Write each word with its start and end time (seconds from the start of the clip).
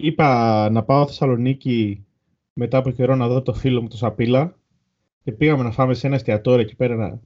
είπα 0.00 0.68
να 0.70 0.82
πάω 0.82 1.06
Θεσσαλονίκη 1.06 2.06
μετά 2.52 2.78
από 2.78 2.90
καιρό 2.90 3.16
να 3.16 3.28
δω 3.28 3.42
το 3.42 3.54
φίλο 3.54 3.82
μου 3.82 3.88
το 3.88 3.96
Σαπίλα 3.96 4.58
και 5.24 5.32
πήγαμε 5.32 5.62
να 5.62 5.70
φάμε 5.70 5.94
σε 5.94 6.06
ένα 6.06 6.16
εστιατόριο 6.16 6.60
εκεί 6.60 6.76
πέρα 6.76 7.20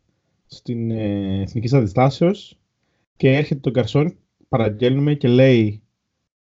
στην 0.47 0.91
ε, 0.91 1.41
Εθνικής 1.41 1.73
Αντιστάσεως 1.73 2.59
και 3.17 3.37
έρχεται 3.37 3.61
τον 3.61 3.73
καρσόν, 3.73 4.17
παραγγέλνουμε 4.49 5.15
και 5.15 5.29
λέει 5.29 5.83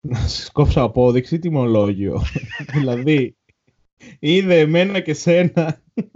να 0.00 0.18
σας 0.18 0.50
κόψω 0.52 0.82
απόδειξη 0.82 1.38
τιμολόγιο. 1.38 2.22
δηλαδή, 2.74 3.36
είδε 4.18 4.58
εμένα 4.58 5.00
και 5.00 5.14
σένα. 5.14 5.82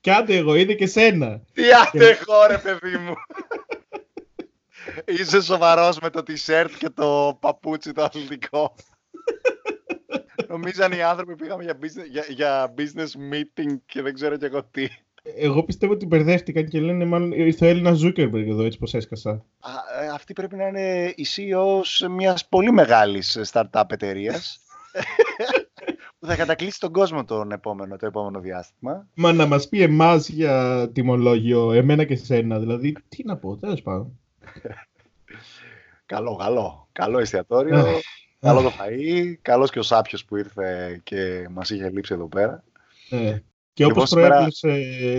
Κι 0.00 0.10
άντε 0.10 0.36
εγώ, 0.36 0.54
είδε 0.54 0.74
και 0.74 0.86
σένα. 0.86 1.42
Τι 1.52 1.62
άντε 1.62 2.04
εγώ 2.04 2.46
ρε 2.48 2.58
παιδί 2.58 2.96
μου. 2.96 3.14
Είσαι 5.06 5.42
σοβαρός 5.42 5.98
με 5.98 6.10
το 6.10 6.22
t-shirt 6.26 6.70
και 6.78 6.90
το 6.90 7.38
παπούτσι 7.40 7.92
το 7.92 8.02
αθλητικό. 8.02 8.74
Νομίζαν 10.48 10.92
οι 10.92 11.02
άνθρωποι 11.02 11.36
πήγαμε 11.36 11.62
για 11.62 11.78
business, 11.80 12.10
για, 12.10 12.24
για 12.28 12.74
business 12.76 13.32
meeting 13.32 13.76
και 13.86 14.02
δεν 14.02 14.14
ξέρω 14.14 14.36
και 14.36 14.46
εγώ 14.46 14.64
τι. 14.64 14.86
Εγώ 15.22 15.64
πιστεύω 15.64 15.92
ότι 15.92 16.06
μπερδεύτηκαν 16.06 16.68
και 16.68 16.80
λένε 16.80 17.04
μάλλον 17.04 17.32
ήρθε 17.32 17.66
ο 17.66 17.68
Έλληνα 17.68 17.92
Ζούκερμπεργκ 17.92 18.48
εδώ, 18.48 18.64
έτσι 18.64 18.78
πως 18.78 18.94
έσκασα. 18.94 19.30
Α, 19.60 20.02
ε, 20.02 20.08
αυτή 20.08 20.32
πρέπει 20.32 20.56
να 20.56 20.66
είναι 20.66 21.12
η 21.16 21.26
CEO 21.36 22.08
μιας 22.10 22.48
πολύ 22.48 22.72
μεγάλης 22.72 23.38
startup 23.52 23.84
εταιρείας. 23.88 24.60
που 26.18 26.26
θα 26.26 26.36
κατακλείσει 26.36 26.80
τον 26.80 26.92
κόσμο 26.92 27.24
τον 27.24 27.52
επόμενο, 27.52 27.96
το 27.96 28.06
επόμενο 28.06 28.40
διάστημα. 28.40 29.08
Μα 29.14 29.32
να 29.32 29.46
μας 29.46 29.68
πει 29.68 29.82
εμάς 29.82 30.28
για 30.28 30.88
τιμολόγιο, 30.92 31.72
εμένα 31.72 32.04
και 32.04 32.16
σένα, 32.16 32.58
δηλαδή, 32.58 32.96
τι 33.08 33.24
να 33.24 33.36
πω, 33.36 33.56
τέλος 33.56 33.82
πάντων. 33.82 34.18
Καλό, 36.06 36.36
καλό. 36.36 36.88
Καλό 36.92 37.18
εστιατόριο, 37.18 37.84
καλό 38.40 38.62
το 38.62 38.72
φαΐ, 38.78 39.34
καλός 39.42 39.70
και 39.70 39.78
ο 39.78 39.82
Σάπιος 39.82 40.24
που 40.24 40.36
ήρθε 40.36 41.00
και 41.02 41.46
μας 41.50 41.70
είχε 41.70 41.90
λείψει 41.90 42.14
εδώ 42.14 42.28
πέρα. 42.28 42.64
Ε. 43.10 43.38
Και 43.72 43.84
όπως 43.84 44.10
προέβλεψε, 44.10 44.68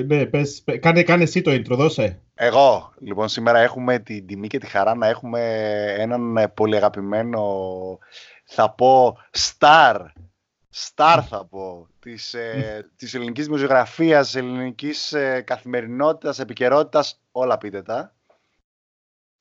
ναι, 0.07 0.25
πες, 0.25 0.63
κάνε, 0.79 1.03
κάνε 1.03 1.23
εσύ 1.23 1.41
το 1.41 1.51
intro, 1.51 1.75
δώσε. 1.77 2.21
Εγώ, 2.35 2.93
λοιπόν, 2.99 3.27
σήμερα 3.27 3.59
έχουμε 3.59 3.99
την 3.99 4.25
τιμή 4.25 4.47
και 4.47 4.57
τη 4.57 4.65
χαρά 4.65 4.95
να 4.95 5.07
έχουμε 5.07 5.41
έναν 5.97 6.51
πολύ 6.53 6.75
αγαπημένο, 6.75 7.41
θα 8.45 8.71
πω, 8.71 9.17
star, 9.31 9.95
star 10.75 11.19
θα 11.29 11.45
πω, 11.45 11.87
της, 11.99 12.33
ε, 12.33 12.89
της 12.97 13.13
ελληνικής 13.13 13.45
δημοσιογραφίας, 13.45 14.35
ελληνικής 14.35 15.13
ε, 15.13 15.41
καθημερινότητας, 15.41 16.39
επικαιρότητας, 16.39 17.21
όλα 17.31 17.57
πείτε 17.57 17.81
τα. 17.81 18.15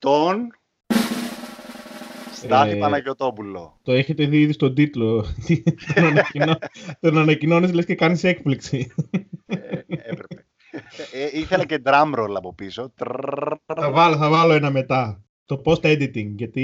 Τον 0.01 0.51
Στάθη 2.33 2.71
ε, 2.71 2.79
Παναγιωτόπουλο. 2.79 3.79
Το 3.83 3.91
έχετε 3.91 4.25
δει 4.25 4.41
ήδη 4.41 4.53
στον 4.53 4.75
τίτλο. 4.75 5.25
τον 6.99 7.17
ανακοινώνεις 7.17 7.73
λες 7.73 7.85
και 7.85 7.95
κάνεις 7.95 8.23
έκπληξη. 8.23 8.91
ε, 9.45 9.55
έπρεπε. 9.87 10.45
Ε, 11.13 11.39
ήθελα 11.39 11.65
και 11.65 11.81
drum 11.85 12.13
roll 12.15 12.33
από 12.35 12.53
πίσω. 12.53 12.93
Θα 13.65 13.91
βάλω, 13.91 14.17
θα 14.17 14.29
βάλω 14.29 14.53
ένα 14.53 14.71
μετά. 14.71 15.23
Το 15.45 15.61
post-editing, 15.65 16.31
γιατί 16.35 16.61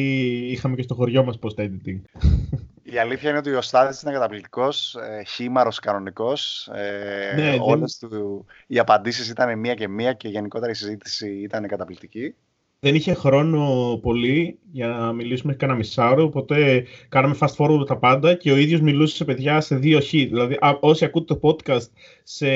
είχαμε 0.51 0.75
και 0.75 0.81
στο 0.81 0.95
χωριό 0.95 1.23
μας 1.23 1.39
post-editing. 1.41 2.01
Η 2.83 2.97
αλήθεια 2.97 3.29
είναι 3.29 3.39
ότι 3.39 3.53
ο 3.53 3.61
Στάθης 3.61 4.01
είναι 4.01 4.11
καταπληκτικός, 4.11 4.95
ε, 4.95 5.23
χήμαρος 5.23 5.79
κανονικός. 5.79 6.69
Ε, 6.73 7.33
ναι, 7.35 7.57
όλες 7.61 7.97
δεν... 8.01 8.09
του, 8.09 8.45
οι 8.67 8.79
απαντήσεις 8.79 9.29
ήταν 9.29 9.59
μία 9.59 9.73
και 9.73 9.87
μία 9.87 10.13
και 10.13 10.27
γενικότερα 10.27 10.71
η 10.71 10.75
συζήτηση 10.75 11.29
ήταν 11.29 11.67
καταπληκτική 11.67 12.35
δεν 12.79 12.95
είχε 12.95 13.13
χρόνο 13.13 13.99
πολύ 14.01 14.59
για 14.71 14.87
να 14.87 15.13
μιλήσουμε 15.13 15.53
κανένα 15.53 15.77
μισάωρο, 15.77 16.23
οπότε 16.23 16.85
κάναμε 17.09 17.35
fast 17.39 17.55
forward 17.55 17.85
τα 17.85 17.97
πάντα 17.97 18.33
και 18.33 18.51
ο 18.51 18.57
ίδιος 18.57 18.81
μιλούσε 18.81 19.15
σε 19.15 19.25
παιδιά 19.25 19.61
σε 19.61 19.75
δύο 19.75 19.99
χ. 19.99 20.09
Δηλαδή, 20.09 20.57
όσοι 20.79 21.05
ακούτε 21.05 21.33
το 21.33 21.39
podcast 21.41 21.87
σε 22.23 22.47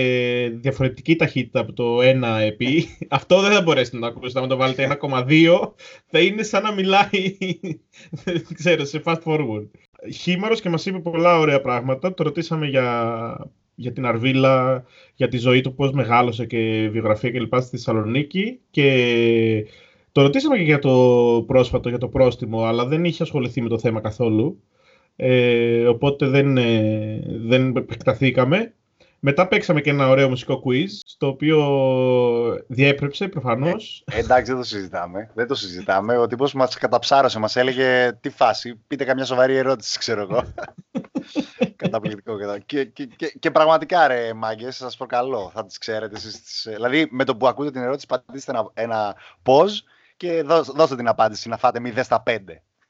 διαφορετική 0.48 1.16
ταχύτητα 1.16 1.60
από 1.60 1.74
το 1.74 2.02
ένα 2.02 2.40
επί, 2.40 2.86
αυτό 3.10 3.42
δεν 3.42 3.52
θα 3.52 3.62
μπορέσετε 3.62 3.98
να 3.98 4.02
το 4.02 4.08
ακούσετε. 4.18 4.40
Αν 4.40 4.48
το 4.48 4.58
βάλετε 4.58 4.98
1,2, 5.02 5.72
θα 6.06 6.20
είναι 6.20 6.44
σαν 6.44 6.64
να 6.64 6.72
μιλάει, 6.72 7.38
δεν 8.24 8.46
ξέρω, 8.54 8.86
σε 8.86 9.02
fast 9.06 9.22
forward. 9.24 9.68
Χήμαρος 10.14 10.62
και 10.62 10.70
μας 10.70 10.86
είπε 10.86 11.00
πολλά 11.00 11.38
ωραία 11.38 11.62
πράγματα. 11.62 12.14
Το 12.14 12.24
ρωτήσαμε 12.24 12.68
για, 12.68 13.52
για 13.76 13.92
την 13.92 14.06
Αρβίλα, 14.06 14.84
για 15.16 15.28
τη 15.28 15.38
ζωή 15.38 15.62
του, 15.62 15.76
πώς 15.76 15.92
μεγάλωσε 15.92 16.46
και 16.46 16.90
βιογραφία 16.92 17.32
κλπ. 17.32 17.56
στη 17.62 17.70
Θεσσαλονίκη 17.70 18.60
και 18.72 19.66
το 20.12 20.22
ρωτήσαμε 20.22 20.58
και 20.58 20.64
για 20.64 20.80
το 20.80 21.44
πρόσφατο, 21.48 21.90
για 21.90 21.98
το 21.98 22.08
πρόστιμο, 22.08 22.64
αλλά 22.64 22.86
δεν 22.86 23.06
είχε 23.06 23.24
ασχοληθεί 23.24 23.62
με 23.62 23.70
το 23.70 23.80
θέμα 23.80 24.02
καθόλου. 24.02 24.64
Ε, 25.16 25.88
οπότε 25.88 26.28
δεν, 26.28 26.58
ε, 26.58 27.24
δεν 27.28 27.76
επεκταθήκαμε. 27.76 28.74
Μετά 29.24 29.48
παίξαμε 29.48 29.82
και 29.82 29.90
ένα 29.90 30.10
ωραίο 30.10 30.30
μουσικό 30.30 30.64
quiz, 30.66 30.88
στο 31.06 31.28
οποίο 31.28 31.60
διέπρεψε 32.68 33.28
προφανώς. 33.28 34.04
Ε, 34.12 34.20
εντάξει, 34.20 34.52
δεν 34.52 34.62
το 34.62 34.68
συζητάμε. 34.68 35.32
Δεν 35.34 35.48
το 35.48 35.56
συζητάμε. 35.56 36.18
Ο 36.18 36.28
τύπος 36.28 36.54
μας 36.54 36.76
καταψάρωσε, 36.76 37.40
μας 37.40 37.56
έλεγε 37.56 38.18
τι 38.22 38.30
φάση. 38.30 38.76
Πείτε 38.88 39.04
καμιά 39.04 39.26
σοβαρή 39.26 39.56
ερώτηση, 39.56 40.00
ξέρω 40.00 40.22
εγώ. 40.22 40.44
Καταπληκτικό. 41.76 42.38
Και, 42.66 42.86
και, 42.86 43.06
και, 43.06 43.34
και, 43.40 43.52
πραγματικά, 43.52 44.08
ρε 44.08 44.34
μάγκες, 44.34 44.76
σας 44.76 44.98
προκαλώ. 44.98 45.52
Θα 45.54 45.66
τις 45.66 45.78
ξέρετε 45.78 46.16
εσείς. 46.16 46.68
Δηλαδή, 46.76 47.08
με 47.12 47.24
το 47.24 47.36
που 47.36 47.48
ακούτε 47.48 47.72
την 47.72 47.82
ερώτηση, 47.82 48.06
πατήστε 48.06 48.52
ένα, 48.52 48.72
ένα 48.74 49.16
pause 49.44 49.80
και 50.22 50.44
δώστε 50.76 50.96
την 50.96 51.08
απάντηση 51.08 51.50
να 51.50 51.58
φάτε 51.58 51.80
0 51.84 52.00
στα 52.04 52.24
5. 52.28 52.32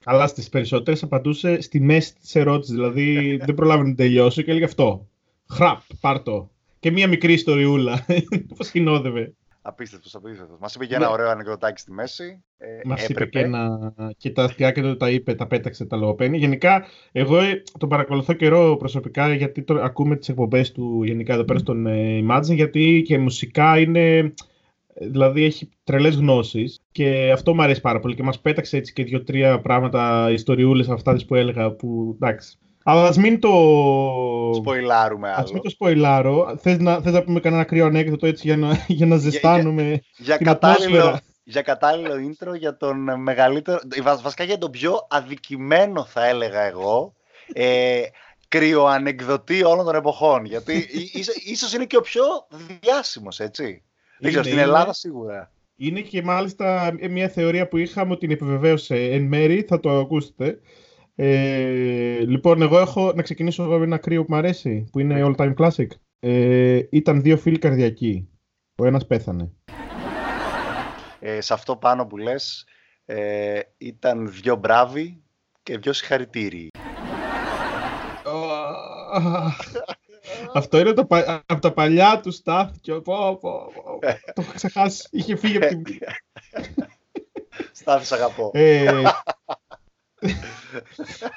Αλλά 0.05 0.27
στις 0.27 0.49
περισσότερες 0.49 1.03
απαντούσε 1.03 1.61
στη 1.61 1.79
μέση 1.81 2.15
της 2.15 2.35
ερώτησης. 2.35 2.75
Δηλαδή 2.75 3.15
δεν 3.45 3.55
προλάβαινε 3.55 3.89
να 3.89 3.95
τελειώσει 3.95 4.43
και 4.43 4.51
έλεγε 4.51 4.65
αυτό. 4.65 5.07
Χραπ, 5.49 5.79
πάρτο. 5.99 6.49
Και 6.79 6.91
μία 6.91 7.07
μικρή 7.07 7.33
ιστοριούλα. 7.33 8.05
Πώς 8.57 8.69
κοινόδευε. 8.69 9.33
Απίστευτος, 9.61 10.15
απίστευτος. 10.15 10.57
Μας 10.59 10.75
είπε 10.75 10.85
και 10.85 10.95
ένα 10.95 11.05
ναι. 11.05 11.11
ωραίο 11.11 11.29
ανεκδοτάκι 11.29 11.79
στη 11.79 11.91
μέση. 11.91 12.43
Ε, 12.57 12.67
Μας 12.85 13.07
είπε 13.07 13.25
και 13.25 13.39
ένα. 13.39 13.93
και 14.17 14.31
τα 14.31 14.43
αστιάκια 14.43 14.83
του 14.83 14.97
τα 14.97 15.09
είπε, 15.09 15.35
τα 15.35 15.47
πέταξε, 15.47 15.85
τα 15.85 15.97
λογοπαίνει. 15.97 16.37
Γενικά, 16.37 16.85
εγώ 17.11 17.39
ε, 17.39 17.63
τον 17.77 17.89
παρακολουθώ 17.89 18.33
καιρό 18.33 18.75
προσωπικά 18.79 19.33
γιατί 19.33 19.61
το, 19.63 19.81
ακούμε 19.81 20.15
τις 20.15 20.29
εκπομπές 20.29 20.71
του 20.71 21.03
γενικά 21.03 21.33
εδώ 21.33 21.43
πέρα 21.43 21.59
στον 21.59 21.87
ε, 21.87 22.23
Imagine. 22.27 22.55
Γιατί 22.55 23.03
και 23.05 23.17
μουσικά 23.17 23.79
είναι 23.79 24.33
Δηλαδή 24.99 25.43
έχει 25.43 25.69
τρελές 25.83 26.15
γνώσεις 26.15 26.79
και 26.91 27.31
αυτό 27.31 27.53
μου 27.53 27.61
αρέσει 27.61 27.81
πάρα 27.81 27.99
πολύ. 27.99 28.15
Και 28.15 28.23
μας 28.23 28.39
πέταξε 28.39 28.77
έτσι 28.77 28.93
και 28.93 29.03
δύο-τρία 29.03 29.61
πράγματα, 29.61 30.31
ιστοριούλες 30.31 30.89
αυτά 30.89 31.19
που 31.27 31.35
έλεγα. 31.35 31.71
Που 31.71 32.11
εντάξει. 32.15 32.57
Αλλά 32.83 33.07
ας 33.07 33.17
μην 33.17 33.39
το. 33.39 33.49
Σποϊλάρουμε 34.53 35.27
άλλο. 35.27 35.47
Α 35.49 35.53
μην 35.53 35.61
το 35.61 35.69
σποϊλάρω. 35.69 36.57
Θες 36.61 36.79
να, 36.79 37.01
θες 37.01 37.13
να 37.13 37.23
πούμε 37.23 37.39
κανένα 37.39 37.63
κρύο 37.63 37.85
ανέκδοτο 37.85 38.27
έτσι 38.27 38.47
για 38.47 38.57
να, 38.57 38.85
για 38.87 39.05
να 39.05 39.17
ζεστάνουμε. 39.17 39.83
Για, 39.83 40.01
για, 40.17 40.35
για 40.35 40.37
κατάλληλο, 40.37 41.19
για 41.43 41.61
κατάλληλο 41.61 42.13
intro 42.13 42.57
για 42.57 42.77
τον 42.77 43.21
μεγαλύτερο. 43.21 43.79
Βασικά 44.21 44.43
για 44.43 44.57
τον 44.57 44.71
πιο 44.71 45.07
αδικημένο, 45.09 46.05
θα 46.05 46.27
έλεγα 46.27 46.61
εγώ. 46.61 47.13
Ε, 47.53 48.01
κρυοανεκδοτή 48.47 49.63
όλων 49.63 49.85
των 49.85 49.95
εποχών. 49.95 50.45
Γιατί 50.45 50.87
ίσως 51.45 51.73
είναι 51.73 51.85
και 51.85 51.97
ο 51.97 52.01
πιο 52.01 52.23
διάσημος, 52.81 53.39
έτσι. 53.39 53.83
Δεν 54.21 54.29
ξέρω, 54.29 54.43
στην 54.43 54.57
Ελλάδα 54.57 54.93
σίγουρα. 54.93 55.51
Είναι 55.75 56.01
και 56.01 56.21
μάλιστα 56.21 56.95
μια 57.09 57.29
θεωρία 57.29 57.67
που 57.67 57.77
είχαμε 57.77 58.11
ότι 58.11 58.19
την 58.19 58.31
επιβεβαίωσε 58.31 58.95
εν 58.95 59.23
μέρη, 59.23 59.65
θα 59.67 59.79
το 59.79 59.99
ακούσετε. 59.99 60.59
Ε, 61.15 62.19
λοιπόν, 62.19 62.61
εγώ 62.61 62.79
έχω 62.79 63.13
να 63.15 63.21
ξεκινήσω 63.21 63.63
με 63.63 63.83
ένα 63.83 63.97
κρύο 63.97 64.21
που 64.21 64.27
μου 64.29 64.37
αρέσει, 64.37 64.89
που 64.91 64.99
είναι 64.99 65.21
all 65.25 65.35
time 65.35 65.53
classic. 65.55 65.87
Ε, 66.19 66.81
ήταν 66.89 67.21
δύο 67.21 67.37
φίλοι 67.37 67.57
καρδιακοί. 67.57 68.29
Ο 68.75 68.85
ένας 68.85 69.07
πέθανε. 69.07 69.51
Ε, 71.19 71.41
σε 71.41 71.53
αυτό 71.53 71.75
πάνω 71.75 72.05
που 72.05 72.17
λες, 72.17 72.67
ε, 73.05 73.59
ήταν 73.77 74.31
δυο 74.31 74.55
μπράβοι 74.55 75.23
και 75.63 75.77
δυο 75.77 75.93
συγχαρητήριοι. 75.93 76.69
Αυτό 80.53 80.79
είναι 80.79 80.93
το, 80.93 81.07
από 81.45 81.61
τα 81.61 81.73
παλιά 81.73 82.19
του 82.19 82.31
στάθηκε. 82.31 82.93
Πω, 82.93 83.37
πω, 83.41 83.71
το 84.35 84.41
έχω 84.41 84.51
ξεχάσει. 84.53 85.07
Είχε 85.11 85.35
φύγει 85.35 85.57
από 85.57 85.67
την. 85.67 85.83
Στάθη, 87.71 88.13
αγαπώ. 88.13 88.51
Ε, 88.53 89.01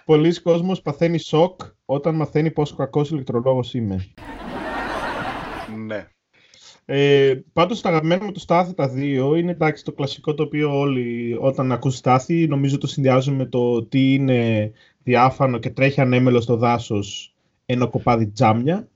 Πολλοί 0.05 0.41
κόσμος 0.43 0.83
παθαίνει 0.83 1.19
σοκ 1.19 1.61
όταν 1.85 2.15
μαθαίνει 2.15 2.51
πόσο 2.51 2.77
κακός 2.77 3.11
ηλεκτρολόγος 3.11 3.75
είμαι. 3.75 4.07
Ναι. 5.87 6.09
Ε, 6.87 7.35
πάντως 7.53 7.81
το 7.81 7.89
αγαπημένο 7.89 8.25
με 8.25 8.33
το 8.33 8.41
Στάθη 8.41 8.75
τα 8.75 8.89
δύο 8.89 9.35
είναι 9.35 9.51
εντάξει, 9.51 9.85
το 9.85 9.93
κλασικό 9.93 10.35
το 10.35 10.43
οποίο 10.43 10.79
όλοι 10.79 11.37
όταν 11.41 11.73
ακούς 11.73 11.97
Στάθη 11.97 12.47
νομίζω 12.47 12.79
το 12.79 12.87
συνδυάζουν 12.87 13.35
με 13.35 13.47
το 13.47 13.85
τι 13.85 14.15
είναι 14.15 14.73
διάφανο 15.03 15.59
και 15.59 15.71
τρέχει 15.71 16.01
ανέμελος 16.01 16.43
στο 16.43 16.57
δάσος 16.57 17.35
ένα 17.67 17.87
κοπάδι 17.87 18.27
τζάμια 18.27 18.89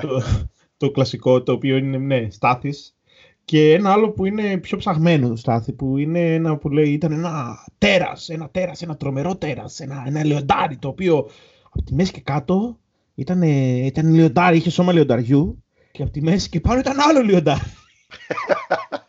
το, 0.00 0.22
το 0.76 0.90
κλασικό 0.90 1.42
το 1.42 1.52
οποίο 1.52 1.76
είναι 1.76 1.98
ναι, 1.98 2.30
στάθης 2.30 2.96
Και 3.44 3.74
ένα 3.74 3.92
άλλο 3.92 4.10
που 4.10 4.24
είναι 4.24 4.58
πιο 4.58 4.76
ψαγμένο 4.76 5.28
το 5.28 5.36
Στάθη, 5.36 5.72
που 5.72 5.98
είναι 5.98 6.34
ένα 6.34 6.56
που 6.56 6.68
λέει 6.68 6.92
ήταν 6.92 7.12
ένα 7.12 7.64
τέρας, 7.78 8.28
ένα 8.28 8.48
τέρας, 8.50 8.82
ένα 8.82 8.96
τρομερό 8.96 9.36
τέρας, 9.36 9.80
ένα, 9.80 10.04
ένα 10.06 10.24
λεοντάρι, 10.24 10.76
το 10.76 10.88
οποίο 10.88 11.28
από 11.70 11.82
τη 11.82 11.94
μέση 11.94 12.12
και 12.12 12.20
κάτω 12.20 12.78
ήταν, 13.14 13.42
ήταν 13.42 14.14
λιοντάρι, 14.14 14.56
είχε 14.56 14.70
σώμα 14.70 14.92
λιονταριού 14.92 15.64
και 15.92 16.02
από 16.02 16.10
τη 16.10 16.22
μέση 16.22 16.48
και 16.48 16.60
πάνω 16.60 16.78
ήταν 16.78 16.96
άλλο 17.00 17.20
λιοντάρι. 17.20 17.60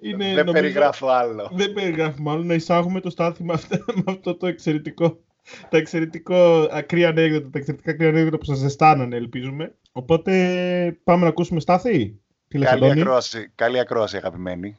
είναι, 0.00 0.34
δεν 0.34 0.50
περιγράφω 0.50 1.08
άλλο. 1.08 1.50
Δεν 1.52 1.72
περιγράφω 1.72 2.30
άλλο. 2.30 2.42
Να 2.42 2.54
εισάγουμε 2.54 3.00
το 3.00 3.10
στάθι 3.10 3.44
με 3.44 3.54
αυτό, 4.06 4.36
το 4.36 4.46
εξαιρετικό 4.46 5.18
τα 5.68 5.76
εξαιρετικό 5.76 6.68
ακραία 6.72 7.08
ανέκδοτα, 7.08 7.50
τα 7.50 7.58
εξαιρετικά 7.58 7.90
ακραία 7.90 8.08
ανέκδοτα 8.08 8.38
που 8.38 8.44
σας 8.44 8.58
ζεστάνανε, 8.58 9.16
ελπίζουμε. 9.16 9.74
Οπότε 9.92 10.32
πάμε 11.04 11.22
να 11.22 11.28
ακούσουμε 11.28 11.60
Στάθη. 11.60 12.20
Καλή 12.48 12.90
ακρόαση, 12.90 13.50
καλή 13.54 13.78
ακρόαση 13.78 14.16
αγαπημένη. 14.16 14.76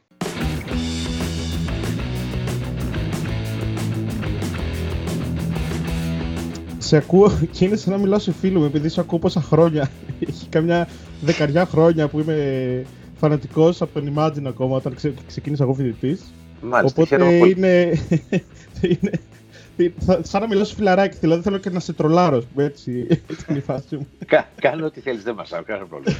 Σε 6.78 6.96
ακούω 6.96 7.32
και 7.50 7.64
είναι 7.64 7.76
σαν 7.76 7.92
να 7.92 7.98
μιλάω 7.98 8.18
σε 8.18 8.32
φίλο 8.32 8.58
μου, 8.58 8.64
επειδή 8.64 8.88
σε 8.88 9.00
ακούω 9.00 9.18
πόσα 9.18 9.40
χρόνια. 9.40 9.90
Έχει 10.28 10.48
καμιά 10.48 10.88
δεκαριά 11.20 11.66
χρόνια 11.66 12.08
που 12.08 12.20
είμαι 12.20 12.84
φανατικός 13.14 13.82
από 13.82 14.00
τον 14.00 14.14
Imagine 14.14 14.46
ακόμα, 14.46 14.76
όταν 14.76 14.96
ξεκίνησα 15.26 15.62
εγώ 15.62 15.74
φοιτητής. 15.74 16.32
Μάλιστα, 16.60 17.02
Οπότε 17.02 17.34
είναι, 17.46 17.92
είναι, 19.00 19.10
σαν 20.20 20.40
να 20.40 20.46
μιλάω 20.46 20.64
σε 20.64 20.74
φιλαράκι, 20.74 21.16
δηλαδή 21.18 21.42
θέλω 21.42 21.58
και 21.58 21.70
να 21.70 21.80
σε 21.80 21.92
τρολάρω, 21.92 22.42
έτσι 22.56 23.06
ήταν 23.40 23.56
η 23.56 23.60
φάση 23.60 23.96
μου. 23.96 24.08
Κάνω 24.60 24.86
ό,τι 24.86 25.00
θέλεις, 25.00 25.22
δεν 25.22 25.34
μας 25.34 25.50
κανένα 25.64 25.86
πρόβλημα. 25.86 26.18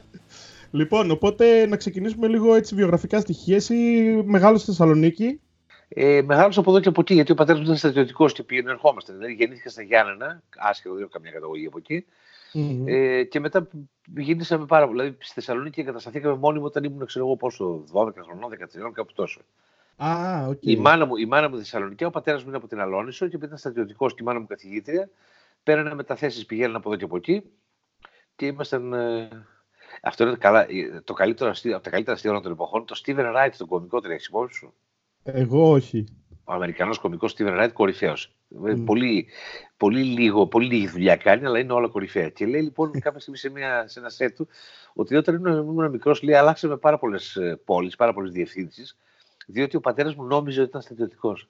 λοιπόν, 0.78 1.10
οπότε 1.10 1.66
να 1.66 1.76
ξεκινήσουμε 1.76 2.26
λίγο 2.26 2.54
έτσι 2.54 2.74
βιογραφικά 2.74 3.20
στοιχεία. 3.20 3.56
Εσύ 3.56 3.74
μεγάλος 4.24 4.60
στη 4.60 4.70
Θεσσαλονίκη. 4.70 5.40
Ε, 5.88 6.22
μεγάλος 6.22 6.58
από 6.58 6.70
εδώ 6.70 6.80
και 6.80 6.88
από 6.88 7.00
εκεί, 7.00 7.14
γιατί 7.14 7.32
ο 7.32 7.34
πατέρας 7.34 7.60
μου 7.60 7.66
ήταν 7.66 7.78
στρατιωτικός 7.78 8.32
και 8.32 8.42
πήγαινε 8.42 8.70
ερχόμαστε. 8.70 9.12
Δηλαδή 9.12 9.32
γεννήθηκα 9.32 9.68
στα 9.68 9.82
Γιάννενα, 9.82 10.42
άσχετο, 10.56 10.94
δεν 10.94 11.02
έχω 11.02 11.12
καμία 11.12 11.30
καταγωγή 11.30 11.66
από 11.66 11.78
εκεί. 11.78 12.04
Mm-hmm. 12.54 12.82
Ε, 12.86 13.24
και 13.24 13.40
μετά 13.40 13.68
γίνησαμε 14.16 14.66
πάρα 14.66 14.86
πολύ. 14.86 15.00
Δηλαδή 15.00 15.16
στη 15.20 15.34
Θεσσαλονίκη 15.34 15.80
εγκατασταθήκαμε 15.80 16.36
μόνιμο 16.36 16.64
όταν 16.64 16.84
ήμουν, 16.84 17.06
ξέρω 17.06 17.24
εγώ 17.24 17.36
πόσο, 17.36 17.84
12 17.92 18.08
χρονών, 18.24 18.50
13, 18.88 18.92
κάπου 18.92 19.12
τόσο. 19.12 19.40
Ah, 19.98 20.48
okay. 20.48 20.56
η, 20.60 20.76
μάνα 20.76 21.06
μου, 21.06 21.16
η 21.16 21.26
μάνα 21.26 21.48
μου 21.48 21.56
Θεσσαλονίκη, 21.56 22.04
ο 22.04 22.10
πατέρας 22.10 22.42
μου 22.42 22.48
είναι 22.48 22.56
από 22.56 22.66
την 22.66 22.80
Αλόνισο 22.80 23.28
και 23.28 23.36
ήταν 23.36 23.58
στρατιωτικός 23.58 24.14
και 24.14 24.22
η 24.22 24.24
μάνα 24.24 24.40
μου 24.40 24.46
καθηγήτρια. 24.46 25.10
Πέρανε 25.62 25.94
μεταθέσεις, 25.94 26.46
πηγαίνουν 26.46 26.76
από 26.76 26.88
εδώ 26.88 26.98
και 26.98 27.04
από 27.04 27.16
εκεί 27.16 27.42
και 28.36 28.46
ήμασταν. 28.46 28.92
Ε, 28.92 29.28
αυτό 30.02 30.26
είναι 30.26 30.36
καλά, 30.36 30.60
ε, 30.62 31.00
το 31.04 31.12
καλύτερο 31.12 31.50
αστείο, 31.50 31.74
από 31.74 31.84
τα 31.84 31.90
καλύτερα 31.90 32.14
αστεία 32.16 32.30
όλων 32.30 32.42
των 32.42 32.52
εποχών. 32.52 32.84
Το 32.84 33.00
Steven 33.04 33.34
Wright, 33.34 33.50
τον 33.56 33.66
κωμικό, 33.66 34.00
την 34.00 34.10
έχεις 34.10 34.30
σου; 34.50 34.74
Εγώ 35.22 35.70
όχι. 35.70 36.04
Ο 36.44 36.52
Αμερικανός 36.52 36.98
κωμικός 36.98 37.34
Steven 37.38 37.60
Wright, 37.60 37.72
κορυφαίος. 37.72 38.36
Mm. 38.64 38.82
Πολύ, 38.84 39.26
πολύ, 39.76 40.02
λίγο, 40.02 40.46
πολύ 40.46 40.66
λίγη 40.66 40.88
δουλειά 40.88 41.16
κάνει, 41.16 41.46
αλλά 41.46 41.58
είναι 41.58 41.72
όλα 41.72 41.88
κορυφαία. 41.88 42.28
Και 42.28 42.46
λέει 42.46 42.62
λοιπόν 42.62 42.90
κάποια 43.00 43.20
στιγμή 43.20 43.38
σε, 43.38 43.50
μια, 43.50 43.88
σε 43.88 43.98
ένα 43.98 44.08
σετ 44.08 44.36
του 44.36 44.48
ότι 44.94 45.16
όταν 45.16 45.34
ήμουν 45.34 45.90
μικρός, 45.90 46.22
λέει, 46.22 46.34
αλλάξαμε 46.34 46.76
πάρα 46.76 46.98
πολλές 46.98 47.38
πόλεις, 47.64 47.96
πάρα 47.96 48.12
πολλές 48.12 48.32
διευθύνσεις 48.32 48.98
διότι 49.46 49.76
ο 49.76 49.80
πατέρας 49.80 50.14
μου 50.14 50.24
νόμιζε 50.24 50.60
ότι 50.60 50.68
ήταν 50.68 50.82
στρατιωτικός. 50.82 51.48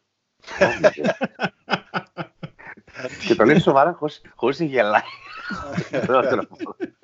και 3.26 3.34
το 3.34 3.44
λέει 3.44 3.58
σοβαρά, 3.58 3.98
χωρίς 4.34 4.60
να 4.60 4.66
γελάει. 4.66 5.00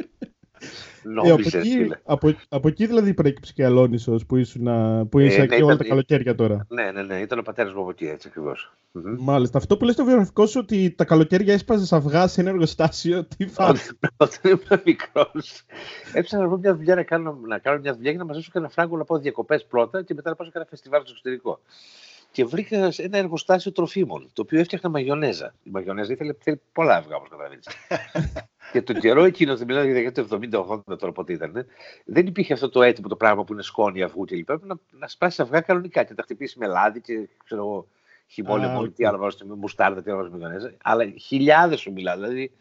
Ε, 1.25 1.31
από, 1.31 1.41
εκεί, 1.59 1.93
από, 2.05 2.35
από, 2.49 2.69
εκεί 2.69 2.87
δηλαδή 2.87 3.15
προέκυψε 3.15 3.53
και 3.53 3.65
Αλόνισος 3.65 4.27
που, 4.27 4.37
ήσουν, 4.37 4.69
που 5.09 5.19
είσαι 5.19 5.41
ε, 5.41 5.43
εκεί 5.43 5.57
ναι, 5.57 5.63
όλα 5.63 5.77
τα 5.77 5.85
καλοκαίρια 5.85 6.35
τώρα. 6.35 6.67
Ναι, 6.69 6.91
ναι, 6.91 7.03
ναι, 7.03 7.21
ήταν 7.21 7.39
ο 7.39 7.43
πατέρας 7.43 7.73
μου 7.73 7.81
από 7.81 7.91
εκεί, 7.91 8.07
έτσι 8.07 8.29
ακριβώς. 8.29 8.73
Μάλιστα. 9.19 9.59
Αυτό 9.59 9.77
που 9.77 9.85
λες 9.85 9.95
στο 9.95 10.05
βιογραφικό 10.05 10.47
σου 10.47 10.61
ότι 10.63 10.91
τα 10.91 11.05
καλοκαίρια 11.05 11.55
έσπαζες 11.55 11.93
αυγά 11.93 12.27
σε 12.27 12.41
ένα 12.41 12.51
εργοστάσιο, 12.51 13.25
τι 13.37 13.47
φάση. 13.47 13.99
Όταν 14.17 14.39
ήμουν 14.51 14.83
μικρός, 14.85 15.65
έψαχνα 16.13 16.45
να 16.45 16.49
βρω 16.49 16.59
μια 16.59 16.77
δουλειά 16.77 16.95
να 16.95 17.03
κάνω, 17.03 17.39
να 17.47 17.59
κάνω 17.59 17.81
μια 17.81 17.95
δουλειά 17.95 18.11
για 18.11 18.21
να 18.21 18.27
μαζέψω 18.27 18.51
και 18.53 18.59
ένα 18.59 18.69
φράγκο 18.69 18.97
να 18.97 19.05
πάω 19.05 19.19
διακοπές 19.19 19.65
πρώτα 19.65 20.03
και 20.03 20.15
μετά 20.15 20.31
να 20.31 20.37
πάω 20.37 20.47
σε 20.47 20.53
ένα 20.55 20.67
φεστιβάλ 20.71 21.01
στο 21.01 21.11
εξωτερικό. 21.11 21.61
Και 22.33 22.45
βρήκα 22.45 22.93
ένα 22.97 23.19
εργοστάσιο 23.19 23.73
τροφίμων, 23.73 24.31
το 24.33 24.43
οποίο 24.43 24.61
έφτιαχνα 24.61 24.91
μαγιονέζα. 24.91 25.55
Η 25.63 25.71
μαγιονέζα 25.71 26.13
ήθελε, 26.13 26.35
πολλά 26.73 26.97
αυγά, 26.97 27.17
όπως 27.17 27.29
καταλαβαίνεις. 27.29 27.67
και 28.73 28.83
τον 28.83 29.01
καιρό 29.01 29.25
εκείνος, 29.25 29.59
δεν 29.59 29.67
μιλάω 29.67 29.85
για 29.85 30.13
το 30.13 30.27
70-80 30.91 30.99
τώρα 30.99 31.13
πότε 31.13 31.33
ήταν, 31.33 31.67
δεν 32.05 32.27
υπήρχε 32.27 32.53
αυτό 32.53 32.69
το 32.69 32.83
έτοιμο 32.83 33.09
το 33.09 33.17
πράγμα 33.17 33.45
που 33.45 33.53
είναι 33.53 33.63
σκόνη 33.63 34.03
αυγού 34.03 34.25
και 34.25 34.37
λοιπά. 34.37 34.61
Να, 34.63 34.75
να 34.91 35.09
σπάσει 35.09 35.43
αυγά 35.43 35.61
κανονικά 35.61 36.03
και 36.03 36.11
να 36.11 36.17
τα 36.17 36.23
χτυπήσει 36.23 36.59
με 36.59 36.67
λάδι 36.67 37.01
και 37.01 37.29
ξέρω 37.45 37.61
εγώ, 37.61 37.89
χειμώνα, 38.27 38.69
μόνο 38.69 38.89
τι 38.89 39.05
άλλο 39.05 39.19
βάζω 39.19 39.37
με 39.45 39.55
μουστάρδα, 39.55 40.03
τι 40.03 40.11
άλλο 40.11 40.31
βάζω 40.31 40.37
με 40.37 40.77
Αλλά 40.83 41.05
χιλιάδες 41.21 41.81
σου 41.81 41.93
μιλάω. 41.93 42.15
Δηλαδή, 42.15 42.53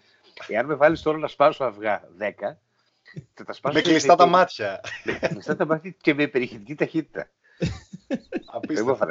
εάν 0.47 0.65
με 0.65 0.75
βάλεις 0.75 1.01
τώρα 1.01 1.17
να 1.17 1.27
σπάσω 1.27 1.63
αυγά 1.63 2.01
10, 2.19 2.57
θα 3.33 3.43
τα 3.43 3.53
σπάσω. 3.53 3.75
Με 3.75 3.81
κλειστά 3.81 4.15
τα 4.15 4.25
μάτια. 4.25 4.79
Με 5.03 5.27
κλειστά 5.27 5.55
τα 5.55 5.65
μάτια 5.65 5.95
και 6.01 6.13
με 6.13 6.27
περιχητική 6.27 6.75
ταχύτητα. 6.75 7.29
Απίστευτο. 8.45 9.05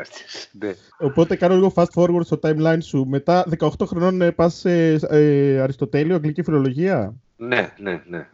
Ναι. 0.52 0.74
Οπότε 0.98 1.36
κάνω 1.36 1.54
λίγο 1.54 1.72
fast 1.74 1.92
forward 1.94 2.24
στο 2.24 2.38
timeline 2.42 2.82
σου. 2.82 3.04
Μετά 3.08 3.46
18 3.58 3.68
χρονών 3.86 4.20
ε, 4.20 4.30
πας 4.30 4.54
σε 4.54 4.92
ε, 4.92 5.60
Αριστοτέλειο, 5.60 6.14
αγγλική 6.14 6.42
φιλολογία; 6.42 7.14
Ναι, 7.36 7.72
ναι, 7.78 8.02
ναι. 8.06 8.28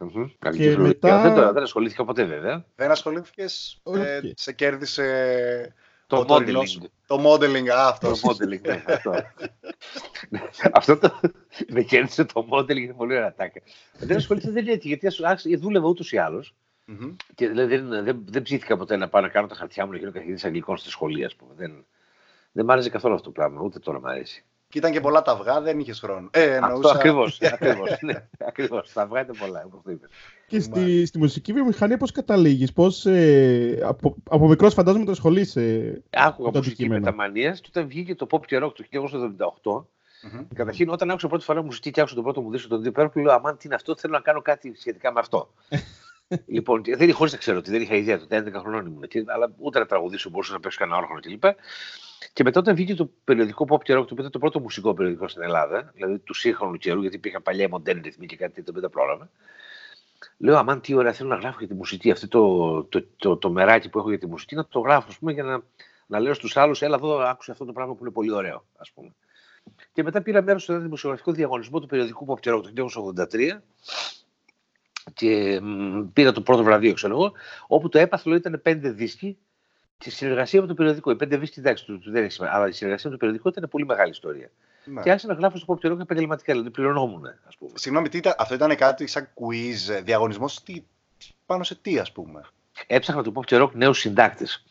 Και 0.51 0.77
μετά... 0.77 1.21
δεν, 1.21 1.33
το, 1.33 1.53
δεν 1.53 1.63
ασχολήθηκα 1.63 2.05
ποτέ 2.05 2.23
βέβαια. 2.23 2.65
Δεν 2.75 2.91
ασχολήθηκες. 2.91 3.81
Ε, 3.95 4.19
σε 4.35 4.53
κέρδισε 4.53 5.05
το 6.07 6.25
modeling. 6.27 6.87
Το 7.07 7.21
modeling, 7.25 7.67
αυτός. 7.67 8.19
Το 8.19 8.29
modeling, 8.29 8.61
ναι, 8.61 8.83
αυτό. 8.87 9.11
αυτό 10.79 10.97
το, 10.97 11.19
με 11.67 11.81
κέρδισε 11.81 12.25
το 12.25 12.47
modeling, 12.51 12.77
είναι 12.77 12.93
πολύ 12.93 13.15
ωραία 13.15 13.33
τάκα. 13.33 13.61
δεν 13.99 14.17
ασχολήθηκα, 14.17 14.51
δεν 14.51 14.67
έτσι, 14.67 14.87
γιατί 14.87 15.55
δούλευα 15.55 15.87
ούτως 15.87 16.11
ή 16.11 16.17
άλλως. 16.17 16.55
Mm-hmm. 16.87 17.15
Και 17.35 17.47
δηλαδή, 17.47 17.77
δεν, 17.77 18.03
δεν, 18.03 18.23
δεν 18.25 18.41
ψήθηκα 18.41 18.77
ποτέ 18.77 18.95
να 18.95 19.09
πάω 19.09 19.21
να 19.21 19.29
κάνω 19.29 19.47
τα 19.47 19.55
χαρτιά 19.55 19.85
μου 19.85 19.91
να 19.91 19.97
γίνω 19.97 20.11
καθηγητής 20.11 20.45
Αγγλικών 20.45 20.77
στη 20.77 20.89
σχολή, 20.89 21.25
ας 21.25 21.35
πούμε. 21.35 21.53
Δεν, 21.55 21.85
δεν 22.51 22.65
μ' 22.65 22.71
άρεσε 22.71 22.89
καθόλου 22.89 23.13
αυτό 23.13 23.25
το 23.25 23.31
πράγμα, 23.31 23.61
ούτε 23.61 23.79
τώρα 23.79 23.99
μ' 23.99 24.05
αρέσει. 24.05 24.45
Και 24.69 24.77
ήταν 24.77 24.91
και 24.91 24.99
πολλά 24.99 25.21
τα 25.21 25.31
αυγά, 25.31 25.61
δεν 25.61 25.79
είχες 25.79 25.99
χρόνο. 25.99 26.29
Ε, 26.31 26.55
εννοούσα... 26.55 26.75
Αυτό 26.75 26.89
ακριβώς. 26.89 27.39
ακριβώς, 27.53 27.97
ναι, 28.01 28.27
ακριβώς. 28.39 28.93
Τα 28.93 29.01
αυγά 29.01 29.21
ήταν 29.21 29.35
πολλά, 29.39 29.63
όπως 29.65 29.81
το 29.83 29.91
είπες. 29.91 30.09
Και 30.47 30.59
στη, 30.59 31.05
στη 31.05 31.17
μουσική 31.17 31.53
βιομηχανία 31.53 31.97
πώς 31.97 32.11
καταλήγεις, 32.11 32.73
πώς. 32.73 33.05
Ε, 33.05 33.79
από, 33.83 34.15
από 34.29 34.47
μικρός 34.47 34.73
φαντάζομαι 34.73 35.05
το 35.05 35.11
ασχολείσαι. 35.11 35.93
Άκουγα 36.09 36.51
μουσική 36.53 36.89
μεταμανία 36.89 37.51
και 37.51 37.67
όταν 37.69 37.87
βγήκε 37.87 38.15
το 38.15 38.27
pop 38.31 38.45
και 38.45 38.59
rock 38.63 38.71
το 38.73 38.83
1978. 39.63 39.85
Mm-hmm. 40.27 40.45
Καταρχήν, 40.55 40.89
όταν 40.89 41.09
άκουσα 41.09 41.27
πρώτη 41.27 41.43
φορά 41.43 41.63
μουσική 41.63 41.91
και 41.91 41.99
άκουσα 41.99 42.15
το 42.15 42.21
πρώτο 42.21 42.41
μου 42.41 42.51
δίσκο 42.51 42.67
τον 42.67 42.83
Deep 42.85 43.01
Purple, 43.01 43.21
λέω 43.21 43.33
Αμάν, 43.33 43.57
τι 43.57 43.61
είναι 43.65 43.75
αυτό, 43.75 43.95
θέλω 43.95 44.13
να 44.13 44.19
κάνω 44.19 44.41
κάτι 44.41 44.75
σχετικά 44.75 45.11
με 45.11 45.19
αυτό. 45.19 45.53
λοιπόν, 46.45 46.81
δεν 46.97 47.13
χωρίς 47.13 47.31
να 47.31 47.37
ξέρω 47.37 47.57
ότι 47.57 47.71
δεν 47.71 47.81
είχα 47.81 47.95
ιδέα 47.95 48.19
τότε, 48.19 48.43
11 48.47 48.59
χρονών 48.59 48.85
ήμουν 48.85 49.03
εκεί, 49.03 49.23
αλλά 49.27 49.53
ούτε 49.57 49.79
να 49.79 49.85
τραγουδήσω 49.85 50.29
μπορούσα 50.29 50.53
να 50.53 50.59
παίξω 50.59 50.77
κανένα 50.79 50.97
όργανο 50.97 51.19
κλπ. 51.19 51.43
Και 52.33 52.43
μετά 52.43 52.59
όταν 52.59 52.75
βγήκε 52.75 52.95
το 52.95 53.09
περιοδικό 53.23 53.65
Pop 53.69 53.83
και 53.83 53.93
Rock, 53.93 53.97
το 53.97 54.01
οποίο 54.01 54.15
ήταν 54.17 54.31
το 54.31 54.39
πρώτο 54.39 54.59
μουσικό 54.59 54.93
περιοδικό 54.93 55.27
στην 55.27 55.41
Ελλάδα, 55.41 55.91
δηλαδή 55.95 56.17
του 56.19 56.33
σύγχρονου 56.33 56.77
καιρού, 56.77 57.01
γιατί 57.01 57.15
υπήρχαν 57.15 57.41
παλιά 57.41 57.69
μοντέρνη 57.69 58.01
ρυθμοί 58.01 58.25
και 58.25 58.35
κάτι 58.35 58.53
τέτοιο, 58.53 58.73
δεν 58.73 58.81
τα 58.81 58.89
πρόλαβα. 58.89 59.29
Λέω, 60.37 60.57
αμάν 60.57 60.81
τι 60.81 60.93
ωραία, 60.93 61.13
θέλω 61.13 61.29
να 61.29 61.35
γράφω 61.35 61.57
για 61.59 61.67
τη 61.67 61.73
μουσική. 61.73 62.11
Αυτό 62.11 62.27
το, 62.27 62.83
το, 62.83 63.07
το, 63.17 63.37
το, 63.37 63.49
μεράκι 63.49 63.89
που 63.89 63.99
έχω 63.99 64.09
για 64.09 64.17
τη 64.17 64.27
μουσική, 64.27 64.55
να 64.55 64.65
το 64.65 64.79
γράφω, 64.79 65.09
πούμε, 65.19 65.31
για 65.31 65.43
να, 65.43 65.61
να 66.07 66.19
λέω 66.19 66.33
στους 66.33 66.57
άλλους, 66.57 66.81
έλα 66.81 66.95
εδώ, 66.95 67.17
άκουσε 67.17 67.51
αυτό 67.51 67.65
το 67.65 67.73
πράγμα 67.73 67.93
που 67.93 67.99
είναι 68.01 68.11
πολύ 68.11 68.31
ωραίο, 68.31 68.65
ας 68.77 68.91
πούμε. 68.91 69.15
Και 69.93 70.03
μετά 70.03 70.21
πήρα 70.21 70.41
μέρος 70.41 70.63
στο 70.63 70.79
δημοσιογραφικό 70.79 71.31
διαγωνισμό 71.31 71.79
του 71.79 71.87
περιοδικού 71.87 72.25
Pop 72.29 72.39
και 72.39 72.51
Rock 72.53 72.61
το 72.73 72.89
1983 73.31 73.59
και 75.13 75.61
πήρα 76.13 76.31
το 76.31 76.41
πρώτο 76.41 76.63
βραβείο, 76.63 76.93
ξέρω 76.93 77.13
εγώ, 77.13 77.31
όπου 77.67 77.89
το 77.89 77.99
έπαθλο 77.99 78.35
ήταν 78.35 78.59
πέντε 78.61 78.89
δίσκοι 78.89 79.37
και 79.97 80.09
συνεργασία 80.09 80.61
με 80.61 80.67
το 80.67 80.73
περιοδικό. 80.73 81.11
Οι 81.11 81.15
πέντε 81.15 81.37
δίσκοι, 81.37 81.59
εντάξει, 81.59 81.85
του, 81.85 81.99
του 81.99 82.11
δεν 82.11 82.23
έχει 82.23 82.31
σημασία, 82.31 82.55
αλλά 82.55 82.67
η 82.67 82.71
συνεργασία 82.71 83.09
με 83.09 83.15
το 83.15 83.19
περιοδικό 83.19 83.49
ήταν 83.49 83.69
πολύ 83.69 83.85
μεγάλη 83.85 84.09
ιστορία. 84.09 84.49
Ναι. 84.85 85.01
Και 85.01 85.09
άρχισα 85.09 85.27
να 85.27 85.33
γράφω 85.33 85.57
στο 85.57 85.79
Pop 85.83 85.99
επαγγελματικά, 85.99 86.51
δηλαδή 86.53 86.69
πληρωνόμουν, 86.69 87.25
ας 87.47 87.57
πούμε. 87.57 87.71
Συγγνώμη, 87.75 88.09
τι 88.09 88.17
ήταν, 88.17 88.33
αυτό 88.37 88.53
ήταν 88.53 88.75
κάτι 88.75 89.07
σαν 89.07 89.29
quiz, 89.33 90.01
διαγωνισμός, 90.03 90.63
πάνω 91.45 91.63
σε 91.63 91.75
τι, 91.75 91.99
ας 91.99 92.11
πούμε; 92.11 92.41
Έψαχνα 92.87 93.23
το 93.23 93.31
Pop 93.35 93.61
Rock 93.61 93.71
νέους 93.73 93.99
συντάκτες. 93.99 94.65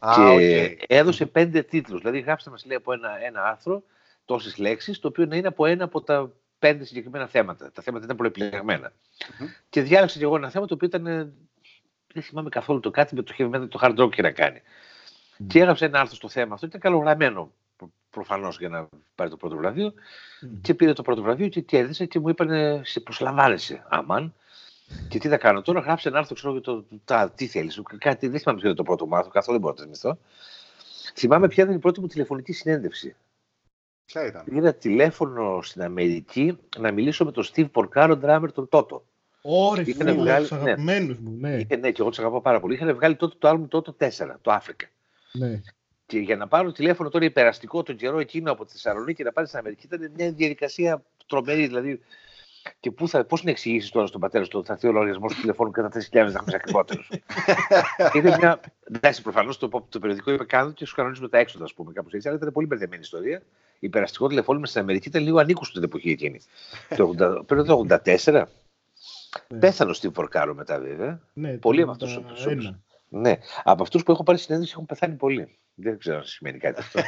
Και 0.00 0.76
okay. 0.78 0.84
έδωσε 0.86 1.26
πέντε 1.26 1.62
τίτλους. 1.62 2.00
Δηλαδή, 2.00 2.20
γράψτε 2.20 2.50
μας 2.50 2.64
λέει 2.64 2.76
από 2.76 2.92
ένα, 2.92 3.24
ένα 3.24 3.44
άρθρο 3.44 3.82
τόσες 4.24 4.58
λέξεις, 4.58 4.98
το 4.98 5.08
οποίο 5.08 5.26
να 5.26 5.36
είναι 5.36 5.48
από 5.48 5.66
ένα 5.66 5.84
από 5.84 6.02
τα 6.02 6.30
πέντε 6.62 6.84
συγκεκριμένα 6.84 7.26
θέματα. 7.26 7.72
Τα 7.72 7.82
θέματα 7.82 8.04
ήταν 8.04 8.16
προεπιλεγμένα. 8.16 8.92
Mm-hmm. 8.92 9.46
Και 9.68 9.82
διάλεξα 9.82 10.18
και 10.18 10.24
εγώ 10.24 10.36
ένα 10.36 10.50
θέμα 10.50 10.66
το 10.66 10.74
οποίο 10.74 10.86
ήταν. 10.86 11.04
Δεν 12.12 12.22
θυμάμαι 12.22 12.48
καθόλου 12.48 12.80
το 12.80 12.90
κάτι 12.90 13.14
με 13.14 13.22
το 13.22 13.34
heavy 13.38 13.54
metal, 13.54 13.68
το 13.68 13.78
hard 13.82 13.98
rock 13.98 14.10
και 14.10 14.22
να 14.22 14.30
κάνει. 14.30 14.58
Mm-hmm. 14.58 15.44
Και 15.46 15.58
έγραψα 15.58 15.84
ένα 15.84 16.00
άρθρο 16.00 16.16
στο 16.16 16.28
θέμα 16.28 16.54
αυτό. 16.54 16.66
Ήταν 16.66 16.80
καλογραμμένο 16.80 17.52
προφανώς 18.10 18.58
για 18.58 18.68
να 18.68 18.88
πάρει 19.14 19.30
το 19.30 19.36
πρώτο 19.36 19.56
βραβείο. 19.56 19.88
Mm-hmm. 19.88 20.58
Και 20.60 20.74
πήρε 20.74 20.92
το 20.92 21.02
πρώτο 21.02 21.22
βραβείο 21.22 21.48
και 21.48 21.60
κέρδισε 21.60 22.06
και 22.06 22.18
μου 22.18 22.28
είπαν: 22.28 22.80
Σε 22.84 23.00
προσλαμβάνεσαι, 23.00 23.84
αμάν. 23.88 24.34
Και 25.08 25.18
τι 25.18 25.28
θα 25.28 25.36
κάνω 25.36 25.62
τώρα, 25.62 25.80
γράψε 25.80 26.08
ένα 26.08 26.18
άρθρο, 26.18 26.34
ξέρω 26.34 26.60
το, 26.60 26.84
τα, 27.04 27.30
τι 27.30 27.46
θέλεις. 27.46 27.82
Κάτι 27.98 28.28
δεν 28.28 28.40
θυμάμαι 28.40 28.60
ποιο 28.60 28.68
είναι 28.68 28.76
το 28.76 28.82
πρώτο 28.82 29.06
μου 29.06 29.16
άρθρο, 29.16 29.30
καθόλου 29.30 29.58
δεν 29.58 29.66
μπορώ 29.66 29.74
να 29.80 29.86
το 29.86 29.98
θυμηθώ. 29.98 30.18
Θυμάμαι 31.14 31.48
ποια 31.48 31.64
ήταν 31.64 31.76
η 31.76 31.78
πρώτη 31.78 32.00
μου 32.00 32.06
τηλεφωνική 32.06 32.52
συνέντευξη. 32.52 33.16
Ποια 34.12 34.26
ήταν; 34.26 34.44
Πήρα 34.44 34.74
τηλέφωνο 34.74 35.62
στην 35.62 35.82
Αμερική 35.82 36.58
να 36.78 36.92
μιλήσω 36.92 37.24
με 37.24 37.32
τον 37.32 37.44
Steve 37.54 37.70
Porcaro, 37.72 38.18
drummer 38.24 38.48
τον 38.54 38.68
Toto. 38.70 39.00
Ωρε 39.42 39.80
Είχαν 39.82 40.06
φίλε, 40.08 40.12
βγάλει- 40.20 40.48
τους 40.48 40.56
ναι. 40.56 40.62
αγαπημένους 40.62 41.18
μου, 41.18 41.36
ναι. 41.40 41.54
Είχε, 41.56 41.76
ναι, 41.76 41.90
και 41.90 42.00
εγώ 42.00 42.08
τους 42.10 42.18
αγαπάω 42.18 42.40
πάρα 42.40 42.60
πολύ. 42.60 42.74
Είχαν 42.74 42.94
βγάλει 42.94 43.16
τότε 43.16 43.34
το 43.38 43.50
album 43.50 43.68
τότε 43.68 44.10
4, 44.18 44.38
το 44.40 44.52
Africa. 44.62 44.84
ναι. 45.32 45.60
Και 46.06 46.18
για 46.18 46.36
να 46.36 46.48
πάρω 46.48 46.72
τηλέφωνο 46.72 47.08
τώρα 47.08 47.24
υπεραστικό 47.24 47.82
τον 47.82 47.96
καιρό 47.96 48.18
εκείνο 48.18 48.52
από 48.52 48.64
τη 48.64 48.72
Θεσσαλονίκη 48.72 49.22
να 49.22 49.32
πάρει 49.32 49.46
στην 49.46 49.58
Αμερική 49.58 49.86
ήταν 49.86 50.12
μια 50.16 50.32
διαδικασία 50.32 51.02
τρομερή. 51.26 51.66
Δηλαδή, 51.66 52.00
και 52.80 52.90
πού 52.90 53.08
θα, 53.08 53.24
πώς 53.24 53.42
να 53.44 53.50
εξηγήσεις 53.50 53.90
τώρα 53.90 54.06
στον 54.06 54.20
πατέρα 54.20 54.44
σου 54.44 54.50
ότι 54.54 54.66
θα 54.66 54.72
έρθει 54.72 54.88
ο 54.88 54.92
λογαριασμός 54.92 55.34
του 55.34 55.40
τηλεφώνου 55.40 55.70
κατά 55.70 55.88
4.000 55.88 56.12
να 56.12 56.20
έχουμε 56.20 56.54
ακριβότερο. 56.54 57.02
είναι 58.16 58.36
μια. 58.38 58.60
Εντάξει, 58.94 59.22
προφανώς 59.22 59.58
το, 59.58 59.86
το 59.88 59.98
περιοδικό 59.98 60.32
είπε 60.32 60.44
κάνω 60.44 60.70
και 60.72 60.86
σου 60.86 60.94
κανονίζουμε 60.94 61.28
τα 61.28 61.38
έξοδα, 61.38 61.64
ας 61.64 61.74
πούμε, 61.74 61.92
κάπως 61.92 62.12
έτσι. 62.12 62.28
Αλλά 62.28 62.36
ήταν 62.36 62.52
πολύ 62.52 62.66
μπερδεμένη 62.66 63.02
ιστορία. 63.02 63.42
Υπεραστικό 63.84 64.26
τηλεφώνημα 64.26 64.66
στην 64.66 64.80
Αμερική 64.80 65.08
ήταν 65.08 65.22
λίγο 65.22 65.38
ανήκουστο 65.38 65.74
την 65.74 65.82
εποχή 65.82 66.10
εκείνη. 66.10 66.40
το 66.96 67.14
80, 67.18 67.46
πριν 67.46 67.64
το 67.64 67.86
84. 67.88 68.44
Ναι. 69.48 69.58
Πέθανε 69.58 69.90
ο 69.90 69.94
Steve 70.02 70.12
Porcaro 70.12 70.52
μετά, 70.54 70.80
βέβαια. 70.80 71.20
ναι 71.32 71.56
Πολλοί 71.56 71.76
το 71.76 71.82
από 71.82 71.92
αυτούς 71.92 72.12
τους 72.14 72.16
81. 72.16 72.48
ανθρώπους. 72.48 72.72
Ναι, 73.14 73.38
από 73.62 73.82
αυτούς 73.82 74.02
που 74.02 74.12
έχω 74.12 74.22
πάρει 74.22 74.38
συνέντευξη 74.38 74.72
έχουν 74.74 74.86
πεθάνει 74.86 75.14
πολλοί. 75.14 75.58
Δεν 75.74 75.98
ξέρω 75.98 76.16
αν 76.16 76.24
σημαίνει 76.24 76.58
κάτι 76.58 76.80
αυτό. 76.80 77.00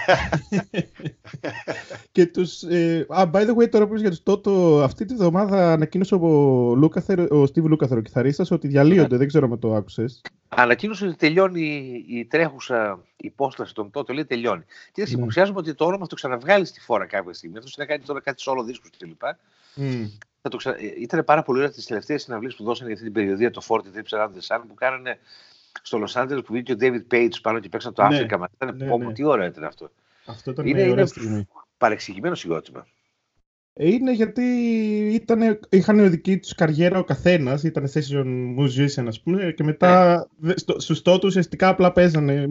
Και 2.13 2.27
τους, 2.27 2.63
ε, 2.63 3.07
α, 3.09 3.31
by 3.33 3.47
the 3.49 3.55
way, 3.57 3.69
τώρα 3.71 3.85
που 3.85 3.91
είπες 3.91 4.01
για 4.01 4.11
τους 4.11 4.23
Τότο, 4.23 4.83
αυτή 4.83 5.05
τη 5.05 5.15
βδομάδα 5.15 5.73
ανακοίνωσε 5.73 6.15
ο, 6.15 6.19
Λούκαθερ, 6.75 7.21
ο 7.21 7.43
Steve 7.43 7.63
Λούκαθερ, 7.63 7.99
ο 7.99 8.01
κιθαρίστας, 8.01 8.51
ότι 8.51 8.69
διαλύονται, 8.69 9.17
δεν 9.17 9.27
ξέρω 9.29 9.49
αν 9.53 9.59
το 9.59 9.75
άκουσες. 9.75 10.21
Ανακοίνωσε 10.49 11.07
ότι 11.07 11.17
τελειώνει 11.17 12.05
η 12.09 12.25
τρέχουσα 12.25 13.05
υπόσταση 13.17 13.75
των 13.75 13.91
τότε, 13.91 14.13
λέει 14.13 14.25
τελειώνει. 14.25 14.65
Και 14.93 15.03
Ναι. 15.03 15.09
υποψιάζομαι 15.09 15.59
ότι 15.59 15.75
το 15.75 15.85
όνομα 15.85 16.03
θα 16.03 16.07
το 16.09 16.15
ξαναβγάλει 16.15 16.65
στη 16.65 16.81
φόρα 16.81 17.07
κάποια 17.07 17.33
στιγμή. 17.33 17.59
Αυτός 17.59 17.77
να 17.77 17.85
κάνει 17.85 18.03
τώρα 18.05 18.21
κάτι 18.21 18.43
solo 18.47 18.65
δίσκους 18.65 18.91
κλπ. 18.99 19.23
Μμ. 19.75 20.05
Θα 20.43 20.49
το 20.49 20.57
ξα... 20.57 20.71
ε, 20.71 20.95
Ήταν 20.99 21.25
πάρα 21.25 21.43
πολύ 21.43 21.59
ωραία 21.59 21.71
τις 21.71 21.87
τελευταίες 21.87 22.23
συναυλίες 22.23 22.55
που 22.55 22.65
δώσανε 22.65 22.87
για 22.91 22.99
αυτή 22.99 23.11
την 23.13 23.21
περιοδία 23.21 23.51
το 23.51 23.63
40 23.69 23.75
Trips 23.77 24.19
Around 24.19 24.29
the 24.29 24.57
Sun 24.57 24.63
που 24.69 24.75
κάνανε 24.75 25.19
στο 25.83 26.05
Los 26.07 26.23
Angeles 26.23 26.41
που 26.45 26.53
βγήκε 26.53 26.73
ο 26.73 26.77
David 26.81 27.15
Page 27.15 27.33
πάνω 27.43 27.59
και 27.59 27.69
παίξαν 27.69 27.93
το 27.95 28.03
Ναι. 28.09 28.09
Africa. 28.21 28.39
Μα 28.39 28.49
ήταν 28.55 28.77
Ναι, 28.77 28.87
πω, 28.87 28.99
ναι. 28.99 29.05
πω, 29.05 29.13
τι 29.13 29.25
ωραίο 29.25 29.47
ήταν 29.47 29.65
αυτό. 29.65 29.91
Αυτό 30.27 30.51
ήταν 30.51 30.67
Είναι- 30.67 30.75
μια 30.77 30.85
ωραία 30.91 30.99
είναι- 30.99 31.07
στιγμή. 31.07 31.47
Παρεξηγημένο 31.79 32.35
συγκρότημα. 32.35 32.87
Ε, 33.73 33.89
Είναι 33.89 34.13
γιατί 34.13 34.43
ήτανε, 35.13 35.59
είχαν 35.69 36.11
δική 36.11 36.39
τους 36.39 36.55
καριέρα 36.55 36.99
ο 36.99 37.05
καθένας, 37.05 37.63
ήταν 37.63 37.89
session 37.95 38.25
musician 38.59 39.07
ας 39.07 39.21
πούμε 39.21 39.53
και 39.57 39.63
μετά 39.65 40.17
Ναι. 40.39 40.49
δε- 40.49 40.59
στο, 40.59 40.81
στους 40.81 41.03
τότε 41.03 41.27
ουσιαστικά 41.27 41.69
απλά 41.69 41.93
παίζανε 41.93 42.47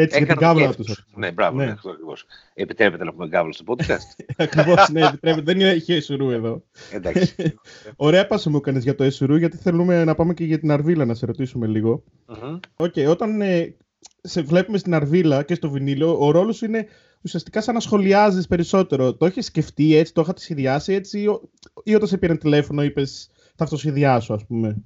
έτσι 0.00 0.18
για 0.18 0.26
την 0.26 0.36
Έκαναν 0.36 0.54
κάβλα 0.54 0.70
το 0.70 0.76
τους. 0.76 0.86
κέφι 0.86 1.02
τους. 1.02 1.14
Ναι, 1.16 1.32
μπράβο, 1.32 1.56
Ναι. 1.56 1.64
ναι. 1.64 1.70
αυτό 1.70 1.90
ακριβώς. 1.90 2.24
Επιτρέπεται 2.54 3.04
να 3.04 3.12
πούμε 3.12 3.26
κάβλα 3.26 3.52
στο 3.52 3.64
podcast. 3.66 4.24
Ακριβώς, 4.36 4.88
ναι, 4.88 5.00
επιτρέπεται. 5.06 5.42
Δεν 5.52 5.60
είναι 5.60 5.82
ΕΣΡ 5.86 6.30
εδώ. 6.30 6.62
Εντάξει. 6.92 7.34
Ωραία 7.96 8.26
πάσα 8.26 8.50
μου 8.50 8.56
έκανες 8.56 8.82
για 8.82 8.94
το 8.94 9.04
ΕΣΡ 9.04 9.36
γιατί 9.36 9.56
θέλουμε 9.56 10.04
να 10.04 10.14
πάμε 10.14 10.34
και 10.34 10.44
για 10.44 10.58
την 10.58 10.70
Αρβίλα 10.70 11.04
να 11.04 11.14
σε 11.14 11.26
ρωτήσουμε 11.26 11.66
λίγο. 11.66 12.02
Μμμ. 12.26 12.58
Οκ, 12.76 12.94
όταν 13.08 13.40
ε, 13.40 13.74
σε 14.20 14.42
βλέπουμε 14.42 14.78
στην 14.78 14.94
Αρβίλα 14.94 15.42
και 15.42 15.54
στο 15.54 15.70
βινίλιο, 15.70 16.16
ο 16.26 16.30
ρόλος 16.30 16.56
σου 16.56 16.64
είναι 16.64 16.86
ουσιαστικά 17.22 17.60
σαν 17.60 17.74
να 17.74 17.80
σχολιάζεις 17.80 18.46
περισσότερο. 18.46 19.14
Το 19.14 19.26
έχεις 19.26 19.46
σκεφτεί 19.46 19.94
έτσι, 19.96 20.12
το 20.12 20.20
είχατε 20.20 20.40
σχεδιάσει 20.40 20.92
έτσι 20.92 21.20
ή, 21.20 21.26
ο- 21.26 21.50
ή 21.84 21.94
όταν 21.94 22.08
σε 22.08 22.18
πήραν 22.18 22.38
τηλέφωνο 22.38 22.82
είπες 22.82 23.30
θα 23.56 23.64
αυτοσχεδιάσω 23.64 24.34
ας 24.34 24.46
πούμε; 24.46 24.76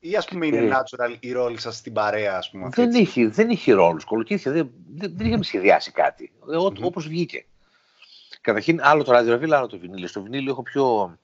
Ή 0.00 0.16
ας 0.16 0.26
πούμε 0.28 0.46
είναι 0.46 0.56
Ε. 0.56 0.70
natural 0.70 1.16
οι 1.20 1.32
ρόλοι 1.32 1.60
σας 1.60 1.76
στην 1.76 1.92
παρέα, 1.92 2.36
ας 2.36 2.50
πούμε. 2.50 2.64
αυτή, 2.66 2.80
Δεν 2.80 2.90
έτσι. 2.90 3.00
είχε, 3.00 3.28
δεν 3.28 3.50
είχε 3.50 3.72
ρόλους, 3.72 4.04
κολοκύθια, 4.04 4.52
δεν, 4.52 4.70
δεν, 4.94 5.12
δεν 5.16 5.26
είχαμε 5.26 5.44
σχεδιάσει 5.44 5.90
κάτι, 5.92 6.32
ε, 6.52 6.56
ό, 6.56 6.70
Μμμ. 6.70 6.84
όπως 6.84 7.08
βγήκε. 7.08 7.44
Καταρχήν, 8.40 8.80
άλλο 8.82 9.04
το 9.04 9.12
Ράδιο 9.12 9.29
Αρβύλα, 9.29 9.52
άλλο 9.52 9.66
το 9.66 9.78
βινίλιο. 9.78 10.06
Στο 10.08 10.22
βινίλιο 10.22 10.50
έχω 10.50 10.62
πιο... 10.62 11.16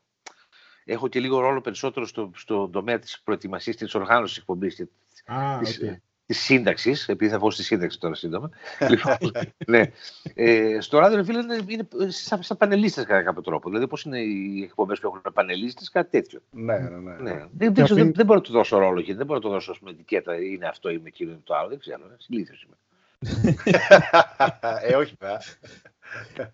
Έχω 0.84 1.08
και 1.08 1.20
λίγο 1.20 1.40
ρόλο 1.40 1.60
περισσότερο 1.60 2.06
στο, 2.06 2.30
στον 2.36 2.70
τομέα 2.70 2.98
της 2.98 3.20
προετοιμασίας, 3.24 3.76
της 3.76 3.94
οργάνωσης 3.94 4.28
της 4.34 4.38
εκπομπής 4.38 4.74
και 4.74 4.86
Α, 5.32 5.58
της, 5.58 5.80
οκ. 6.26 6.36
της 6.36 6.40
σύνταξης, 6.44 7.08
επειδή 7.08 7.30
θα 7.30 7.38
βγω 7.38 7.50
στη 7.50 7.62
σύνταξη 7.62 7.98
τώρα 8.00 8.14
σύντομα. 8.14 8.50
λοιπόν, 8.90 9.16
ναι. 9.66 9.82
ε, 10.34 10.80
στο 10.80 10.98
Ράδιο 10.98 11.24
Αρβύλα 11.24 11.38
είναι, 11.38 11.64
είναι 11.66 12.10
σαν, 12.10 12.42
σαν 12.42 12.56
πανελίστες 12.56 13.04
κατά 13.04 13.22
κάποιο 13.22 13.42
τρόπο. 13.42 13.68
Δηλαδή 13.68 13.86
πώς 13.86 14.02
είναι 14.02 14.18
οι 14.18 14.62
εκπομπές 14.62 15.00
που 15.00 15.06
έχουν 15.06 15.32
πανελίστες, 15.32 15.90
κάτι 15.90 16.10
τέτοιο. 16.10 16.40
Ναι, 16.50 16.78
ναι, 16.78 16.88
ναι. 16.88 17.12
Ναι. 17.12 17.30
Δεν, 17.30 17.48
Και 17.50 17.56
δεν, 17.56 17.72
ξέρω, 17.72 17.84
αφήνει- 17.84 18.02
δεν, 18.02 18.12
δεν 18.12 18.26
μπορώ 18.26 18.38
να 18.38 18.44
του 18.44 18.52
δώσω 18.52 18.78
ρόλο 18.78 19.00
γιατί 19.00 19.16
δεν 19.18 19.26
μπορώ 19.26 19.38
να 19.38 19.44
του 19.44 19.52
δώσω 19.52 19.70
ας 19.70 19.78
πούμε, 19.78 19.90
ετικέτα, 19.90 20.34
είναι 20.42 20.66
αυτό, 20.66 20.90
είμαι 20.90 21.08
εκείνο, 21.08 21.30
είναι 21.30 21.40
το 21.44 21.54
άλλο. 21.54 21.68
Δεν 21.68 21.78
ξέρω. 21.78 22.02
Συνήθως 22.18 22.52
είμαι. 22.66 22.76
ε, 24.82 24.94
όχι, 24.94 25.14
βέβαια. 25.18 25.42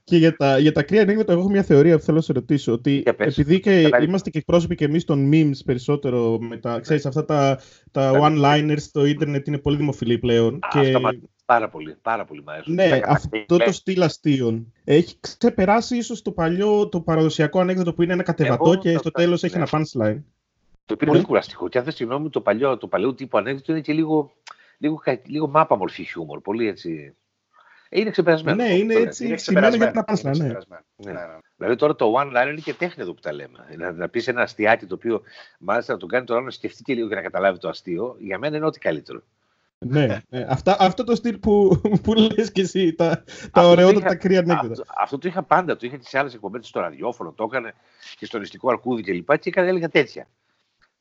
Και 0.05 0.17
για 0.17 0.37
τα, 0.37 0.59
για 0.59 0.73
τα 0.73 0.83
κρύα 0.83 1.03
ανοίγματα, 1.03 1.33
εγώ 1.33 1.41
έχω 1.41 1.51
μια 1.51 1.63
θεωρία 1.63 1.97
που 1.99 2.03
θέλω 2.05 2.17
να 2.17 2.23
σε 2.23 2.33
ρωτήσω. 2.33 2.73
Ότι 2.73 2.93
Για 2.97 3.15
πες. 3.15 3.39
επειδή 3.39 3.61
και 3.61 3.89
Καλά. 3.89 4.05
είμαστε 4.05 4.31
και 4.31 4.39
εκπρόσωποι 4.39 4.75
και 4.75 4.85
εμείς 4.85 5.05
των 5.05 5.31
memes 5.33 5.57
περισσότερο, 5.65 6.39
με 6.41 6.57
τα, 6.57 6.81
ξέρεις, 6.81 7.07
αυτά 7.07 7.25
τα, 7.25 7.59
τα 7.91 8.11
Τα- 8.13 8.19
one-liners 8.23 8.79
στο 8.81 9.05
ίντερνετ 9.05 9.47
είναι 9.47 9.59
πολύ 9.59 9.77
δημοφιλή 9.77 10.19
πλέον. 10.19 10.55
Α, 10.55 10.69
και 10.71 10.79
Αυτά 10.79 11.01
μ' 11.01 11.07
αρέσουν 11.07 11.31
πάρα 11.45 11.69
πολύ, 11.69 11.97
πάρα 12.03 12.25
πολύ 12.25 12.43
μ' 12.43 12.49
αρέσουν. 12.49 12.75
ναι, 12.75 12.89
Τα 12.89 12.95
αυτό 13.09 13.29
καταφέρει. 13.39 13.65
το 13.71 13.73
στυλ 13.73 14.03
αστείων 14.03 14.73
έχει 14.85 15.17
ξεπεράσει 15.21 15.97
ίσως 15.97 16.23
το 16.23 16.31
παλιό, 16.33 16.89
το 16.89 17.01
παραδοσιακό 17.01 17.61
ανέκδοτο 17.61 17.95
που 17.95 18.03
είναι 18.03 18.13
ένα 18.13 18.23
κατεβατό 18.23 18.65
Εγώ 18.71 18.75
και 18.81 18.93
θα- 18.93 18.99
στο 18.99 19.11
θα- 19.15 19.21
τέλος 19.23 19.43
έχει 19.45 19.59
ναι. 19.59 19.63
ένα 19.63 19.71
punchline. 19.83 20.23
Το 20.87 20.95
οποίο 20.95 21.07
είναι 21.07 21.17
πολύ 21.17 21.25
κουραστικό. 21.25 21.69
Και 21.69 21.79
αν 21.79 21.85
θες 21.85 21.95
τη 21.95 22.05
γνώμη 22.05 22.23
μου, 22.23 22.29
το 22.31 22.41
παλιό, 22.41 22.77
το 22.77 22.87
παλαιό 22.87 23.15
τύπο 23.15 23.39
ανέκδοτο 23.39 23.73
είναι 23.73 23.81
και 23.81 23.93
λίγο, 23.93 24.33
λίγο, 24.79 24.95
κα- 24.95 25.21
λίγο 25.27 25.49
μάπα 25.49 25.77
μορφή 25.77 26.05
χιούμορ. 26.05 26.41
Πολύ 26.41 26.69
έτσι. 26.69 27.15
Ε, 27.95 28.01
Είναι 28.01 28.11
ξεπερασμένο. 28.11 28.57
Ναι, 28.57 28.63
αυτό, 28.63 28.77
είναι 28.77 28.93
το 28.95 28.99
έτσι. 29.01 29.27
Είναι 29.27 29.37
στημένο 29.37 29.69
για 29.69 29.77
ξεπερασμένο. 29.77 30.05
την 30.05 30.15
punchline, 30.31 30.35
είναι 30.35 30.45
ναι. 30.45 30.55
ξεπερασμένο. 30.59 30.83
Ναι. 30.97 31.13
Ναι, 31.13 31.19
ναι. 31.21 31.39
Δηλαδή 31.57 31.77
τώρα 31.77 31.95
το 31.95 32.15
one 32.17 32.27
liner 32.37 32.49
είναι 32.51 32.61
και 32.61 32.75
τέχνη 32.75 33.03
εδώ 33.03 33.15
που 33.15 33.21
τα 33.21 33.33
λέμε. 33.33 33.59
Να, 33.77 33.93
να 33.93 34.09
πεις 34.09 34.29
ένα 34.29 34.43
αστιάκι 34.43 34.87
το 34.87 34.95
οποίο 34.95 35.23
μάλιστα 35.59 35.93
να 35.93 35.99
τον 35.99 36.09
κάνει 36.09 36.25
τώρα 36.27 36.41
να 36.41 36.51
σκεφτεί 36.51 36.83
και 36.83 36.95
λίγο 36.95 37.07
για 37.07 37.17
να 37.17 37.23
καταλάβει 37.23 37.59
το 37.59 37.69
αστείο, 37.69 38.17
για 38.19 38.39
μένα 38.39 38.57
είναι 38.57 38.67
ό,τι 38.67 38.79
καλύτερο. 38.79 39.23
ναι, 39.79 40.21
ναι. 40.29 40.47
Αυτά, 40.49 40.77
αυτό 40.81 41.05
το 41.05 41.15
στυλ 41.15 41.39
που, 41.39 41.81
που 42.03 42.15
λες 42.15 42.53
και 42.53 42.61
εσύ, 42.61 42.95
τα, 42.95 43.09
τα 43.09 43.23
Αυτό 43.27 43.61
το 43.61 43.69
ωραιότατα 43.69 43.99
είχα- 44.07 44.15
κρύα 44.17 44.39
ανέκδοτα. 44.39 44.71
Αυτό, 44.71 44.85
αυτό 44.99 45.19
το 45.19 45.29
είχα 45.29 45.43
πάντα. 45.43 45.77
Το 45.77 45.87
είχα 45.87 45.97
και 45.97 46.07
σε 46.09 46.19
άλλες 46.19 46.35
εκπομπές 46.35 46.67
στο 46.67 46.81
ραδιόφωνο, 46.81 47.33
το 47.33 47.45
έκανε 47.45 47.75
και 48.19 48.27
στο 48.27 48.39
νηστικό 48.39 48.71
αρκούδι 48.71 49.03
κλπ. 49.03 49.31
Και, 49.31 49.37
και 49.37 49.49
έκανε 49.49 49.69
έλεγα 49.69 49.89
τέτοια. 49.89 50.27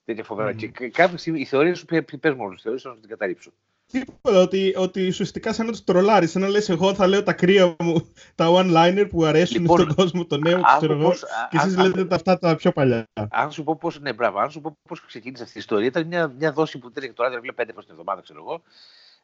Τέτοια 0.06 0.24
φοβερά. 0.24 0.50
Μμμ. 0.50 0.56
Και 0.58 0.68
κα- 0.68 0.90
κάποια 0.90 1.18
στιγμή 1.18 1.40
η 1.40 1.46
θεωρία 1.46 1.76
σου 1.76 1.86
πε 2.20 2.34
μόνος, 2.34 2.60
η 2.60 2.62
θεωρία 2.62 2.80
σου 2.80 2.88
να 2.90 2.96
την 2.96 3.10
καταρρύψω. 3.10 3.52
Τίποτα, 3.92 4.40
ότι, 4.40 4.74
ότι 4.78 5.08
ουσιαστικά 5.08 5.54
σαν 5.54 5.66
να 5.66 5.72
τους 5.72 5.84
τρολάρεις, 5.84 6.32
σαν 6.32 6.42
να 6.42 6.48
λες 6.48 6.70
εγώ 6.70 6.94
θα 6.94 7.08
λέω 7.08 7.24
τα 7.24 7.34
κρύα 7.34 7.76
μου, 7.80 8.14
τα 8.36 8.48
one-liner 8.50 9.08
που 9.10 9.24
αρέσουν 9.26 9.62
Λοιπόν, 9.62 9.80
στον 9.80 9.96
κόσμο, 9.96 10.26
το 10.26 10.38
νέο, 10.38 10.58
άκου 10.58 10.78
ξέρω 10.78 10.94
εγώ, 10.94 11.08
πώς- 11.10 11.24
και 11.50 11.58
α- 11.58 11.62
εσείς 11.66 11.78
α- 11.78 11.84
λέτε 11.84 12.06
τα 12.06 12.16
αυτά 12.16 12.40
τα 12.40 12.56
πιο 12.56 12.72
παλιά. 12.72 13.08
Αν 13.30 13.52
σου 13.52 13.64
πω 13.64 13.76
πώ 13.76 13.92
ναι, 14.02 14.14
μπράβο, 14.14 14.40
αν 14.40 14.52
σου 14.52 14.62
πω 14.62 14.78
πώς 14.88 15.06
ξεκίνησε 15.06 15.44
αυτή 15.44 15.58
η 15.58 15.60
ιστορία, 15.60 15.88
ήταν 15.88 16.08
μια, 16.08 16.28
μια 16.28 16.52
δόση 16.52 16.78
που 16.78 16.92
τρέχει 16.92 17.14
το 17.14 17.24
ράδιο 17.24 17.54
πέντε 17.54 17.72
φορές 17.72 17.86
την 17.86 17.94
εβδομάδα, 17.94 18.22
ξέρω 18.22 18.40
εγώ. 18.40 18.62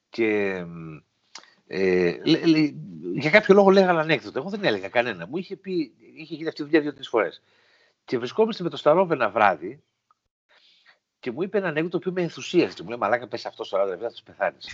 Και 0.10 0.64
μ, 0.68 0.98
ε, 1.68 2.18
λέ- 2.24 2.46
λέ- 2.46 2.74
για 3.14 3.30
κάποιο 3.30 3.54
λόγο 3.56 3.70
λέγανε 3.70 4.00
ανέκδοτο. 4.00 4.40
Εγώ 4.40 4.50
δεν 4.50 4.64
έλεγα 4.64 4.90
κανένα. 4.90 5.28
Μου 5.28 5.38
είχε 5.38 5.56
πει, 5.56 5.92
είχε 6.16 6.36
γίνει 6.36 6.48
αυτή 6.48 6.62
η 6.62 6.66
δουλειά 6.66 6.82
δύο-τρεις 6.82 7.08
φορές. 7.08 7.42
Και 8.06 8.18
βρισκόμαστε 8.18 8.64
με 8.64 8.70
το 8.70 8.78
Σταρόβε 8.78 9.14
ένα 9.14 9.30
βράδυ 9.30 9.82
και 11.20 11.32
μου 11.32 11.42
είπε 11.42 11.58
ένα 11.58 11.68
ανέκδοτο 11.68 12.00
που 12.00 12.12
με 12.12 12.22
ενθουσίασε. 12.22 12.84
Μου 12.84 12.90
λέει 12.90 12.98
Μαλάκα, 12.98 13.28
πες 13.28 13.46
αυτό 13.46 13.64
στο 13.64 13.78
ράδιο, 13.78 13.98
θα 13.98 14.12
του 14.12 14.24
πεθάνεις. 14.24 14.68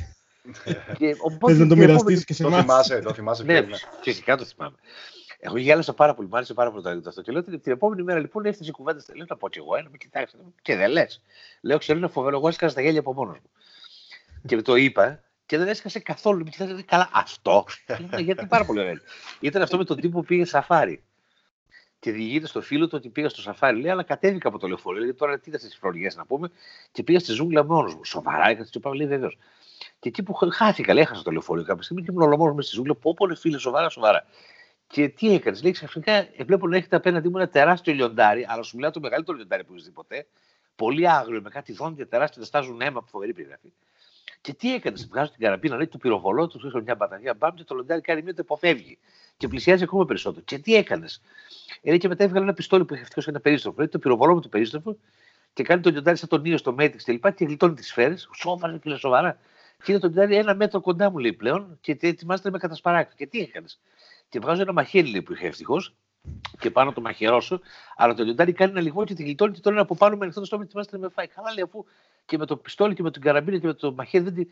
και 0.98 1.16
οπότε 1.22 1.52
Θες 1.54 1.62
να 1.62 1.68
το 1.68 1.74
την 1.74 1.84
επόμενη- 1.84 1.88
μοιραστείς 1.90 2.26
και 2.26 2.34
σε 2.34 2.42
Το 2.44 2.48
εμάς. 2.48 2.62
θυμάσαι, 2.62 3.00
το 3.00 3.14
θυμάσαι. 3.14 3.44
ναι, 3.44 3.62
πιο, 3.62 3.70
ναι. 3.70 3.78
φυσικά 4.02 4.38
το 4.38 4.46
θυμάμαι. 4.46 4.76
Εγώ 5.40 5.58
γέλασα 5.58 5.94
πάρα 5.94 6.14
πολύ, 6.14 6.28
μου 6.28 6.36
άρεσε 6.38 6.54
πάρα 6.54 6.72
πολύ 6.72 6.84
το 6.84 6.90
ανέκδοτο 6.90 7.10
αυτό. 7.10 7.22
Και 7.22 7.32
λέω 7.32 7.44
την, 7.44 7.62
την 7.62 7.72
επόμενη 7.72 8.04
μέρα 8.04 8.20
λοιπόν 8.20 8.46
έφτασε 8.46 8.70
η 8.70 8.74
κουβέντας. 8.74 9.06
Λέω 9.16 9.26
να 9.30 9.36
πω 9.38 9.50
κι 9.50 9.58
εγώ, 9.58 9.76
ένα 9.76 9.90
με 9.90 9.98
κοιτάξει. 9.98 10.36
Και 10.62 10.76
δεν 10.76 10.90
λες. 10.92 11.22
Λέω, 11.62 11.78
ξέρω, 11.78 11.98
είναι 11.98 12.08
φοβερό. 12.08 12.38
Εγώ 12.38 12.48
έσκασα 12.48 12.76
τα 12.76 12.82
γέλια 12.82 13.00
από 13.00 13.14
μόνος 13.14 13.38
μου. 13.44 13.50
και 14.46 14.62
το 14.62 14.76
είπα 14.76 15.24
και 15.46 15.58
δεν 15.58 15.68
έσκασε 15.68 16.00
καθόλου. 16.00 16.44
Με 16.44 16.50
κοιτάζει, 16.50 16.72
λέει, 16.72 16.84
καλά, 16.84 17.10
αυτό. 17.14 17.66
Και 17.86 17.96
λέω, 18.00 18.08
«Ναι, 18.12 18.18
Γιατί 18.22 18.46
πάρα 18.46 18.66
πολύ 18.66 18.80
ωραίο. 18.80 18.94
Ήταν 19.40 19.62
αυτό 19.62 19.78
με 19.78 19.84
τον 19.86 20.00
τύπο 20.00 20.20
που 20.20 20.26
πήγε 20.26 20.46
σαφάρι. 20.46 21.04
Και 22.04 22.12
διηγείται 22.12 22.48
στο 22.48 22.62
φίλο 22.62 22.86
του 22.86 22.94
ότι 22.96 23.10
πήγα 23.10 23.30
στο 23.30 23.42
σαφάρι. 23.42 23.82
Λέει, 23.82 23.92
αλλά 23.92 24.04
κατέβηκα 24.04 24.48
από 24.48 24.58
το 24.60 24.68
λεωφορείο. 24.68 25.02
Λέει, 25.02 25.14
τώρα 25.14 25.40
τι 25.40 25.50
ήταν 25.50 25.62
στι 25.62 25.78
φροντιέ 25.78 26.10
να 26.16 26.26
πούμε. 26.26 26.50
Και 26.92 27.04
πήγα 27.04 27.20
στη 27.20 27.32
ζούγκλα 27.32 27.64
μόνος 27.66 27.96
μου. 27.96 28.04
Σοβαρά, 28.06 28.52
είχα 28.52 28.64
τη 28.64 28.96
λέει 28.96 29.08
βεβαίως. 29.08 29.38
Και 30.00 30.10
εκεί 30.10 30.24
που 30.24 30.34
χάθηκα, 30.34 30.94
λέει, 30.94 31.04
έχασα 31.04 31.22
το 31.22 31.32
λεωφορείο 31.32 31.64
κάποια 31.64 31.84
στιγμή 31.84 32.04
και 32.04 32.12
ήμουν 32.12 32.24
ολομόνο 32.24 32.54
με 32.54 32.62
στη 32.62 32.76
ζούγκλα. 32.76 32.96
Πω, 32.96 33.14
πω, 33.14 33.26
ρε 33.26 33.36
φίλε, 33.36 33.58
σοβαρά, 33.58 33.90
σοβαρά. 33.90 34.26
Και 34.88 35.10
τι 35.10 35.34
έκανες, 35.34 35.64
λέει 35.64 35.72
ξαφνικά 35.72 36.28
βλέπω 36.46 36.68
να 36.68 36.78
έχετε 36.78 36.96
απέναντί 36.96 37.30
μου 37.30 37.38
ένα 37.38 37.50
τεράστιο 37.50 37.94
λιοντάρι, 37.94 38.46
αλλά 38.50 38.64
σου 38.64 38.76
μιλάω 38.76 38.92
το 38.92 39.00
μεγαλύτερο 39.00 39.38
λιοντάρι 39.38 39.64
που 39.64 39.74
έχεις 39.74 39.86
δει 39.86 39.92
ποτέ. 39.92 40.28
Πολύ 40.76 41.10
άγριο, 41.10 41.42
με 41.42 41.50
κάτι 41.50 41.74
δόντια 41.74 42.08
τεράστια, 42.08 42.42
τα 42.42 42.48
στάζουν 42.48 42.82
αίμα 42.82 43.00
από 43.00 43.08
φοβερή 43.08 43.34
περιγραφή. 43.34 43.74
Και 44.42 44.54
τι 44.54 44.74
έκανες, 44.74 45.08
βγάζω 45.08 45.32
την 45.32 45.40
καραπίνα, 45.40 45.76
λέει, 45.76 45.88
του 45.88 45.98
πυροβολώ, 45.98 46.48
του 46.48 46.60
ρίχνω 46.64 46.82
μια 46.82 46.96
μπαταρία, 46.96 47.34
μπαμ 47.34 47.56
και 47.56 47.64
το 47.64 47.76
λιοντάρι 47.76 48.02
κάνει 48.02 48.22
μία, 48.22 48.34
το 48.34 48.42
υποφεύγει. 48.44 48.98
Και 49.38 49.48
πλησιάζει 49.48 49.84
ακόμα 49.84 50.06
περισσότερο. 50.06 50.46
Και 50.46 50.58
τι 50.58 50.76
έκανες. 50.76 51.22
Ε, 51.82 51.98
και 51.98 52.08
μετά 52.08 52.24
έβγαλε 52.24 52.44
ένα 52.44 52.54
πιστόλι 52.54 52.86
που 52.86 52.94
είχε 52.94 53.04
φτιάξει 53.04 53.30
ένα 53.30 53.40
περίστροφο. 53.40 53.78
Λέει, 53.78 53.88
το 53.88 54.00
πυροβολώ 54.00 54.36
με 54.36 54.42
το 54.42 54.48
περίστροφο 54.48 54.98
και 55.54 55.64
κάνει 55.64 55.82
το 55.82 55.90
λιοντάρι 55.90 56.18
σαν 56.18 56.30
τον 56.30 56.42
Νίο 56.42 56.58
στο 56.58 56.76
Matrix 56.80 56.96
και 57.04 57.12
λοιπά 57.12 57.32
και 57.32 57.46
γλιτώνει 57.46 57.74
τις 57.74 57.88
σφαίρες. 57.88 58.30
Σόβαρε 58.34 58.78
και 58.78 58.96
σοβαρά. 58.96 59.38
Και 59.84 59.92
είναι 59.92 60.02
το 60.02 60.08
λιοντάρι 60.08 60.36
ένα 60.36 60.56
μέτρο 60.56 60.80
κοντά 60.82 61.12
μου, 61.12 61.18
λέει 61.18 61.34
πλέον, 61.34 61.78
και 61.82 61.98
ετοιμάζεται 62.02 62.50
με 62.50 62.58
κατασπαράκι. 62.58 63.14
Και 63.16 63.28
τι 63.28 63.40
έκανες. 63.40 63.80
Και 64.30 64.40
βγάζω 64.40 64.62
ένα 64.62 64.74
μαχαίρι 64.74 65.08
λέει, 65.08 65.22
που 65.22 65.34
είχε 65.34 65.48
ευτυχώς 65.48 65.94
και 66.60 66.72
πάνω 66.72 66.92
το 66.92 67.02
μαχαιρώσω, 67.02 67.60
αλλά 67.96 68.14
το 68.14 68.24
λιοντάρι 68.24 68.54
κάνει 68.54 68.72
ένα 68.72 68.82
λιγμό 68.82 69.04
και 69.04 69.14
τη 69.14 69.24
γλιτώνει 69.24 69.54
και 69.54 69.60
τώρα 69.60 69.82
από 69.82 69.96
πάνω 69.96 70.16
με 70.16 70.22
ανοιχτό 70.22 70.40
το 70.40 70.46
στόμα 70.46 70.64
ετοιμάζεται 70.64 70.98
να 70.98 71.04
με 71.04 71.10
φάει. 71.10 71.28
Καλά 71.28 71.54
λέει 71.54 71.64
αφού 71.64 71.86
και 72.26 72.38
με 72.38 72.46
το 72.46 72.58
πιστόλι 72.58 72.96
και 72.96 73.02
με 73.02 73.12
την 73.12 73.22
καραμπίνα 73.22 73.58
και 73.58 73.68
με 73.68 73.74
το 73.74 73.94
μαχαίρι 73.94 74.24
δεν 74.24 74.34
τη... 74.34 74.46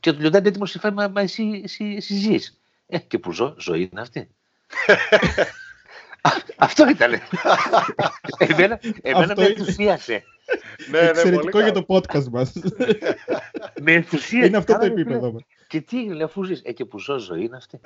και 0.00 0.12
το 0.12 0.18
λιοντάρι 0.18 0.48
έτοιμος 0.48 0.74
να 0.74 0.80
φάει, 0.80 0.92
μα, 0.92 1.08
μα 1.08 1.20
εσύ, 1.20 1.60
εσύ, 1.64 1.84
εσύ 1.96 2.14
ζεις. 2.14 2.60
Ε, 2.90 2.98
και 2.98 3.18
που 3.18 3.32
ζω, 3.32 3.54
ζωή 3.58 3.88
είναι 3.92 4.00
αυτή. 4.00 4.28
Αυτό 6.56 6.88
ήταν. 6.88 7.12
εμένα 8.38 8.80
εμένα 9.02 9.34
με 9.36 9.44
ενθουσίασε. 9.44 10.22
ναι, 10.90 11.00
ναι, 11.00 11.08
Εξαιρετικό 11.08 11.60
για 11.60 11.72
το 11.72 11.84
podcast 11.88 12.28
μας. 12.28 12.52
με 13.82 13.92
ενθουσίασε. 13.92 14.46
Είναι 14.46 14.56
αυτό 14.56 14.78
το 14.78 14.84
επίπεδο 14.84 15.32
μας. 15.32 15.42
Και 15.68 15.80
τι 15.80 15.98
έγινε, 15.98 16.22
αφού 16.22 16.44
ζεις. 16.44 16.60
Ε, 16.64 16.72
και 16.72 16.84
που 16.84 16.98
ζω 16.98 17.18
ζωή 17.18 17.44
είναι 17.44 17.56
αυτή. 17.56 17.80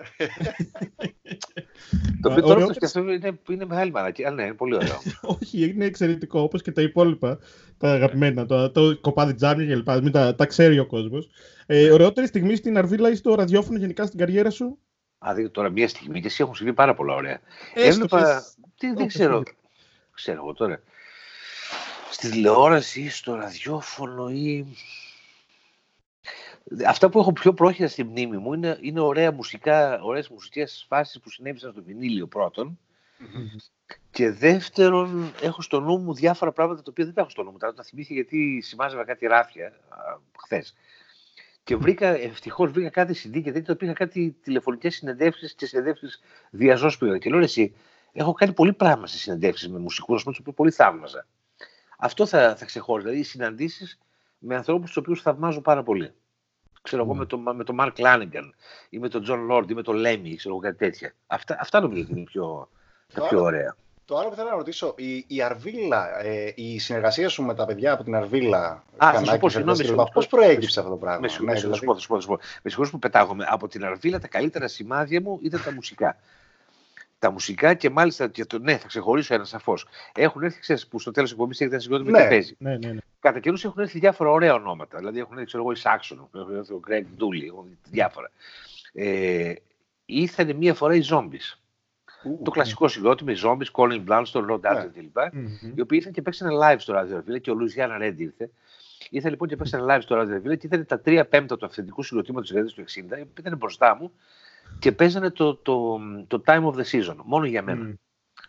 το 2.22 2.30
οποίο 2.30 2.42
τώρα 2.42 2.66
το 2.66 2.72
σκεφτώ 2.72 3.00
είναι, 3.00 3.40
είναι 3.48 3.64
μεγάλη 3.64 3.90
μαλακή. 3.90 4.24
Αλλά 4.24 4.34
ναι, 4.34 4.42
είναι 4.42 4.54
πολύ 4.54 4.74
ωραίο. 4.74 5.02
Όχι, 5.40 5.68
είναι 5.68 5.84
εξαιρετικό 5.84 6.40
όπως 6.40 6.62
και 6.62 6.72
τα 6.72 6.82
υπόλοιπα, 6.82 7.38
τα 7.78 7.92
αγαπημένα, 7.92 8.46
το, 8.46 8.70
το 8.70 8.98
κοπάδι 9.00 9.34
τζάμι 9.34 9.66
και 9.66 9.76
λοιπά. 9.76 10.00
Μην 10.02 10.12
τα, 10.12 10.34
τα 10.34 10.46
ξέρει 10.46 10.78
ο 10.78 10.86
κόσμος. 10.86 11.28
Ε, 11.66 11.90
ωραιότερη 11.90 12.26
στιγμή 12.26 12.56
στην 12.56 12.78
Αρβίλα 12.78 13.10
ή 13.10 13.14
στο 13.14 13.34
ραδιόφωνο 13.34 13.78
γενικά 13.78 14.06
στην 14.06 14.18
καριέρα 14.18 14.50
σου; 14.50 14.78
Α, 15.28 15.34
δείτε 15.34 15.48
τώρα 15.48 15.68
μια 15.68 15.88
στιγμή 15.88 16.20
και 16.20 16.26
εσύ 16.26 16.42
έχουν 16.42 16.54
συμβεί 16.54 16.72
πάρα 16.72 16.94
πολλά 16.94 17.14
ωραία. 17.14 17.40
Έβλεπα. 17.74 18.44
Τι, 18.78 18.92
δεν 18.92 19.06
ξέρω. 19.06 19.42
Ξέρω 20.14 20.42
εγώ 20.42 20.52
τώρα. 20.52 20.82
Στη 22.10 22.30
τηλεόραση 22.30 23.00
ή 23.00 23.08
στο 23.08 23.34
ραδιόφωνο 23.34 24.28
ή. 24.28 24.76
Αυτά 26.86 27.08
που 27.08 27.18
έχω 27.18 27.32
πιο 27.32 27.54
πρόχειρα 27.54 27.88
στη 27.88 28.04
μνήμη 28.04 28.36
μου 28.36 28.52
είναι, 28.52 28.78
είναι 28.80 29.00
ωραία 29.00 29.32
μουσικά, 29.32 30.00
ωραίες 30.02 30.28
μουσικές 30.28 30.84
φάσεις 30.88 31.20
που 31.20 31.30
συνέβησαν 31.30 31.72
στο 31.72 31.82
βινίλιο 31.82 32.28
Και 34.10 34.30
δεύτερον, 34.30 35.32
έχω 35.40 35.62
στο 35.62 35.80
νου 35.80 35.98
μου 35.98 36.14
διάφορα 36.14 36.52
πράγματα 36.52 36.82
τα 36.82 36.88
οποία 36.90 37.04
δεν 37.04 37.14
τα 37.14 37.20
έχω 37.20 37.30
στο 37.30 37.42
νου 37.42 37.50
μου. 37.50 37.58
Τα 37.58 37.82
θυμήθηκα 37.84 38.14
γιατί 38.14 38.60
σημάζευα 38.60 39.04
κάτι 39.04 39.26
ράφια 39.26 39.72
χθες 40.44 40.74
και 41.64 41.76
βρήκα, 41.76 42.08
ευτυχώς 42.08 42.70
βρήκα 42.70 42.90
κάτι 42.90 43.14
CD 43.24 43.42
και 43.42 43.52
δεν 43.52 43.64
το 43.64 43.76
πήγα 43.76 43.92
κάτι 43.92 44.36
τηλεφωνικές 44.42 44.94
συνεντεύξεις 44.94 45.54
και 45.54 45.66
συνεντεύξεις 45.66 46.20
διαζώσπιδα. 46.50 47.18
Και 47.18 47.30
λέω 47.30 47.40
εσύ, 47.40 47.74
έχω 48.12 48.32
κάνει 48.32 48.52
πολύ 48.52 48.72
πράγμα 48.72 49.06
σε 49.06 49.18
συνεντεύξεις 49.18 49.68
με 49.68 49.78
μουσικούς, 49.78 50.24
τους 50.24 50.38
οποίους 50.38 50.54
πολύ 50.56 50.70
θαύμαζα. 50.70 51.26
Αυτό 51.98 52.26
θα, 52.26 52.56
θα 52.56 52.64
ξεχώριζα. 52.64 53.08
Δηλαδή, 53.08 53.28
συναντήσεις 53.28 53.98
με 54.38 54.56
ανθρώπους 54.56 54.86
τους 54.86 54.96
οποίους 54.96 55.22
θαυμάζω 55.22 55.60
πάρα 55.60 55.82
πολύ. 55.82 56.12
Ξέρω 56.82 57.02
εγώ 57.02 57.12
mm. 57.12 57.16
με 57.16 57.26
τον 57.26 57.56
με 57.56 57.64
το 57.64 57.74
Mark 57.78 57.92
Lanigan 57.96 58.50
ή 58.90 58.98
με 58.98 59.08
τον 59.08 59.24
John 59.28 59.50
Lord 59.50 59.70
ή 59.70 59.74
με 59.74 59.82
τον 59.82 59.96
Lemmy, 59.96 60.34
ξέρω 60.36 60.54
εγώ 60.54 60.58
κάτι 60.58 60.76
τέτοια. 60.76 61.14
Αυτά, 61.26 61.56
αυτά 61.60 61.80
νομίζω 61.80 62.02
ότι 62.02 62.12
είναι 62.12 62.22
πιο, 62.22 62.68
τα 63.14 63.28
πιο 63.28 63.42
ωραία. 63.42 63.76
Το 64.04 64.18
άλλο 64.18 64.28
που 64.28 64.34
θέλω 64.34 64.48
να 64.48 64.56
ρωτήσω, 64.56 64.94
η, 64.96 65.24
η 65.26 65.42
Αρβίλα, 65.42 66.24
ε, 66.24 66.52
η 66.54 66.78
συνεργασία 66.78 67.28
σου 67.28 67.42
με 67.42 67.54
τα 67.54 67.64
παιδιά 67.64 67.92
από 67.92 68.04
την 68.04 68.14
Αρβίλα. 68.14 68.84
Α, 68.96 69.12
θα 69.12 69.24
σου 69.24 69.38
πω, 69.38 69.48
συγγνώμη. 69.48 70.08
Πώς 70.12 70.26
προέκυψε 70.26 70.80
αυτό 70.80 70.90
το 70.92 70.98
πράγμα; 70.98 71.20
Με 71.20 71.28
συγχωρείτε 72.62 72.90
που 72.90 72.98
πετάγομαι. 72.98 73.44
Από 73.48 73.68
την 73.68 73.84
Αρβίλα 73.84 74.18
τα 74.18 74.28
καλύτερα 74.28 74.68
σημάδια 74.68 75.20
μου 75.20 75.38
ήταν 75.42 75.62
τα 75.64 75.72
μουσικά. 75.72 76.16
Τα 77.18 77.30
μουσικά 77.30 77.74
και 77.74 77.90
μάλιστα. 77.90 78.28
Και 78.28 78.44
το, 78.44 78.58
ναι, 78.58 78.76
θα 78.76 78.86
ξεχωρίσω 78.86 79.34
ένα 79.34 79.44
σαφώς. 79.44 79.86
Έχουν 80.14 80.42
έρθει, 80.42 80.60
ξέρεις, 80.60 80.86
που 80.86 80.98
στο 80.98 81.10
τέλος 81.10 81.28
της 81.28 81.38
εκπομπής 81.38 81.60
έχετε 81.60 81.78
συγκρότημα 81.78 82.10
ναι, 82.10 82.22
και 82.22 82.28
παίζει. 82.28 82.54
Ναι, 82.58 82.76
ναι, 82.76 82.92
ναι. 82.92 83.00
Κατά 83.20 83.40
καιρούς 83.40 83.64
έχουν 83.64 83.82
έρθει 83.82 83.98
διάφορα 83.98 84.30
ωραία 84.30 84.54
ονόματα. 84.54 84.98
Δηλαδή 84.98 85.18
έχουν 85.18 85.32
έρθει, 85.32 85.46
ξέρω 85.46 85.62
εγώ, 85.62 85.72
η 85.72 85.76
Σάξον, 85.76 86.28
ο 86.70 86.78
Γκρέγκ 86.78 87.06
Ντούλι, 87.16 87.52
διάφορα. 87.90 88.30
Ε, 88.92 89.52
ήρθαν 90.04 90.56
μία 90.56 90.74
φορά 90.74 90.94
οι 90.94 91.00
Zombies 91.10 91.61
το 92.42 92.50
κλασικό 92.50 92.88
συγκρότημα, 92.88 93.32
οι 93.32 93.36
Zombies, 93.44 93.70
Colin 93.72 94.04
Blunstone, 94.08 94.50
Rod 94.50 94.60
Arthur 94.60 94.88
κλπ. 94.94 95.16
Οι 95.74 95.80
οποίοι 95.80 95.98
ήρθαν 95.98 96.12
και 96.12 96.22
παίξαν 96.22 96.50
live 96.62 96.76
στο 96.78 96.94
Radio 96.94 97.16
Villa 97.16 97.40
και 97.40 97.50
ο 97.50 97.54
Λουιζιάννα 97.54 97.98
Ρέντ 97.98 98.20
ήρθε. 98.20 98.50
Ήρθε 99.10 99.30
λοιπόν 99.30 99.48
και 99.48 99.56
παίξαν 99.56 99.86
live 99.90 100.00
στο 100.00 100.20
Radio 100.20 100.46
Villa 100.46 100.58
και 100.58 100.66
ήταν 100.66 100.86
τα 100.86 101.00
τρία 101.00 101.26
πέμπτα 101.26 101.56
του 101.56 101.66
αυθεντικού 101.66 102.02
συγκροτήματος 102.02 102.50
της 102.50 102.74
δεκαετία 102.74 103.16
του 103.16 103.24
60, 103.24 103.26
που 103.34 103.40
ήταν 103.40 103.56
μπροστά 103.56 103.96
μου 103.96 104.12
και 104.78 104.92
παίζανε 104.92 105.30
το, 105.30 105.54
το, 105.54 106.00
το, 106.26 106.42
Time 106.46 106.64
of 106.64 106.74
the 106.74 106.84
Season, 106.84 107.16
μόνο 107.24 107.44
για 107.44 107.62
μένα. 107.62 107.94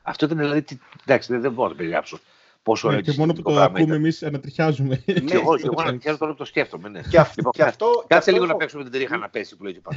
Αυτό 0.01 0.25
ήταν 0.25 0.37
δηλαδή. 0.37 0.65
Εντάξει, 1.05 1.31
δεν, 1.31 1.41
δεν 1.41 1.51
μπορώ 1.51 1.67
να 1.67 1.73
το 1.73 1.77
περιγράψω. 1.77 2.19
Πόσο 2.63 2.91
ναι, 2.91 3.01
και 3.01 3.13
μόνο 3.17 3.33
που 3.33 3.41
το 3.41 3.61
ακούμε 3.61 3.95
εμείς 3.95 4.23
ανατριχιάζουμε. 4.23 4.95
Και 4.95 5.21
ναι, 5.21 5.33
εγώ, 5.33 5.55
εγώ 5.63 5.81
ανατριχιάζω 5.81 6.17
τώρα 6.17 6.31
που 6.31 6.37
το 6.37 6.45
σκέφτομαι. 6.45 6.89
Ναι. 6.89 7.01
Και, 7.09 7.17
αυτό, 7.17 7.33
λοιπόν, 7.37 7.51
και 7.51 7.63
αυτό, 7.63 8.03
κάτσε 8.07 8.31
λίγο 8.31 8.45
να 8.45 8.55
παίξουμε 8.55 8.83
την 8.83 8.91
τρίχα 8.91 9.17
να 9.17 9.29
πέσει 9.29 9.55
που 9.57 9.63
λέει 9.63 9.81
ο 9.85 9.91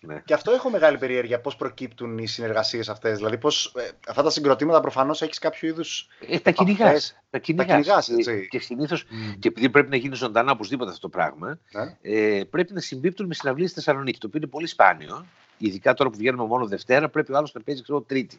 ναι. 0.06 0.22
Και 0.24 0.34
αυτό 0.34 0.52
έχω 0.52 0.70
μεγάλη 0.70 0.98
περιέργεια. 0.98 1.40
Πώς 1.40 1.56
προκύπτουν 1.56 2.18
οι 2.18 2.26
συνεργασίες 2.26 2.88
αυτές. 2.88 3.16
Δηλαδή, 3.16 3.38
πώς, 3.38 3.72
ε, 3.76 3.90
αυτά 4.08 4.22
τα 4.22 4.30
συγκροτήματα 4.30 4.80
προφανώς 4.80 5.22
έχεις 5.22 5.38
κάποιο 5.38 5.68
είδους. 5.68 6.08
Ε, 6.28 6.38
τα 6.38 6.50
κυνηγάς. 6.50 7.22
Τα 7.30 7.38
κυνηγάς. 7.38 8.08
Ε, 8.08 8.46
και 8.48 8.58
συνήθως, 8.58 9.02
mm. 9.02 9.36
και 9.38 9.48
επειδή 9.48 9.70
πρέπει 9.70 9.90
να 9.90 9.96
γίνει 9.96 10.14
ζωντανά 10.14 10.52
οπωσδήποτε 10.52 10.90
αυτό 10.90 11.02
το 11.02 11.08
πράγμα, 11.08 11.58
ναι. 11.72 11.96
ε, 12.02 12.44
πρέπει 12.44 12.72
να 12.72 12.80
συμπίπτουν 12.80 13.26
με 13.26 13.34
συναυλίες 13.34 13.70
στη 13.70 13.80
Θεσσαλονίκη. 13.80 14.18
Το 14.18 14.26
οποίο 14.26 14.40
είναι 14.42 14.50
πολύ 14.50 14.66
σπάνιο. 14.66 15.26
Ειδικά 15.58 15.94
τώρα 15.94 16.10
που 16.10 16.16
βγαίνουμε 16.16 16.44
μόνο 16.44 16.66
Δευτέρα, 16.66 17.08
πρέπει 17.08 17.32
ο 17.32 17.36
άλλος 17.36 17.52
να 17.52 17.60
παίζει 17.60 17.82
ξέρω, 17.82 18.00
Τρίτη 18.00 18.38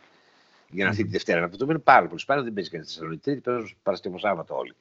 για 0.69 0.83
να 0.83 0.89
έρθει 0.89 1.03
τη 1.03 1.09
Δευτέρα. 1.09 1.45
Αυτό 1.45 1.65
είναι 1.65 1.79
πάρα 1.79 2.07
πολύ 2.07 2.19
σπάνιο, 2.19 2.43
δεν 2.43 2.53
παίζει 2.53 2.69
κανείς 2.69 2.85
στη 2.85 2.95
Θεσσαλονίκη. 2.95 3.23
Τρίτη 3.23 3.41
παίζουν 3.41 3.71
Παρασκευό 3.83 4.17
Σάββατο 4.19 4.55
όλοι. 4.55 4.73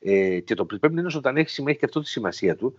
Ε, 0.00 0.40
και 0.40 0.54
το 0.54 0.64
πρέπει 0.64 0.94
να 0.94 1.00
είναι 1.00 1.10
όταν 1.16 1.36
έχει 1.36 1.48
σημαίνει 1.48 1.76
και 1.76 1.84
αυτό 1.84 2.00
τη 2.00 2.08
σημασία 2.08 2.56
του. 2.56 2.78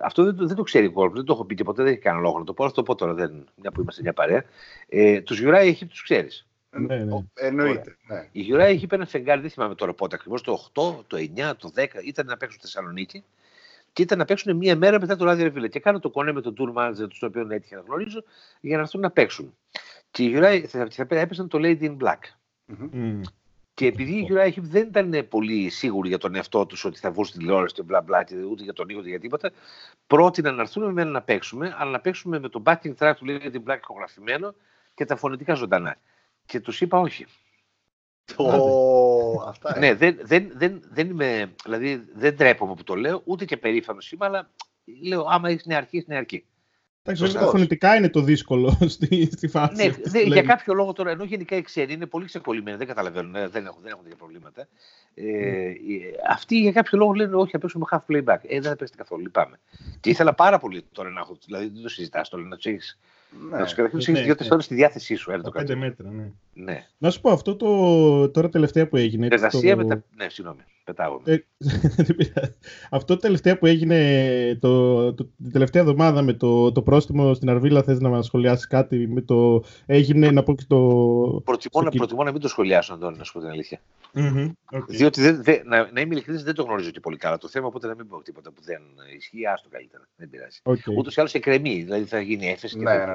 Αυτό 0.00 0.24
δεν, 0.24 0.36
το, 0.36 0.46
δεν 0.46 0.56
το 0.56 0.62
ξέρει 0.62 0.86
ο 0.86 0.92
κόσμο, 0.92 1.14
δεν 1.14 1.24
το 1.24 1.32
έχω 1.32 1.44
πει 1.44 1.54
και 1.54 1.64
ποτέ, 1.64 1.82
δεν 1.82 1.92
έχει 1.92 2.00
κανένα 2.00 2.22
λόγο 2.22 2.38
να 2.38 2.44
το 2.44 2.52
πω. 2.52 2.66
Θα 2.66 2.72
το 2.72 2.82
πω 2.82 2.94
τώρα, 2.94 3.14
δεν, 3.14 3.46
μια 3.54 3.70
που 3.70 3.80
είμαστε 3.80 4.02
μια 4.02 4.12
παρέα. 4.12 4.44
Ε, 4.88 5.20
τους 5.20 5.38
Γιουράι 5.38 5.68
έχει 5.68 5.86
τους 5.86 6.02
ξέρεις. 6.02 6.46
Ναι, 6.70 6.96
ναι. 6.96 7.24
Εννοείται. 7.34 7.96
Ναι. 8.06 8.28
Η 8.32 8.40
Γιουράι 8.40 8.74
έχει 8.74 8.86
ένα 8.90 9.06
φεγγάρι, 9.06 9.40
δεν 9.40 9.50
θυμάμαι 9.50 9.74
τώρα 9.74 9.94
πότε 9.94 10.14
ακριβώς, 10.14 10.42
το 10.42 10.70
8, 10.74 11.04
το 11.06 11.16
9, 11.16 11.52
το 11.58 11.72
10, 11.76 11.86
ήταν 12.04 12.26
να 12.26 12.36
παίξουν 12.36 12.60
στη 12.60 12.70
Θεσσαλονίκη 12.70 13.24
και 13.92 14.02
ήταν 14.02 14.18
να 14.18 14.24
παίξουν 14.24 14.56
μία 14.56 14.76
μέρα 14.76 15.00
μετά 15.00 15.16
το 15.16 15.24
ράδιο 15.24 15.44
Ρεβίλε. 15.44 15.68
Και 15.68 15.80
κάνω 15.80 15.98
το 15.98 16.10
κονέ 16.10 16.32
με 16.32 16.40
τον 16.40 16.54
tour 16.58 16.78
manager, 16.78 17.08
τους 17.08 17.22
οποίο 17.22 17.46
έτυχε 17.50 17.74
να 17.74 17.80
γνωρίζω, 17.80 18.22
για 18.60 18.76
να 18.76 18.82
έρθουν 18.82 19.00
να 19.00 19.10
παίξουν. 19.10 19.56
Και 20.16 20.24
η 20.24 20.32
Uriah 20.36 20.64
θα, 20.66 20.88
θα 20.90 21.06
έπαιζαν 21.08 21.48
το 21.48 21.58
Lady 21.62 21.82
in 21.82 21.96
Black. 21.96 22.18
Mm-hmm. 22.68 23.20
Και 23.74 23.86
επειδή 23.86 24.12
η 24.12 24.28
Uriah 24.30 24.58
δεν 24.58 24.86
ήταν 24.86 25.26
πολύ 25.28 25.68
σίγουροι 25.68 26.08
για 26.08 26.18
τον 26.18 26.34
εαυτό 26.34 26.66
τους 26.66 26.84
ότι 26.84 26.98
θα 26.98 27.10
βγουν 27.10 27.24
στην 27.24 27.40
τηλεόραση 27.40 27.74
και 27.74 27.82
μπλα 27.82 28.00
μπλα 28.00 28.24
και 28.24 28.42
ούτε 28.42 28.62
για 28.62 28.72
τον 28.72 28.88
ήχο 28.88 28.98
ούτε 28.98 29.08
για 29.08 29.20
τίποτα, 29.20 29.50
πρότειναν 30.06 30.54
να 30.54 30.62
έρθουν 30.62 30.84
με 30.84 30.92
μένα 30.92 31.10
να 31.10 31.22
παίξουμε, 31.22 31.74
αλλά 31.78 31.90
να 31.90 32.00
παίξουμε 32.00 32.38
με 32.38 32.48
το 32.48 32.62
backing 32.66 32.94
track 32.98 33.12
του 33.16 33.24
Lady 33.28 33.54
in 33.54 33.72
Black 33.72 33.78
ηχογραφημένο 33.78 34.54
και 34.94 35.04
τα 35.04 35.16
φωνητικά 35.16 35.54
ζωντανά. 35.54 35.96
Και 36.46 36.60
τους 36.60 36.80
είπα 36.80 36.98
όχι. 37.00 37.26
Oh, 38.36 39.46
αυτά 39.46 39.78
ναι, 39.78 39.94
δεν, 39.94 40.18
δεν, 40.22 40.50
δεν, 40.54 40.82
δεν 40.90 41.10
είμαι, 41.10 41.54
δηλαδή 41.64 42.08
δεν 42.14 42.36
τρέπομαι 42.36 42.74
που 42.74 42.84
το 42.84 42.94
λέω, 42.94 43.22
ούτε 43.24 43.44
και 43.44 43.56
περήφανος 43.56 44.12
είμαι, 44.12 44.24
αλλά 44.24 44.50
λέω 45.02 45.24
άμα 45.28 45.48
έχει 45.48 45.62
νέα 45.64 45.78
αρχή, 45.78 45.96
έχει 45.96 46.06
νέα 46.08 46.18
αρχή. 46.18 46.44
Εντάξει, 47.06 47.32
τα 47.32 47.46
φωνητικά 47.46 47.96
είναι 47.96 48.08
το 48.08 48.20
δύσκολο 48.20 48.78
στη, 48.96 49.28
στη 49.32 49.48
φάση. 49.48 49.86
Ναι, 49.86 49.94
δε, 50.02 50.22
για 50.22 50.42
κάποιο 50.42 50.74
λόγο 50.74 50.92
τώρα, 50.92 51.10
ενώ 51.10 51.24
γενικά 51.24 51.56
οι 51.56 51.62
ξένοι 51.62 51.92
είναι 51.92 52.06
πολύ 52.06 52.24
ξεκολλημένοι, 52.24 52.76
δεν 52.76 52.86
καταλαβαίνουν, 52.86 53.34
ε, 53.34 53.48
δεν 53.48 53.66
έχουν, 53.66 53.78
δεν 53.82 53.90
έχουν 53.90 54.02
τέτοια 54.02 54.16
προβλήματα. 54.16 54.68
Ε, 55.14 55.24
mm. 55.24 56.30
Αυτοί 56.30 56.58
για 56.58 56.72
κάποιο 56.72 56.98
λόγο 56.98 57.12
λένε 57.12 57.34
όχι, 57.34 57.50
θα 57.50 57.58
παίξουμε 57.58 57.84
half 57.90 57.98
playback. 58.08 58.38
Ε, 58.42 58.60
δεν 58.60 58.62
θα 58.62 58.76
παίξετε 58.76 58.96
καθόλου, 58.96 59.22
λυπάμαι. 59.22 59.58
Και 60.00 60.10
ήθελα 60.10 60.34
πάρα 60.34 60.58
πολύ 60.58 60.84
τώρα 60.92 61.10
να 61.10 61.20
έχω, 61.20 61.38
δηλαδή 61.44 61.68
δεν 61.68 61.82
το 61.82 61.88
συζητάς 61.88 62.28
τώρα, 62.28 62.42
να 62.42 62.56
του 62.56 62.68
έχεις 62.68 62.98
ναι. 63.50 63.58
Να 63.58 63.64
του 63.64 63.74
καταρχήν 63.74 64.12
ναι, 64.12 64.20
δύο-τρεις 64.20 64.50
ώρες 64.50 64.64
στη 64.64 64.74
διάθεσή 64.74 65.14
σου. 65.14 65.30
Ένα 65.30 65.50
πέντε 65.50 65.74
μέτρα, 65.74 66.10
ναι. 66.10 66.30
ναι. 66.54 66.86
Να 66.98 67.10
σου 67.10 67.20
πω 67.20 67.30
αυτό 67.30 67.56
το 67.56 68.30
τώρα 68.30 68.48
τελευταία 68.48 68.88
που 68.88 68.96
έγινε. 68.96 69.26
Εργασία 69.26 69.76
το... 69.76 69.82
με 69.82 69.94
τα. 69.94 70.02
Ναι, 70.16 70.28
συγγνώμη. 70.28 70.60
Πετάγω. 70.86 71.20
Ε, 71.24 71.36
αυτό 72.96 73.14
το 73.14 73.20
τελευταία 73.20 73.58
που 73.58 73.66
έγινε 73.66 74.58
το, 74.60 75.14
το, 75.14 75.24
την 75.24 75.52
τελευταία 75.52 75.82
εβδομάδα 75.82 76.22
με 76.22 76.32
το, 76.32 76.72
το 76.72 76.82
πρόστιμο 76.82 77.34
στην 77.34 77.50
Αρβίλα, 77.50 77.82
θες 77.82 78.00
να 78.00 78.08
μας 78.08 78.26
σχολιάσεις 78.26 78.66
κάτι 78.66 79.08
με 79.08 79.20
το. 79.20 79.64
Έγινε 79.86 80.30
να 80.30 80.42
πω 80.42 80.54
και 80.54 80.64
το. 80.66 80.78
Προτιμώ, 81.44 81.82
να, 81.82 81.90
προτιμώ 81.90 82.22
να 82.22 82.32
μην 82.32 82.40
το 82.40 82.48
σχολιάσω, 82.48 82.94
Αντώνη, 82.94 83.16
να 83.18 83.24
σου 83.24 83.32
πω 83.32 83.38
την 83.38 83.48
αλήθεια. 83.48 83.80
Mm-hmm, 84.14 84.52
okay. 84.76 84.84
Διότι 84.86 85.20
δεν, 85.20 85.42
δεν, 85.42 85.62
να, 85.64 85.90
να 85.92 86.00
είμαι 86.00 86.14
ειλικρινής, 86.14 86.42
δεν 86.42 86.54
το 86.54 86.62
γνωρίζω 86.62 86.90
και 86.90 87.00
πολύ 87.00 87.16
καλά 87.16 87.38
το 87.38 87.48
θέμα, 87.48 87.66
οπότε 87.66 87.86
να 87.86 87.94
μην 87.94 88.08
πω 88.08 88.22
τίποτα 88.22 88.50
που 88.50 88.62
δεν 88.64 88.80
ισχύει. 89.16 89.46
Άστο 89.46 89.68
καλύτερα. 89.68 90.08
Δεν 90.16 90.30
πειράζει. 90.30 90.58
Okay. 90.62 90.96
Ούτως 90.98 91.16
ή 91.16 91.20
άλλως 91.20 91.34
εκκρεμεί, 91.34 91.82
δηλαδή 91.82 92.04
θα 92.04 92.20
γίνει 92.20 92.46
έφεση. 92.46 92.78
Ναι, 92.78 92.92
ναι, 92.92 93.04
ναι, 93.04 93.14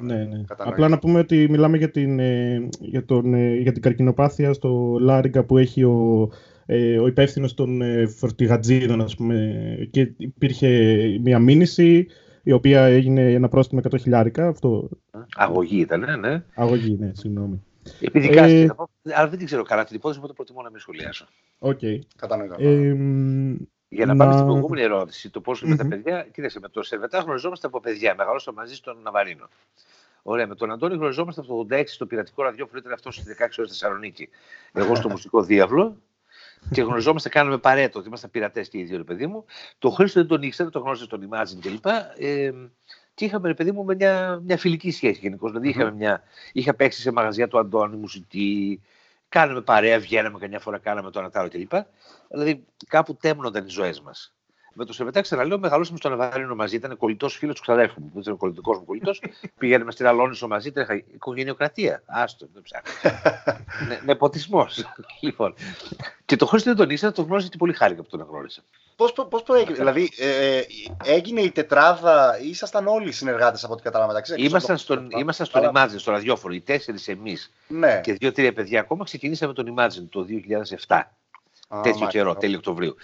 ναι, 0.00 0.14
ναι. 0.14 0.24
ναι. 0.24 0.44
Απλά 0.58 0.88
να 0.88 0.98
πούμε 0.98 1.18
ότι 1.18 1.46
μιλάμε 1.50 1.76
για 1.76 1.90
την, 1.90 2.18
ε, 2.18 2.68
για 2.80 3.04
τον, 3.04 3.34
ε, 3.34 3.54
για 3.54 3.72
την 3.72 3.82
καρκινοπάθεια 3.82 4.52
στο 4.52 4.96
Λάριγκα 5.00 5.44
που 5.44 5.58
έχει 5.58 5.84
ο 5.84 6.28
ε, 6.66 6.98
ο 6.98 7.06
υπεύθυνος 7.06 7.54
των 7.54 7.82
ε, 7.82 8.06
φορτηγατζίδων, 8.06 9.00
ας 9.00 9.16
πούμε, 9.16 9.88
και 9.90 10.12
υπήρχε 10.16 10.68
μια 11.22 11.38
μήνυση 11.38 12.06
η 12.42 12.52
οποία 12.52 12.84
έγινε 12.84 13.32
ένα 13.32 13.48
πρόστιμο 13.48 13.80
100 13.90 14.00
χιλιάρικα. 14.00 14.48
Αυτό... 14.48 14.88
Αγωγή 15.34 15.80
ήταν, 15.80 16.20
ναι. 16.20 16.44
Αγωγή, 16.54 16.96
ναι, 17.00 17.10
συγγνώμη. 17.14 17.62
Επειδή 18.00 18.28
ε... 18.38 18.68
αλλά 19.14 19.28
δεν 19.28 19.38
την 19.38 19.46
ξέρω 19.46 19.62
καλά 19.62 19.84
την 19.84 19.96
υπόθεση, 19.96 20.18
οπότε 20.18 20.32
προτιμώ 20.32 20.62
να 20.62 20.70
μην 20.70 20.80
σχολιάσω. 20.80 21.26
OK. 21.58 21.78
Okay. 21.82 21.98
Κατανοητό. 22.16 22.56
Ε, 22.58 22.96
για 23.88 24.06
να, 24.06 24.14
να... 24.14 24.16
πάμε 24.16 24.32
στην 24.32 24.46
προηγούμενη 24.46 24.82
ερώτηση, 24.82 25.30
το 25.30 25.40
πώς 25.40 25.62
mm-hmm. 25.62 25.68
με 25.68 25.76
τα 25.76 25.86
παιδιά. 25.86 26.26
Κοίταξε, 26.32 26.60
με 26.60 26.68
το 26.68 26.82
Σερβετά 26.82 27.18
γνωριζόμαστε 27.18 27.66
από 27.66 27.80
παιδιά. 27.80 28.14
Μεγαλώσαμε 28.16 28.60
μαζί 28.60 28.74
στον 28.74 28.96
Ναβαρίνο. 29.02 29.48
Ωραία, 30.22 30.46
με 30.46 30.54
τον 30.54 30.70
Αντώνη 30.70 30.94
γνωριζόμαστε 30.94 31.40
από 31.40 31.64
το 31.64 31.76
86 31.76 31.82
στο 31.86 32.06
πειρατικό 32.06 32.42
ραδιόφωνο, 32.42 32.78
ήταν 32.78 32.92
αυτός 32.92 33.14
στις 33.14 33.36
16 33.38 33.38
ώρες 33.40 33.70
Θεσσαλονίκη. 33.70 34.28
Εγώ 34.72 34.94
στο 34.94 35.08
μουσικό 35.08 35.42
δίαυλο. 35.42 35.96
Και 36.70 36.82
γνωριζόμαστε, 36.82 37.28
κάναμε 37.28 37.58
παρέα, 37.58 37.88
το 37.88 37.98
ότι 37.98 38.08
ήμασταν 38.08 38.30
πειρατές 38.30 38.68
και 38.68 38.78
οι 38.78 38.82
δύο, 38.82 38.96
ρε 38.96 39.04
παιδί 39.04 39.26
μου. 39.26 39.44
Το 39.78 39.90
Χρήστο 39.90 40.20
δεν 40.20 40.28
τον 40.28 40.42
ήξερα, 40.42 40.70
το 40.70 40.78
γνώριζε 40.78 41.04
στον 41.04 41.28
Imagine 41.30 41.58
κλπ. 41.60 41.86
Ε, 42.16 42.52
και 43.14 43.24
είχαμε, 43.24 43.48
ρε 43.48 43.54
παιδί 43.54 43.72
μου, 43.72 43.84
μια, 43.84 44.40
μια 44.44 44.56
φιλική 44.58 44.90
σχέση 44.90 45.20
γενικώς. 45.20 45.50
Δηλαδή, 45.50 45.68
είχαμε 45.68 45.92
μια, 45.92 46.22
είχα 46.52 46.74
παίξει 46.74 47.00
σε 47.00 47.12
μαγαζιά 47.12 47.48
του 47.48 47.58
Αντώνη 47.58 47.96
μουσική, 47.96 48.82
κάναμε 49.28 49.60
παρέα, 49.60 49.98
βγαίναμε 49.98 50.38
καμιά 50.38 50.58
φορά, 50.58 50.78
κάναμε 50.78 51.10
το 51.10 51.18
ανατάρο 51.18 51.48
κλπ. 51.48 51.72
Δηλαδή, 52.28 52.64
κάπου 52.86 53.16
τέμνονταν 53.16 53.66
οι 53.66 53.70
ζωές 53.70 54.00
μας. 54.00 54.34
Με 54.74 54.84
το 54.84 54.92
Σεβετά, 54.92 55.20
ξαναλέω, 55.20 55.58
μεγαλώσαμε 55.58 55.98
στον 55.98 56.12
Αβαρίνο 56.12 56.54
μαζί. 56.54 56.76
Ήταν 56.76 56.96
κολλητός 56.96 57.36
φίλος 57.36 57.54
του 57.54 57.60
ξαδέρφου 57.60 58.00
μου. 58.00 58.12
Ήταν 58.20 58.36
κολλητικός 58.36 58.78
μου 58.78 58.84
κολλητός. 58.84 59.22
Πηγαίνουμε 59.58 59.90
στην 59.90 60.06
Αλόνισο 60.06 60.48
μαζί. 60.48 60.72
Τρέχα 60.72 60.94
οικογενειοκρατία. 60.94 62.02
Άστο, 62.06 62.48
δεν 62.52 62.62
ψάχνει. 62.62 63.10
ναι, 63.88 64.00
νεποτισμός. 64.04 64.84
λοιπόν. 65.20 65.54
Και 66.24 66.36
το 66.36 66.46
Χρήστο 66.46 66.68
δεν 66.68 66.78
τον 66.78 66.90
ήξερα, 66.90 67.12
το 67.12 67.22
γνώριζε 67.22 67.48
και 67.48 67.56
πολύ 67.56 67.72
χάρηκα 67.72 68.02
που 68.02 68.08
τον 68.08 68.26
γνώρισα. 68.30 68.62
Πώς 68.96 69.12
πώς 69.12 69.42
προέκυψε, 69.42 69.74
δηλαδή 69.74 70.10
ε, 70.18 70.58
ε, 70.58 70.64
έγινε 71.04 71.40
η 71.40 71.50
τετράδα, 71.50 72.38
ήσασταν 72.42 72.86
όλοι 72.86 73.12
συνεργάτες 73.12 73.64
από 73.64 73.72
ό,τι 73.72 73.82
κατάλαβα 73.82 74.12
μεταξύ 74.12 74.34
Ήμασταν 74.38 74.78
στον, 74.78 75.08
ήμασταν 75.10 75.46
στον 75.46 75.70
Imagine, 75.74 75.94
στο 75.96 76.10
ραδιόφωνο, 76.10 76.54
οι 76.54 76.60
τέσσερις 76.60 77.08
εμείς 77.08 77.52
ναι. 77.68 78.00
και 78.00 78.12
δύο-τρία 78.12 78.52
παιδιά 78.52 78.80
ακόμα 78.80 79.04
ξεκινήσαμε 79.04 79.52
τον 79.52 79.74
Imagine 79.76 80.06
το 80.10 80.26
2007. 80.86 81.00
Α, 81.68 81.80
τέτοιο 81.80 82.06
καιρό, 82.06 82.34
τέλειο 82.34 82.58
Οκτωβρίου. 82.58 82.94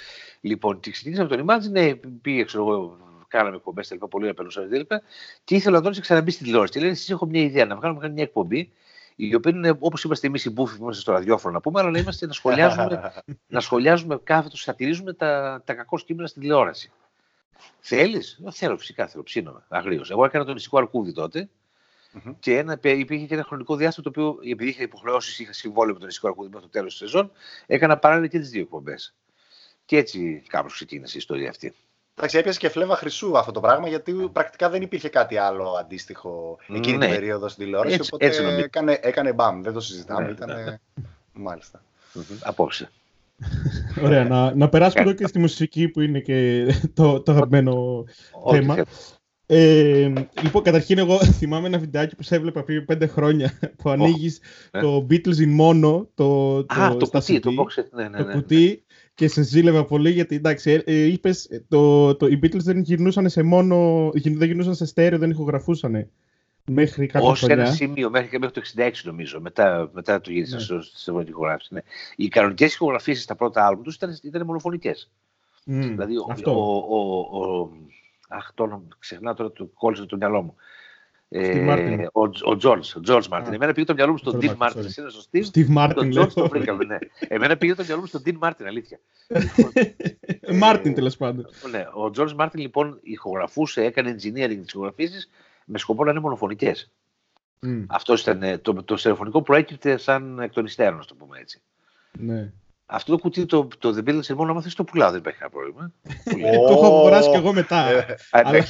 Λοιπόν, 0.40 0.80
και 0.80 0.90
ξεκινήσαμε 0.90 1.28
τον 1.28 1.46
Imagine, 1.46 1.70
ναι, 1.70 1.94
πήγε, 1.94 2.44
ξέρω 2.44 2.62
εγώ, 2.62 2.96
κάναμε 3.28 3.56
εκπομπέ, 3.56 3.82
τελικά 3.82 4.08
πολύ 4.08 4.28
απελούσα, 4.28 4.68
και 5.44 5.54
ήθελα 5.54 5.76
να 5.76 5.82
δώσει 5.82 6.00
ξαναμπεί 6.00 6.30
στη 6.30 6.44
τηλεόραση. 6.44 6.72
Και 6.72 6.80
λέει, 6.80 6.90
εσεί 6.90 7.12
έχω 7.12 7.26
μια 7.26 7.42
ιδέα 7.42 7.66
να 7.66 7.76
βγάλουμε 7.76 8.08
μια 8.08 8.22
εκπομπή 8.22 8.72
η 9.16 9.34
οποία 9.34 9.52
είναι 9.54 9.76
όπως 9.78 10.04
είμαστε 10.04 10.26
εμείς 10.26 10.44
οι 10.44 10.50
μπούφοι 10.50 10.76
που 10.76 10.82
είμαστε 10.82 11.02
στο 11.02 11.12
ραδιόφωνο 11.12 11.54
να 11.54 11.60
πούμε, 11.60 11.80
αλλά 11.80 11.90
να 11.90 11.98
είμαστε 11.98 12.26
να 12.26 12.32
σχολιάζουμε, 12.32 13.12
να 13.46 13.60
σχολιάζουμε 13.60 14.20
κάθετο, 14.24 14.56
σατυρίζουμε 14.56 15.12
τα, 15.12 15.62
τα 15.64 15.74
κακό 15.74 15.98
κείμενα 15.98 16.28
στην 16.28 16.42
τηλεόραση. 16.42 16.92
Θέλεις, 17.80 18.40
θέλω 18.50 18.78
φυσικά, 18.78 19.06
θέλω 19.06 19.22
ψήνομαι, 19.22 19.62
αγρίως. 19.68 20.10
Εγώ 20.10 20.24
έκανα 20.24 20.44
τον 20.44 20.54
νησικό 20.54 20.78
Αρκούδη 20.78 21.12
τότε 21.12 21.48
mm-hmm. 22.14 22.34
και 22.40 22.58
ένα, 22.58 22.78
υπήρχε 22.82 23.26
και 23.26 23.34
ένα 23.34 23.44
χρονικό 23.44 23.76
διάστημα 23.76 24.10
το 24.10 24.20
οποίο, 24.20 24.50
επειδή 24.50 24.70
είχα 24.70 24.82
υποχρεώσεις, 24.82 25.38
είχα 25.38 25.52
συμβόλαιο 25.52 25.92
με 25.92 25.98
τον 25.98 26.08
νησικό 26.08 26.28
Αρκούδη 26.28 26.48
μέχρι 26.48 26.64
το 26.64 26.72
τέλος 26.72 26.98
της 26.98 26.98
σεζόν, 26.98 27.32
έκανα 27.66 27.98
παράλληλα 27.98 28.26
και 28.26 28.38
τις 28.38 28.50
δύο 28.50 28.60
εκπομπές. 28.60 29.14
Και 29.84 29.96
έτσι 29.96 30.42
κάπως 30.48 30.72
ξεκίνησε 30.72 31.12
η 31.14 31.18
ιστορία 31.18 31.48
αυτή. 31.48 31.74
Εντάξει, 32.14 32.38
έπιασε 32.38 32.58
και 32.58 32.68
φλέβα 32.68 32.96
χρυσού 32.96 33.38
αυτό 33.38 33.52
το 33.52 33.60
πράγμα, 33.60 33.88
γιατί 33.88 34.12
πρακτικά 34.32 34.70
δεν 34.70 34.82
υπήρχε 34.82 35.08
κάτι 35.08 35.36
άλλο 35.36 35.70
αντίστοιχο 35.80 36.58
εκείνη 36.68 36.96
ναι. 36.96 37.06
την 37.06 37.14
περίοδο 37.14 37.48
στην 37.48 37.64
τηλεόραση. 37.64 37.94
Έτσι, 37.94 38.10
οπότε 38.12 38.26
έτσι 38.26 38.42
έκανε, 38.42 38.98
έκανε 39.02 39.32
μπαμ. 39.32 39.62
Δεν 39.62 39.72
το 39.72 39.80
συζητάμε. 39.80 40.26
Ναι, 40.26 40.30
Ήτανε... 40.30 40.62
Ναι. 40.62 41.04
Μάλιστα. 41.32 41.82
Απόψε. 42.40 42.90
Ωραία, 44.02 44.24
να, 44.24 44.54
να 44.54 44.68
περάσουμε 44.68 45.02
εδώ 45.02 45.12
και 45.12 45.26
στη 45.26 45.38
μουσική 45.38 45.88
που 45.88 46.00
είναι 46.00 46.20
και 46.20 46.66
το, 46.94 47.20
το 47.20 47.32
αγαπημένο 47.32 48.04
θέμα. 48.50 48.84
Ε, 49.52 50.12
λοιπόν, 50.42 50.62
καταρχήν 50.62 50.98
εγώ 50.98 51.18
θυμάμαι 51.38 51.66
ένα 51.66 51.78
βιντεάκι 51.78 52.16
που 52.16 52.22
σε 52.22 52.34
έβλεπα 52.34 52.62
πριν 52.62 52.84
πέντε 52.84 53.06
χρόνια 53.06 53.58
που 53.76 53.90
ανοίγεις 53.90 54.40
ναι. 54.72 54.80
το 54.80 55.06
Beatles 55.10 55.36
in 55.36 55.60
Mono, 55.60 56.06
το, 56.14 56.64
το, 56.64 56.80
Α, 56.80 56.96
το 56.96 57.06
κουτί, 57.06 57.40
το, 57.40 57.50
box, 57.58 57.84
ναι, 57.90 58.08
ναι, 58.08 58.18
το 58.18 58.24
κουτί 58.24 58.82
και 59.14 59.28
σε 59.28 59.42
ζήλευα 59.42 59.84
πολύ 59.84 60.10
γιατί 60.10 60.34
εντάξει, 60.34 60.70
ε, 60.70 60.82
ε, 60.84 61.04
είπες, 61.04 61.48
το, 61.68 62.14
το, 62.16 62.26
οι 62.26 62.38
Beatles 62.42 62.62
δεν 62.62 62.80
γυρνούσαν 62.80 63.28
σε 63.28 63.42
μόνο, 63.42 64.08
δεν 64.12 64.46
γυρνούσαν 64.46 64.74
σε 64.74 64.86
στέρεο, 64.86 65.18
δεν 65.18 65.30
ηχογραφούσαν 65.30 66.10
μέχρι 66.70 67.06
κάποια 67.06 67.28
Ως 67.28 67.42
ένα 67.42 67.64
σημείο, 67.64 68.10
μέχρι, 68.10 68.38
μέχρι 68.38 68.60
το 68.60 68.62
66 68.76 68.90
νομίζω, 69.04 69.40
μετά, 69.40 69.90
μετά 69.92 70.20
το 70.20 70.30
γύρισαν 70.30 70.76
ναι. 70.76 70.82
σε 70.94 71.12
ηχογράφηση. 71.28 71.74
Ναι. 71.74 71.80
Οι 72.16 72.28
κανονικές 72.28 72.74
ηχογραφήσεις 72.74 73.22
στα 73.22 73.34
πρώτα 73.34 73.66
άλμπου 73.66 73.82
τους 73.82 73.94
ήταν, 73.94 74.18
ήταν 74.22 74.46
μονοφωνικές. 74.46 75.10
Mm, 75.66 75.72
δηλαδή, 75.72 76.14
αυτό. 76.30 76.50
Ο, 76.50 76.76
ο, 76.88 77.18
ο, 77.30 77.60
ο, 77.60 77.70
αχ, 78.30 78.52
το 78.54 78.82
ξεχνάω 78.98 79.34
τώρα, 79.34 79.52
το 79.52 79.64
κόλλησε 79.64 80.06
το 80.06 80.16
μυαλό 80.16 80.42
μου. 80.42 80.54
Ε, 81.32 82.06
ο, 82.12 82.22
ο 82.22 82.56
George, 82.62 82.82
ο 82.96 83.00
George 83.06 83.28
Martin. 83.28 83.52
Εμένα 83.52 83.72
πήγε 83.72 83.86
το 83.86 83.94
μυαλό 83.94 84.10
μου 84.10 84.18
στον 84.18 84.38
Dean 84.42 84.56
Martin. 84.56 84.76
Εσύ 84.76 85.00
είναι 85.00 85.10
στο 85.10 85.22
Steve. 85.30 85.44
Steve 85.52 85.76
Martin. 85.76 85.92
Τον 85.94 86.10
George 86.18 86.32
το 86.32 86.48
βρήκαμε, 86.48 86.84
ναι. 86.84 86.98
Εμένα 87.18 87.56
πήγε 87.56 87.74
το 87.74 87.82
μυαλό 87.86 88.00
μου 88.00 88.06
στον 88.06 88.22
Dean 88.24 88.38
Martin, 88.38 88.64
αλήθεια. 88.66 89.00
Martin 90.62 90.92
τέλος 90.94 91.16
πάντων. 91.16 91.46
Ναι, 91.70 91.80
ο 91.80 92.10
George 92.16 92.36
Martin 92.36 92.54
λοιπόν 92.54 92.98
ηχογραφούσε, 93.02 93.84
έκανε 93.84 94.10
engineering 94.10 94.58
της 94.62 94.72
ηχογραφήσει 94.72 95.28
με 95.64 95.78
σκοπό 95.78 96.04
να 96.04 96.10
είναι 96.10 96.20
μονοφωνικές. 96.20 96.90
Mm. 97.66 97.84
Αυτός 97.88 98.20
ήταν. 98.20 98.60
Το, 98.62 98.82
το 98.82 98.96
στερεοφωνικό 98.96 99.42
προέκυπτε 99.42 99.96
σαν 99.96 100.38
εκ 100.38 100.52
των 100.52 100.64
υστέρων, 100.64 100.98
να 100.98 101.04
το 101.04 101.14
πούμε 101.14 101.38
έτσι. 101.38 101.60
Ναι. 102.18 102.52
Αυτό 102.90 103.12
το 103.12 103.18
κουτί 103.18 103.46
το, 103.46 103.68
το 103.78 103.94
The 103.96 104.08
Beatles 104.08 104.34
μόνο 104.34 104.50
άμα 104.50 104.62
θες 104.62 104.74
το 104.74 104.84
πουλάω, 104.84 105.10
δεν 105.10 105.18
υπάρχει 105.18 105.38
κανένα 105.38 105.58
πρόβλημα. 105.60 105.92
το 106.68 106.72
έχω 106.72 106.86
αγοράσει 106.86 107.30
και 107.30 107.36
εγώ 107.36 107.52
μετά. 107.52 107.86
αλλά... 108.30 108.64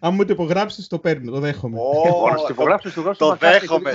Αν 0.00 0.14
μου 0.14 0.24
το 0.24 0.32
υπογράψεις, 0.32 0.86
το 0.86 0.98
παίρνω, 0.98 1.30
το 1.30 1.40
δέχομαι. 1.40 1.78
το 3.18 3.36
δέχομαι. 3.38 3.92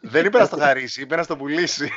Δεν 0.00 0.24
είπε 0.24 0.38
να 0.38 0.44
στο 0.44 0.56
χαρίσει, 0.56 1.02
είπε 1.02 1.16
να 1.16 1.22
στο 1.22 1.36
πουλήσει. 1.36 1.88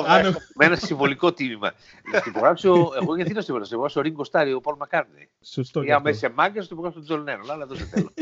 Με 0.56 0.64
ένα 0.64 0.76
συμβολικό 0.76 1.32
τίμημα. 1.32 1.72
Στο 2.18 2.30
υπογράψω 2.30 2.68
εγώ 2.68 3.16
γιατί 3.16 3.32
να 3.32 3.40
στο 3.40 3.54
υπογράψω. 3.54 3.74
Εγώ 3.74 3.86
ο 3.94 4.00
Ρίγκο 4.00 4.24
Σταρ, 4.24 4.52
ο 4.52 4.60
Πολ 4.60 4.74
Μακάρτνι. 4.78 5.28
Σωστό. 5.42 5.82
Για 5.82 6.00
μέσα 6.00 6.18
σε 6.18 6.28
μάγκας, 6.28 6.66
του 6.66 6.72
υπογράψει 6.72 6.98
τον 6.98 7.08
Τζον 7.08 7.22
Λένον, 7.22 7.42
αλλά 7.50 7.66
δεν 7.66 7.76
σε 7.76 7.84
θέλω. 7.84 8.12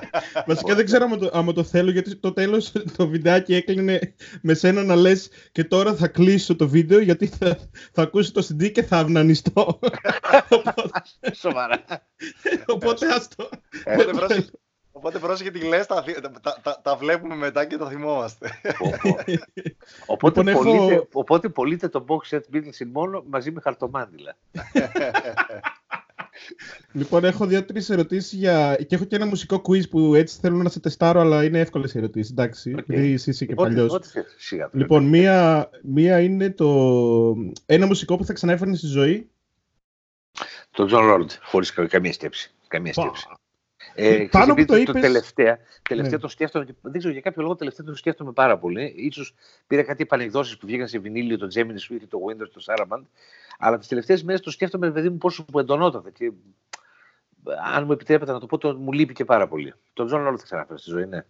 Βασικά 0.46 0.74
δεν 0.74 0.84
ξέρω 0.84 1.08
άμα 1.32 1.52
το 1.52 1.64
θέλω, 1.64 1.90
γιατί 1.90 2.16
το 2.16 2.32
τέλος 2.32 2.72
το 2.96 3.08
βιντεάκι 3.08 3.54
έκλεινε 3.54 4.14
με 4.40 4.54
σένα 4.54 4.84
να 4.84 4.94
λες 4.94 5.28
και 5.52 5.64
τώρα 5.64 5.94
θα 5.94 6.08
κλείσω 6.08 6.56
το 6.56 6.68
βίντεο 6.68 6.98
γιατί 6.98 7.26
θα, 7.26 7.58
θα 7.92 8.02
ακούσει 8.02 8.32
το 8.32 8.46
CD 8.48 8.72
και 8.72 8.82
θα 8.82 8.98
αυνανιστώ. 8.98 9.78
Σοβαρά. 11.42 11.84
Οπότε 12.66 13.06
άστο. 13.06 13.48
Οπότε 14.96 15.18
πρόσεχε 15.18 15.50
τι 15.50 15.58
λες, 15.58 15.86
τα, 15.86 16.04
τα, 16.40 16.60
τα, 16.62 16.80
τα, 16.82 16.96
βλέπουμε 16.96 17.34
μετά 17.34 17.64
και 17.64 17.76
τα 17.76 17.88
θυμόμαστε. 17.88 18.50
οπότε, 20.06 20.42
λοιπόν, 20.42 20.64
πωλείτε, 20.64 20.94
έχω... 20.94 21.08
οπότε 21.12 21.48
πωλείτε 21.48 21.88
το 21.88 22.04
box 22.08 22.34
set 22.34 22.40
Beatles 22.52 22.86
μόνο 22.92 23.24
μαζί 23.28 23.50
με 23.50 23.60
χαρτομάντιλα. 23.60 24.36
λοιπόν, 26.92 27.24
έχω 27.24 27.46
δύο-τρεις 27.46 27.90
ερωτήσεις 27.90 28.32
για... 28.32 28.76
και 28.76 28.94
έχω 28.94 29.04
και 29.04 29.16
ένα 29.16 29.26
μουσικό 29.26 29.62
quiz 29.68 29.88
που 29.90 30.14
έτσι 30.14 30.38
θέλω 30.40 30.56
να 30.56 30.68
σε 30.68 30.80
τεστάρω, 30.80 31.20
αλλά 31.20 31.44
είναι 31.44 31.58
εύκολες 31.58 31.94
ερωτήσεις. 31.94 32.30
Εντάξει, 32.30 32.74
okay. 32.76 32.78
επειδή 32.78 33.12
εσύ 33.12 33.30
είσαι 33.30 33.44
και 33.44 33.54
παλιός. 33.54 34.00
Λοιπόν, 34.72 35.04
μία, 35.04 35.70
μία 35.82 36.20
είναι 36.20 36.50
το. 36.50 37.36
Ένα 37.66 37.86
μουσικό 37.86 38.16
που 38.16 38.24
θα 38.24 38.32
ξαναέφερνε 38.32 38.76
στη 38.76 38.86
ζωή. 38.86 39.28
Το 40.70 40.88
John 40.90 41.14
Lord, 41.14 41.28
χωρίς 41.42 41.72
καμία 41.72 42.12
σκέψη. 42.12 42.54
Καμία 42.68 42.92
σκέψη. 42.92 43.26
Ε, 43.94 44.26
Πάνω 44.30 44.54
που 44.54 44.64
το 44.64 44.76
είπες... 44.76 44.94
Το 44.94 45.00
τελευταία, 45.00 45.58
τελευταία 45.88 46.12
ναι. 46.12 46.18
το 46.18 46.28
σκέφτομαι, 46.28 46.66
δεν 46.80 46.98
ξέρω 46.98 47.12
για 47.12 47.22
κάποιο 47.22 47.42
λόγο 47.42 47.54
τελευταία 47.54 47.86
το 47.86 47.94
σκέφτομαι 47.94 48.32
πάρα 48.32 48.58
πολύ. 48.58 48.94
Ίσως 48.96 49.34
πήρα 49.66 49.82
κάτι 49.82 50.02
επανεκδόσεις 50.02 50.56
που 50.56 50.66
βγήκαν 50.66 50.88
σε 50.88 50.98
βινίλιο, 50.98 51.38
το 51.38 51.46
Gemini 51.54 51.92
Suite, 51.92 52.06
το 52.08 52.18
Windows, 52.28 52.48
το 52.52 52.64
Saraband. 52.66 53.02
Αλλά 53.58 53.78
τις 53.78 53.88
τελευταίες 53.88 54.22
μέρες 54.22 54.40
το 54.40 54.50
σκέφτομαι, 54.50 54.90
παιδί 54.90 55.08
μου, 55.08 55.18
πόσο 55.18 55.44
που 55.44 55.58
εντονότατα. 55.58 56.10
Και 56.10 56.32
αν 57.74 57.84
μου 57.84 57.92
επιτρέπετε 57.92 58.32
να 58.32 58.40
το 58.40 58.46
πω, 58.46 58.58
το, 58.58 58.74
μου 58.74 58.92
λείπει 58.92 59.12
και 59.12 59.24
πάρα 59.24 59.48
πολύ. 59.48 59.74
Το 59.92 60.08
John 60.12 60.28
Lord 60.28 60.36
θα 60.36 60.44
ξαναφέρω 60.44 60.78
στη 60.78 60.90
ζωή, 60.90 61.06
ναι. 61.06 61.24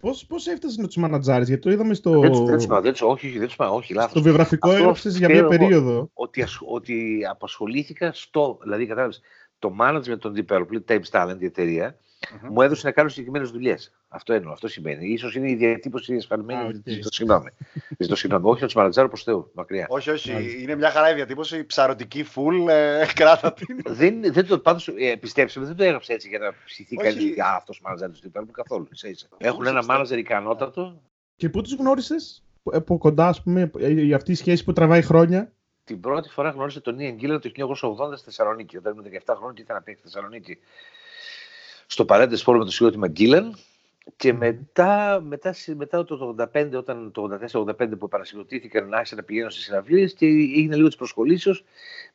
Πώς, 0.00 0.26
πώς 0.26 0.46
έφτασες 0.46 0.76
με 0.76 0.86
τους 0.86 0.96
μανατζάρε, 0.96 1.44
γιατί 1.44 1.62
το 1.62 1.70
είδαμε 1.70 1.94
στο. 1.94 2.20
Δεν 2.20 2.32
του 2.32 2.56
είπα, 2.60 2.80
δεν 2.80 2.94
όχι, 3.00 3.38
δεν 3.38 3.46
τους 3.46 3.56
όχι, 3.58 3.94
λάθος. 3.94 4.10
Στο 4.10 4.22
βιογραφικό 4.22 4.70
έγραψες 4.70 5.16
για 5.16 5.28
μια 5.28 5.46
περίοδο. 5.46 6.10
Ότι, 6.14 6.44
ότι 6.66 7.26
απασχολήθηκα 7.30 8.12
στο. 8.12 8.58
Δηλαδή, 8.62 8.86
κατάλαβες, 8.86 9.20
το 9.58 9.76
management 9.80 10.18
των 10.18 10.34
Deep 10.36 10.56
Purple, 10.56 10.80
Tape 10.88 11.02
Talent, 11.10 11.36
η 11.38 11.44
εταιρεία, 11.44 11.96
mm-hmm. 11.96 12.48
μου 12.50 12.62
έδωσε 12.62 12.86
να 12.86 12.92
κάνω 12.92 13.08
συγκεκριμένες 13.08 13.50
δουλειές. 13.50 13.92
Αυτό 14.08 14.32
εννοώ, 14.32 14.52
αυτό 14.52 14.68
σημαίνει. 14.68 15.16
σω 15.16 15.30
είναι 15.34 15.50
η 15.50 15.54
διατύπωση 15.54 16.14
εσφαλμένη. 16.14 16.70
Okay. 16.74 16.90
Ζητώ 16.90 17.12
συγγνώμη. 17.12 17.50
Ζητώ 17.98 18.16
συγγνώμη. 18.16 18.48
Όχι 18.48 18.60
να 18.60 18.66
τους 18.66 18.74
μανατζάρω 18.74 19.08
προς 19.08 19.22
Θεού, 19.22 19.50
μακριά. 19.54 19.86
Όχι, 19.88 20.10
όχι. 20.10 20.30
Yeah. 20.36 20.62
Είναι 20.62 20.74
μια 20.74 20.90
χαρά 20.90 21.10
η 21.10 21.14
διατύπωση. 21.14 21.64
Ψαρωτική, 21.64 22.24
full, 22.34 22.68
ε, 22.68 23.04
κράτα 23.20 23.52
την. 23.52 23.80
δεν, 23.86 24.32
δεν 24.32 24.46
το, 24.46 24.58
πάντως, 24.58 24.88
ε, 24.88 25.16
πιστέψτε 25.16 25.60
δεν 25.60 25.76
το 25.76 25.84
έγραψε 25.84 26.12
έτσι 26.12 26.28
για 26.28 26.38
να 26.38 26.54
ψηθεί 26.64 26.96
κανείς. 26.96 27.40
Α, 27.40 27.54
αυτός 27.56 27.80
μάνατζερ 27.80 28.10
τους 28.10 28.20
Deep 28.24 28.42
καθόλου. 28.52 28.88
Έχουν 29.38 29.66
ένα 29.66 29.84
μάνατζερ 29.84 30.18
ικανότατο. 30.18 31.02
Και 31.36 31.48
πού 31.48 31.62
τους 31.62 31.74
γνώρισες, 31.74 32.42
από 32.62 32.98
κοντά, 32.98 33.28
ας 33.28 33.42
πούμε, 33.42 33.70
η 33.78 34.14
αυτή 34.14 34.32
η 34.32 34.34
σχέση 34.34 34.64
που 34.64 34.72
τραβάει 34.72 35.02
χρόνια; 35.02 35.52
Την 35.88 36.00
πρώτη 36.00 36.28
φορά 36.28 36.50
γνώρισε 36.50 36.80
τον 36.80 36.98
Ιαν 36.98 37.14
Γκίλαν 37.14 37.40
το 37.40 37.50
1980 37.54 38.12
στη 38.14 38.24
Θεσσαλονίκη. 38.24 38.76
Όταν 38.76 38.92
ήμουν 38.92 39.06
17 39.26 39.34
χρόνια 39.36 39.52
και 39.54 39.62
ήθελα 39.62 39.78
να 39.78 39.84
παίξει 39.84 40.00
στη 40.00 40.10
Θεσσαλονίκη 40.10 40.58
στο 41.86 42.04
παρέντες 42.04 42.42
φόρμα 42.42 42.60
με 42.60 42.66
το 42.66 42.72
συγκρότημα 42.72 43.08
Γκίλαν. 43.08 43.58
Και 44.16 44.32
μετά, 44.32 45.20
μετά, 45.20 45.54
μετά 45.74 46.04
το 46.04 46.36
85, 46.54 46.70
όταν 46.74 47.12
το 47.12 47.38
84-85 47.52 47.98
που 47.98 48.04
επανασυγκροτήθηκαν, 48.04 48.94
άρχισα 48.94 49.14
να 49.14 49.22
πηγαίνω 49.22 49.50
στις 49.50 49.64
συναυλίες 49.64 50.12
και 50.12 50.26
έγινε 50.26 50.76
λίγο 50.76 50.86
της 50.86 50.96
προσχολήσεω. 50.96 51.54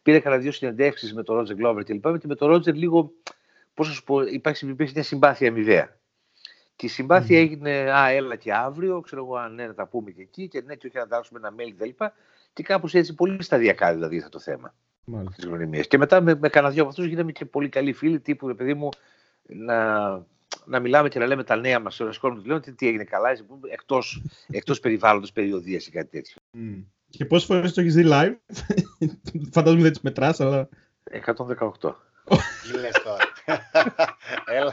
Πήρα 0.01 0.19
κανένα 0.19 0.41
δύο 0.41 0.51
συνεντεύξεις 0.51 1.13
με 1.13 1.23
τον 1.23 1.35
Ρότζερ 1.35 1.55
Γκλόβερ 1.55 1.83
κλπ. 1.83 2.17
Και 2.17 2.27
με 2.27 2.35
τον 2.35 2.47
Ρότζερ 2.47 2.75
λίγο, 2.75 3.11
πώς 3.73 3.87
να 3.87 3.93
σου 3.93 4.03
πω, 4.03 4.21
υπάρχει, 4.21 4.69
υπάρχει 4.69 4.93
μια 4.95 5.03
συμπάθεια 5.03 5.47
αμοιβαία. 5.49 5.97
Και 6.75 6.85
η 6.85 6.89
συμπάθεια 6.89 7.39
mm. 7.39 7.41
έγινε, 7.41 7.91
Α, 7.91 8.09
έλα 8.09 8.35
και 8.35 8.53
αύριο, 8.53 9.01
ξέρω 9.01 9.23
εγώ, 9.23 9.35
αν 9.35 9.53
ναι, 9.53 9.67
να 9.67 9.73
τα 9.73 9.87
πούμε 9.87 10.11
και 10.11 10.21
εκεί, 10.21 10.47
και 10.47 10.61
ναι, 10.61 10.75
και 10.75 10.87
όχι 10.87 10.97
να 10.97 11.05
δώσουμε 11.05 11.39
ένα 11.43 11.55
mail 11.57 11.73
κτλ. 11.77 11.89
Και 11.89 12.11
κάπως 12.61 12.93
έτσι, 12.93 13.13
πολύ 13.15 13.43
σταδιακά 13.43 13.93
δηλαδή 13.93 14.19
θα 14.19 14.29
το 14.29 14.39
θέμα 14.39 14.73
της 15.35 15.45
γνωριμίας. 15.45 15.87
Και 15.87 15.97
μετά 15.97 16.21
με, 16.21 16.35
με 16.35 16.49
κανένα 16.49 16.73
δυο 16.73 16.81
από 16.81 16.91
αυτούς 16.91 17.05
γίναμε 17.05 17.31
και 17.31 17.45
πολύ 17.45 17.69
καλοί 17.69 17.93
φίλοι, 17.93 18.19
τύπου, 18.19 18.55
παιδί 18.55 18.73
μου, 18.73 18.89
να, 19.41 20.09
να 20.65 20.79
μιλάμε 20.79 21.09
και 21.09 21.19
να 21.19 21.25
λέμε 21.25 21.43
τα 21.43 21.55
νέα 21.55 21.79
μας 21.79 21.95
σε 21.95 22.03
όλε 22.03 22.11
τι 22.11 22.17
χώρε. 22.19 22.59
τι, 22.59 22.73
τι 22.73 22.87
έγινε 22.87 23.03
καλά, 23.03 23.29
εκτός 23.71 24.21
εκτός 24.59 24.79
περιβάλλοντος 24.79 25.31
περιοδίας 25.31 25.87
ή 25.87 25.91
κάτι 25.91 26.09
τέτοιο. 26.09 26.41
Mm. 26.57 26.83
Και 27.09 27.25
πόσες 27.25 27.47
φορές 27.47 27.73
το 27.73 27.81
έχεις 27.81 27.95
δει 27.95 28.03
live, 28.07 28.35
φαντάζομαι 29.53 29.81
δεν 29.81 29.91
τις 29.91 30.01
μετράς, 30.01 30.39
αλλά. 30.39 30.69
118. 31.25 31.95
Τι 32.63 32.77
λες 32.79 33.01
τώρα; 33.03 33.17
Έλα. 34.57 34.71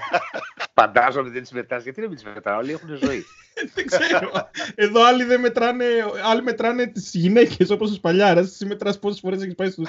Φαντάζομαι 0.75 1.31
δεν 1.31 1.43
τις 1.43 1.51
μετράς. 1.51 1.83
Γιατί 1.83 2.01
δεν 2.01 2.11
τις 2.11 2.25
μετρά, 2.25 2.57
όλοι 2.57 2.73
έχουν 2.73 2.89
ζωή. 2.89 3.25
δεν 3.75 3.87
ξέρω. 3.87 4.31
Εδώ 4.75 5.05
άλλοι, 5.05 5.25
δεν 5.25 5.41
μετράνε, 5.41 5.85
άλλοι 6.25 6.43
μετράνε 6.43 6.87
τις 6.87 7.15
γυναίκες 7.15 7.71
όπως 7.71 7.91
ο 7.91 7.95
Σπαλιάρας. 7.95 8.47
Εσύ 8.47 8.67
μετράς 8.67 8.99
πόσες 8.99 9.21
φορές 9.21 9.43
έχεις 9.43 9.55
πάει 9.55 9.71
στους, 9.71 9.89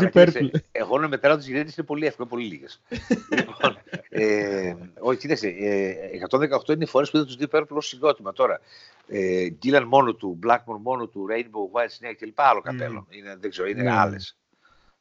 Deep 0.00 0.50
Εγώ 0.72 0.98
να 0.98 1.08
μετράω 1.08 1.36
τις 1.36 1.46
γυναίκες 1.46 1.76
είναι 1.76 1.86
πολύ 1.86 2.06
εύκολο, 2.06 2.28
πολύ 2.28 2.44
λίγες. 2.44 2.82
λοιπόν, 3.36 3.78
ε, 4.08 4.74
όχι, 4.98 5.18
κοίταξε, 5.18 5.48
ε, 5.48 5.94
118 6.30 6.68
είναι 6.68 6.84
οι 6.84 6.86
φορές 6.86 7.10
που 7.10 7.16
είδα 7.16 7.26
τους 7.26 7.36
Deep 7.40 7.58
Purple 7.58 7.66
ως 7.68 7.86
συγκρότημα 7.86 8.32
τώρα. 8.32 8.60
Ε, 9.08 9.48
Dylan 9.62 9.84
μόνο 9.86 10.14
του, 10.14 10.38
Blackmore 10.46 10.80
μόνο 10.82 11.06
του, 11.06 11.26
Rainbow, 11.30 11.78
White 11.78 12.08
Snake 12.08 12.14
κλπ. 12.18 12.40
Άλλο 12.40 12.60
καπέλο. 12.60 13.06
Mm. 13.10 13.16
Είναι, 13.16 13.36
δεν 13.40 13.50
ξέρω, 13.50 13.68
είναι 13.68 13.92
mm. 13.92 13.96
άλλες. 13.96 14.36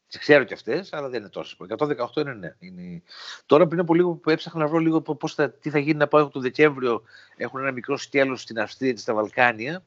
Τις 0.08 0.20
ξέρω 0.20 0.44
κι 0.44 0.54
αυτές, 0.54 0.94
αλλά 0.94 1.10
δεν 1.10 1.20
είναι 1.20 1.30
τόσες. 1.30 1.58
118 1.78 1.88
είναι 2.16 2.34
ναι. 2.34 2.56
Είναι... 2.60 3.02
Τώρα 3.46 3.68
πριν 3.68 3.80
από 3.80 3.94
λίγο 3.94 4.14
που 4.14 4.30
έψαχνα 4.30 4.60
να 4.60 4.68
βρω 4.68 4.78
λίγο 4.78 5.02
πώς 5.02 5.34
θα, 5.34 5.50
τι 5.50 5.70
θα 5.70 5.80
γίνει 5.80 5.98
να 5.98 6.08
πάω 6.08 6.28
το 6.30 6.40
Δεκέμβριο. 6.40 7.02
Έχουν 7.38 7.60
ένα 7.60 7.72
μικρό 7.72 7.98
σκέλος 7.98 8.42
στην 8.42 8.60
Αυστρία 8.60 8.92
και 8.92 9.00
στα 9.00 9.14
Βαλκάνια. 9.14 9.80
Mm. 9.80 9.84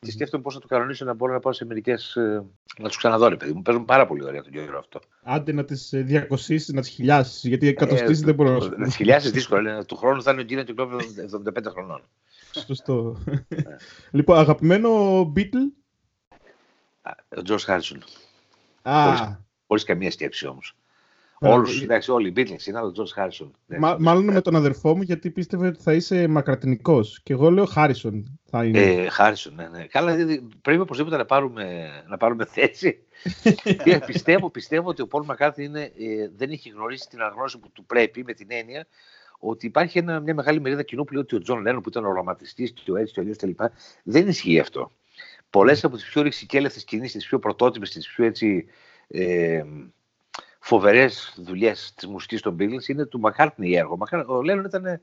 Και 0.00 0.10
σκέφτομαι 0.10 0.42
πώς 0.42 0.54
θα 0.54 0.60
το 0.60 0.66
κανονίσω 0.66 1.04
να 1.04 1.14
μπορώ 1.14 1.32
να 1.32 1.40
πάω 1.40 1.52
σε 1.52 1.64
μερικές. 1.64 2.16
Ε, 2.16 2.44
να 2.78 2.88
τους 2.88 2.96
ξαναδώ, 2.96 3.28
ρε 3.28 3.36
παιδί 3.36 3.52
μου. 3.52 3.62
Παίζουν 3.62 3.84
πάρα 3.84 4.06
πολύ 4.06 4.24
ωραία 4.24 4.42
τον 4.42 4.52
καιρό 4.52 4.78
αυτό. 4.78 5.00
Άντε 5.22 5.52
να 5.52 5.64
τις 5.64 5.92
ε, 5.92 6.00
διακοσιήσεις, 6.00 6.74
να 6.74 6.80
τις 6.80 6.90
χιλιάσεις. 6.90 7.44
Γιατί 7.44 7.68
εκατοστήσεις 7.68 8.22
ε, 8.22 8.24
δεν 8.24 8.34
μπορώ 8.34 8.58
να. 8.58 8.76
Να 8.76 8.84
τις 8.84 8.96
χιλιάσεις 8.96 9.30
δύσκολο. 9.30 9.84
Του 9.84 9.96
χρόνου 9.96 10.22
θα 10.22 10.30
είναι 10.30 10.40
ο 10.40 10.44
Γκίλαν 10.44 10.74
75 10.76 11.70
χρονών. 11.70 12.02
Σωστό. 12.66 13.22
Ναι. 13.48 13.76
λοιπόν, 14.10 14.38
αγαπημένο 14.38 15.20
Beatle; 15.36 15.72
Ο 17.36 17.42
Τζορτζ 17.42 17.62
Χάρισον. 17.62 18.02
Χωρίς 19.72 19.86
καμία 19.86 20.10
σκέψη 20.10 20.46
όμως. 20.46 20.76
Όλους, 21.40 21.82
εντάξει, 21.82 22.10
όλοι 22.10 22.28
οι 22.28 22.32
Beatles 22.36 22.66
είναι, 22.66 22.78
αλλά 22.78 22.86
ο 22.86 22.92
Τζορτ 22.92 23.10
Χάρισον. 23.12 23.54
μάλλον 23.98 24.24
με 24.24 24.40
τον 24.40 24.56
αδερφό 24.56 24.96
μου, 24.96 25.02
γιατί 25.02 25.30
πίστευε 25.30 25.66
ότι 25.66 25.82
θα 25.82 25.92
είσαι 25.92 26.28
μακαρτνικός. 26.28 27.20
Και 27.22 27.32
εγώ 27.32 27.50
λέω 27.50 27.64
Χάρισον. 27.64 28.40
Θα 28.44 28.64
είναι. 28.64 28.80
Ε, 28.80 29.08
Χάρισον, 29.08 29.54
ναι, 29.54 29.68
ναι. 29.68 29.86
Καλά, 29.86 30.16
πρέπει 30.62 30.80
οπωσδήποτε 30.80 31.16
να 31.16 31.24
πάρουμε, 31.24 31.90
να 32.08 32.16
πάρουμε 32.16 32.44
θέση. 32.44 32.98
πιστεύω, 34.06 34.50
πιστεύω 34.50 34.88
ότι 34.88 35.02
ο 35.02 35.06
Πολ 35.06 35.24
Μακάρτνι 35.24 35.64
ε, 35.64 35.90
δεν 36.36 36.50
έχει 36.50 36.68
γνωρίσει 36.68 37.08
την 37.08 37.20
αναγνώριση 37.20 37.58
που 37.58 37.70
του 37.72 37.84
πρέπει 37.84 38.24
με 38.24 38.32
την 38.32 38.46
έννοια 38.50 38.86
ότι 39.38 39.66
υπάρχει 39.66 39.98
ένα, 39.98 40.20
μια 40.20 40.34
μεγάλη 40.34 40.60
μερίδα 40.60 40.82
κοινού 40.82 41.04
που 41.04 41.12
λέει 41.12 41.22
ότι 41.22 41.36
ο 41.36 41.40
Τζον 41.40 41.60
Λένον 41.60 41.82
που 41.82 41.88
ήταν 41.88 42.04
ο 42.04 42.08
οραματιστής 42.08 42.72
και 42.72 42.92
ο 42.92 42.96
έτσι 42.96 43.12
και 43.12 43.20
ο 43.20 43.22
αλλιώς 43.22 43.36
κτλ. 43.36 43.64
Δεν 44.02 44.28
ισχύει 44.28 44.58
αυτό. 44.58 44.90
Πολλές 45.50 45.84
από 45.84 45.96
τις 45.96 46.04
πιο 46.04 46.22
ρηξικέλευθες 46.22 46.84
κινήσεις, 46.84 47.12
τις 47.12 47.26
πιο 47.26 47.38
πρωτότυπες, 47.38 47.86
τις 47.86 48.08
πιο 48.08 48.24
έτσι, 48.24 48.66
ε, 49.08 49.64
φοβερές 50.58 51.34
δουλειές 51.36 51.92
της 51.94 52.06
μουσικής 52.06 52.40
των 52.40 52.56
Beatles 52.58 52.88
είναι 52.88 53.04
του 53.04 53.20
Μακάρτνι 53.20 53.72
έργο. 53.72 53.98
Ο 54.26 54.42
Λένον 54.42 54.64
ήταν, 54.64 55.00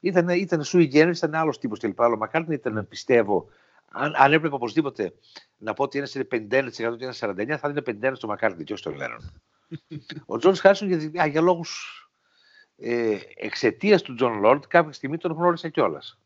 ήταν, 0.00 0.28
ήταν 0.28 0.62
sui 0.64 0.92
generis, 0.92 1.16
ήταν 1.16 1.34
άλλος 1.34 1.58
τύπος 1.58 1.78
κλπ. 1.78 2.00
Ο 2.00 2.16
Μακάρτνι 2.16 2.54
ήταν, 2.54 2.86
πιστεύω, 2.88 3.48
αν, 3.90 4.14
αν 4.16 4.32
έπρεπε 4.32 4.54
οπωσδήποτε 4.54 5.14
να 5.58 5.72
πω 5.74 5.82
ότι 5.82 5.98
ένας 5.98 6.14
είναι 6.14 6.26
51% 6.30 6.70
και 6.98 7.04
ένας 7.04 7.20
49%, 7.22 7.56
θα 7.58 7.68
είναι 7.68 8.10
51% 8.10 8.12
στο 8.14 8.26
Μακάρτνι 8.26 8.64
και 8.64 8.72
όχι 8.72 8.82
στον 8.82 8.96
Λένον. 8.96 9.32
ο 10.26 10.36
Τζορτζ 10.36 10.56
Χάρισον 10.56 10.88
για, 10.88 11.26
για 11.26 11.40
λόγους 11.40 11.96
ε, 12.78 13.16
εξαιτίας 13.36 14.02
του 14.02 14.14
Τζον 14.14 14.40
Λόρντ 14.40 14.62
κάποια 14.68 14.92
στιγμή 14.92 15.16
τον 15.16 15.32
γνώρισα 15.32 15.68
κιόλας. 15.68 16.18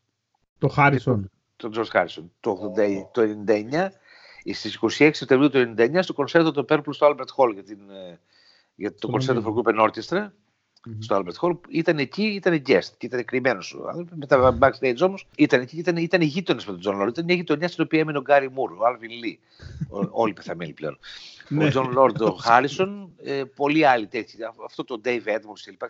Το 0.57 0.67
Χάρισον 0.67 1.31
τον 1.57 1.71
Τζορτζ 1.71 1.89
Χάρισον. 1.89 2.31
Το, 2.39 2.73
το 3.11 3.21
99, 3.47 3.87
στις 4.53 4.79
26 4.99 5.09
Σεπτεμβρίου 5.13 5.49
του 5.49 5.73
99 5.77 5.99
στο 6.01 6.13
κονσέρτο 6.13 6.51
των 6.51 6.65
Purple 6.69 6.89
στο 6.89 7.07
Albert 7.07 7.43
Hall 7.43 7.53
για, 7.53 7.63
την, 7.63 7.79
ε, 7.89 8.19
για 8.75 8.93
το 8.95 9.07
κονσέρτο 9.07 9.43
for 9.45 9.69
Group 9.69 9.79
Orchestra 9.81 10.17
mm-hmm. 10.87 10.97
στο 10.99 11.23
Albert 11.23 11.47
Hall. 11.47 11.57
Ήταν 11.69 11.97
εκεί, 11.97 12.23
ήταν 12.23 12.61
guest 12.67 12.89
και 12.97 13.05
ήταν 13.05 13.25
κρυμμένος 13.25 13.59
μες 14.15 14.25
τα 14.25 14.57
backstage 14.61 15.01
όμως 15.01 15.27
ήταν 15.37 15.61
εκεί, 15.61 15.77
ήταν, 15.77 15.97
ήταν 15.97 16.21
γείτονες 16.21 16.65
με 16.65 16.71
τον 16.71 16.81
Τζον 16.81 16.97
Λόρντ. 16.97 17.09
Ήταν 17.09 17.25
μια 17.25 17.35
γειτονιά 17.35 17.67
στην 17.67 17.83
οποία 17.83 17.99
έμενε 17.99 18.17
ο 18.17 18.21
Γκάρι 18.21 18.49
Μουρ, 18.49 18.71
ο 18.71 18.85
Άλβιν 18.85 19.11
Λί. 19.11 19.39
όλοι 20.21 20.33
πεθαμένοι 20.33 20.73
πλέον. 20.73 20.99
ο 21.61 21.69
Τζον 21.69 21.91
Λόρντ, 21.91 22.21
ο 22.21 22.31
Χάρισον, 22.31 23.11
ε, 23.23 23.43
πολλοί 23.55 23.85
άλλοι 23.85 24.07
τέτοιοι. 24.07 24.37
Αυτό 24.65 24.83
το 24.83 25.01
Dave 25.05 25.25
Edmunds 25.25 25.59
κλπ. 25.65 25.81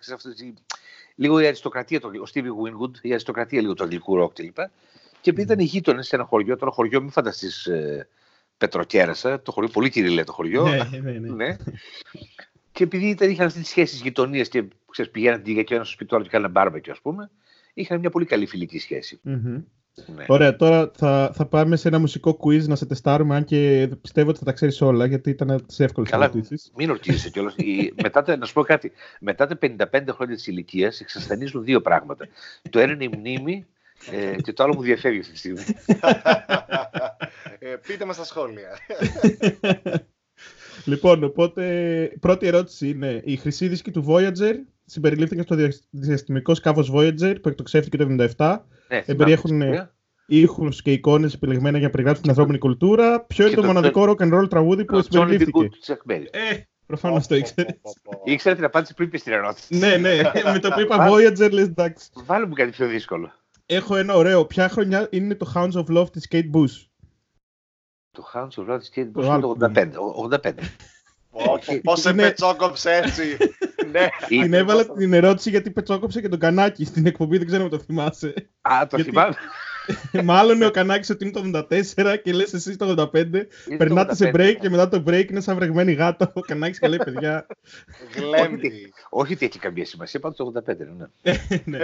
Λίγο 1.15 1.39
η 1.39 1.45
αριστοκρατία, 1.45 1.99
ο 2.03 2.29
Stevie 2.33 2.43
Winwood, 2.43 2.97
η 3.01 3.09
αριστοκρατία 3.09 3.61
λίγο 3.61 3.73
του 3.73 3.83
αγγλικού 3.83 4.15
ροκ 4.15 4.33
κλπ. 4.33 4.57
Και 5.21 5.29
επειδή 5.29 5.41
ήταν 5.41 5.59
γείτονες 5.59 6.07
σε 6.07 6.15
ένα 6.15 6.25
χωριό, 6.25 6.57
τώρα 6.57 6.71
χωριό, 6.71 7.01
μην 7.01 7.11
φανταστείς 7.11 7.65
ε, 7.65 8.07
Πετροκέρασα, 8.57 9.41
το 9.41 9.51
χωριό, 9.51 9.69
πολύ 9.69 9.89
κυριλέ 9.89 10.23
το 10.23 10.31
χωριό. 10.31 10.67
Ναι, 10.67 10.99
ναι, 11.01 11.11
ναι. 11.11 11.29
ναι. 11.29 11.55
Και 12.71 12.83
επειδή 12.83 13.09
ήταν, 13.09 13.29
είχαν 13.29 13.45
αυτέ 13.45 13.59
τι 13.59 13.65
σχέσεις 13.65 14.01
γειτονίας 14.01 14.47
και 14.47 14.63
ξέρεις, 14.91 15.11
πηγαίναν 15.11 15.43
την 15.43 15.63
και 15.63 15.75
ένα 15.75 15.83
στο 15.83 15.93
σπίτι 15.93 16.15
του 16.15 16.21
και 16.21 16.29
κάνανε 16.29 16.51
μπάρμπεκι, 16.51 16.91
ας 16.91 16.99
πούμε, 17.01 17.29
είχαν 17.73 17.99
μια 17.99 18.09
πολύ 18.09 18.25
καλή 18.25 18.45
φιλική 18.45 18.79
σχέση. 18.79 19.19
Mm-hmm. 19.25 19.63
Ναι. 20.15 20.25
Ωραία, 20.27 20.55
τώρα 20.55 20.91
θα, 20.95 21.31
θα 21.33 21.45
πάμε 21.45 21.75
σε 21.75 21.87
ένα 21.87 21.99
μουσικό 21.99 22.39
quiz 22.43 22.63
να 22.67 22.75
σε 22.75 22.85
τεστάρουμε, 22.85 23.35
αν 23.35 23.43
και 23.43 23.89
πιστεύω 24.01 24.29
ότι 24.29 24.39
θα 24.39 24.45
τα 24.45 24.51
ξέρεις 24.51 24.81
όλα, 24.81 25.05
γιατί 25.05 25.29
ήταν 25.29 25.65
τι 25.65 25.83
εύκολες 25.83 26.11
ερωτήσεις. 26.11 26.71
Μην 26.75 26.89
ορκίζεσαι 26.89 27.29
κιόλας. 27.29 27.55
μετά, 28.01 28.37
να 28.37 28.45
σου 28.45 28.53
πω 28.53 28.63
κάτι. 28.63 28.91
Μετά 29.19 29.47
τα 29.47 29.57
55 29.61 29.85
χρόνια 30.09 30.35
της 30.35 30.47
ηλικίας 30.47 30.99
εξασθενίζουν 30.99 31.63
δύο 31.63 31.81
πράγματα. 31.81 32.27
το 32.69 32.79
ένα 32.79 32.91
είναι 32.91 33.03
η 33.03 33.09
μνήμη 33.17 33.65
ε, 34.11 34.35
και 34.41 34.53
το 34.53 34.63
άλλο 34.63 34.75
μου 34.75 34.81
διαφεύγει 34.81 35.19
αυτή 35.19 35.31
τη 35.31 35.37
στιγμή. 35.37 35.63
ε, 37.59 37.75
πείτε 37.87 38.05
μας 38.05 38.15
στα 38.15 38.25
σχόλια. 38.25 38.79
λοιπόν, 40.85 41.23
οπότε 41.23 41.63
πρώτη 42.19 42.47
ερώτηση 42.47 42.89
είναι 42.89 43.21
η 43.25 43.35
χρυσή 43.35 43.67
δίσκη 43.67 43.91
του 43.91 44.05
Voyager 44.07 44.53
συμπεριλήφθηκε 44.85 45.41
στο 45.41 45.55
διαστημικό 45.89 46.55
σκάφος 46.55 46.91
Voyager 46.93 47.35
που 47.41 47.49
εκτοξεύτηκε 47.49 47.97
το 47.97 48.27
1977. 48.37 48.57
Ναι, 48.87 49.03
Εμπεριέχουν 49.05 49.61
ήχους 50.25 50.81
και 50.81 50.91
εικόνες 50.91 51.33
επιλεγμένα 51.33 51.77
για 51.77 51.85
να 51.85 51.91
περιγράψουν 51.91 52.21
την 52.21 52.31
ανθρώπινη 52.31 52.57
κουλτούρα. 52.57 53.21
Ποιο 53.21 53.45
είναι 53.47 53.55
το, 53.55 53.63
μοναδικό 53.63 54.03
rock 54.03 54.23
and 54.23 54.39
roll 54.39 54.49
τραγούδι 54.49 54.85
που 54.85 55.01
συμπεριλήφθηκε; 55.01 55.69
Ε, 56.31 56.61
Προφανώς 56.85 57.27
το 57.27 57.35
ήξερες. 57.35 57.73
Ήξερε 58.23 58.55
την 58.55 58.63
απάντηση 58.63 58.93
πριν 58.93 59.09
πεις 59.09 59.23
την 59.23 59.33
ερώτηση. 59.33 59.77
ναι, 59.77 59.97
ναι. 59.97 60.15
Με 60.53 60.59
το 60.59 60.69
που 60.69 60.79
είπα 60.79 61.09
Voyager, 61.09 61.51
λες 61.51 61.65
εντάξει. 61.65 62.09
Βάλε 62.25 62.45
μου 62.45 62.53
κάτι 62.53 62.71
πιο 62.71 62.87
δύσκολο 62.87 63.31
έχω 63.67 63.95
ένα 63.95 64.13
ωραίο. 64.13 64.45
Ποια 64.45 64.69
χρονιά 64.69 65.07
είναι 65.11 65.35
το 65.35 65.51
Hounds 65.55 65.71
of 65.71 65.97
Love 65.97 66.11
της 66.11 66.27
Kate 66.31 66.51
Bush; 66.53 66.85
Το 68.11 68.31
Hounds 68.33 68.63
of 68.63 68.73
Love 68.73 68.79
της 68.79 68.91
Kate 68.95 69.11
Bush 69.19 69.25
είναι 69.25 69.39
το 69.39 69.55
85. 69.59 69.91
85. 70.43 70.53
Πώς 71.83 72.01
σε 72.01 72.13
πετσόκοψε 72.13 72.91
έτσι. 72.91 73.37
ναι. 73.91 74.07
Την 74.27 74.53
έβαλα 74.53 74.93
την 74.93 75.13
ερώτηση 75.13 75.49
γιατί 75.49 75.71
πετσόκοψε 75.71 76.21
και 76.21 76.29
τον 76.29 76.39
Κανάκη 76.39 76.85
στην 76.85 77.05
εκπομπή, 77.05 77.37
δεν 77.37 77.47
ξέρω 77.47 77.63
αν 77.63 77.69
το 77.69 77.79
θυμάσαι. 77.79 78.49
Α, 78.61 78.87
το 78.89 79.03
θυμάμαι. 79.03 79.35
Μάλλον 80.23 80.61
ο 80.61 80.71
Κανάκης 80.71 81.09
ότι 81.09 81.25
είναι 81.25 81.51
το 81.51 81.67
84 81.69 82.17
και 82.23 82.33
λες 82.33 82.53
εσύ 82.53 82.75
το 82.75 83.09
85. 83.13 83.25
Περνάτε 83.77 84.15
σε 84.15 84.31
break 84.35 84.55
και 84.61 84.69
μετά 84.69 84.89
το 84.89 85.03
break 85.07 85.29
είναι 85.29 85.41
σαν 85.41 85.55
βρεγμένη 85.55 85.93
γάτα. 85.93 86.31
Ο 86.33 86.41
Κανάκης 86.41 86.79
και 86.79 86.87
λέει 86.87 86.99
παιδιά. 87.03 87.47
Γλέμπει. 88.15 88.93
Όχι 89.09 89.33
ότι 89.33 89.45
έχει 89.45 89.59
καμία 89.59 89.85
σημασία, 89.85 90.19
πάντως 90.19 90.37
το 90.37 90.51
85 90.67 90.75
ναι. 90.97 91.33
ναι. 91.65 91.77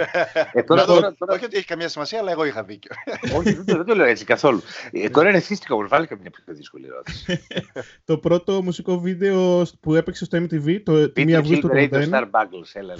ε, 0.52 0.62
τώρα, 0.62 0.84
τώρα, 0.84 1.14
τώρα... 1.18 1.34
Όχι 1.34 1.44
ότι 1.44 1.56
έχει 1.56 1.66
καμία 1.66 1.88
σημασία, 1.88 2.18
αλλά 2.18 2.30
εγώ 2.30 2.44
είχα 2.44 2.62
δίκιο. 2.62 2.90
Όχι, 3.36 3.52
δεν 3.52 3.84
το 3.84 3.94
λέω 3.94 4.06
έτσι 4.06 4.24
καθόλου. 4.24 4.62
Ε, 4.92 5.08
τώρα 5.08 5.28
είναι 5.28 5.40
θύστηκα 5.40 5.76
μου, 5.76 5.88
βάλει 5.88 6.06
καμία 6.06 6.30
πιο 6.30 6.54
δύσκολη 6.54 6.86
ερώτηση. 6.86 7.46
το 8.04 8.18
πρώτο 8.18 8.62
μουσικό 8.62 8.98
βίντεο 8.98 9.66
που 9.80 9.94
έπαιξε 9.94 10.24
στο 10.24 10.38
MTV, 10.38 10.80
το 10.82 11.12
Peter 11.16 11.42
August 11.42 11.58
του 11.60 11.70
1981. 11.72 11.90
Star 11.90 12.22
Bangles, 12.30 12.70
έλα. 12.72 12.94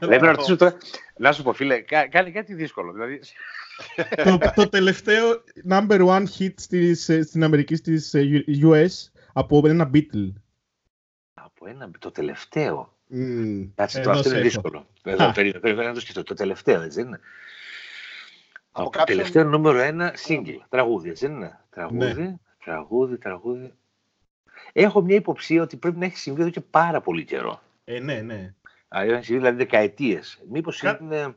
Λέμε 0.00 0.26
να 0.26 0.30
ρωτήσω 0.30 0.56
τώρα, 0.56 0.76
να 1.16 1.32
σου 1.32 1.42
πω 1.42 1.52
φίλε, 1.52 1.80
κάνει 2.10 2.30
κάτι 2.30 2.54
δύσκολο. 2.54 2.92
Δηλαδή, 2.92 3.20
το, 4.24 4.38
το 4.54 4.68
τελευταίο 4.68 5.42
number 5.68 6.06
one 6.06 6.24
hit 6.38 6.52
στις, 6.56 7.08
ε, 7.08 7.22
στην 7.22 7.44
Αμερική 7.44 7.76
στις 7.76 8.14
US 8.62 8.74
ε, 8.74 8.86
από 9.32 9.62
ένα 9.66 9.90
Beatle. 9.94 10.32
Από 11.34 11.66
ένα, 11.66 11.90
το 11.98 12.10
τελευταίο. 12.10 12.96
Κάτσε, 13.74 14.00
το 14.00 14.10
αυτό 14.10 14.30
είναι 14.30 14.40
δύσκολο. 14.40 14.86
Περίμενα 15.34 15.88
να 15.88 15.94
το 15.94 16.00
σκεφτώ. 16.00 16.22
Το 16.22 16.34
τελευταίο, 16.34 16.82
έτσι 16.82 17.00
είναι. 17.00 17.20
Από 18.72 18.90
το 18.90 19.04
τελευταίο 19.04 19.44
νούμερο 19.44 19.78
ένα 19.78 20.14
single. 20.26 20.58
Τραγούδι, 20.68 21.08
έτσι 21.08 21.26
είναι. 21.26 21.58
Τραγούδι, 21.70 22.22
ναι. 22.22 22.34
τραγούδι, 22.64 23.18
τραγούδι. 23.18 23.72
Έχω 24.72 25.00
μια 25.00 25.16
υποψία 25.16 25.62
ότι 25.62 25.76
πρέπει 25.76 25.98
να 25.98 26.04
έχει 26.04 26.16
συμβεί 26.16 26.40
εδώ 26.40 26.50
και 26.50 26.60
πάρα 26.60 27.00
πολύ 27.00 27.24
καιρό. 27.24 27.62
Ε, 27.84 27.98
ναι, 28.00 28.20
ναι. 28.20 28.54
Αν 28.88 29.08
έχει 29.08 29.24
συμβεί 29.24 29.40
δηλαδή 29.40 29.56
δεκαετίες. 29.56 30.42
Μήπως 30.50 30.80
Κα... 30.80 30.98
είναι. 31.00 31.36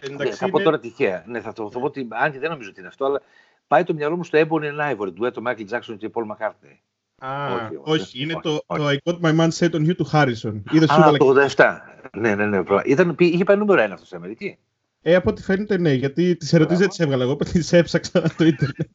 Εντάξει, 0.00 0.28
ναι, 0.28 0.30
θα 0.30 0.48
πω 0.48 0.60
τώρα 0.60 0.78
τυχαία. 0.78 1.24
Ναι, 1.26 1.40
θα 1.40 1.52
το, 1.52 1.70
θα 1.70 1.78
πω 1.78 1.84
ότι, 1.84 2.08
αν 2.10 2.32
και 2.32 2.38
δεν 2.38 2.50
νομίζω 2.50 2.68
ότι 2.70 2.78
είναι 2.78 2.88
αυτό, 2.88 3.04
αλλά 3.04 3.20
πάει 3.66 3.84
το 3.84 3.94
μυαλό 3.94 4.16
μου 4.16 4.24
στο 4.24 4.38
Ebony 4.38 4.64
and 4.64 4.96
Ivory, 4.96 5.14
του 5.14 5.24
έτο 5.24 5.42
Michael 5.46 5.68
Jackson 5.70 5.96
και 5.98 6.10
Paul 6.14 6.22
McCartney. 6.22 6.76
Α, 7.18 7.54
όχι, 7.54 8.00
όχι, 8.00 8.22
είναι 8.22 8.38
το, 8.42 8.64
το 8.66 8.88
I 8.88 8.96
got 9.04 9.20
my 9.20 9.38
mind 9.38 9.48
set 9.58 9.70
on 9.70 9.88
you 9.88 9.96
του 9.96 10.10
Harrison. 10.12 10.62
Είδες 10.72 10.90
Α, 10.90 11.12
το 11.16 11.46
87. 11.56 11.78
Ναι, 12.12 12.34
ναι, 12.34 12.46
ναι. 12.46 12.62
Ήταν, 12.84 13.14
είχε 13.18 13.44
πάει 13.44 13.56
νούμερο 13.56 13.80
ένα 13.80 13.92
αυτός 13.92 14.06
στην 14.06 14.18
Αμερική. 14.18 14.58
Ε, 15.02 15.14
από 15.14 15.30
ό,τι 15.30 15.42
φαίνεται 15.42 15.78
ναι, 15.78 15.92
γιατί 15.92 16.36
τις 16.36 16.52
ερωτήσεις 16.52 16.78
δεν 16.78 16.88
τις 16.88 16.98
έβγαλα 16.98 17.22
εγώ, 17.22 17.36
τις 17.52 17.72
έψαξα 17.72 18.28
στο 18.28 18.44
ίντερνετ. 18.44 18.88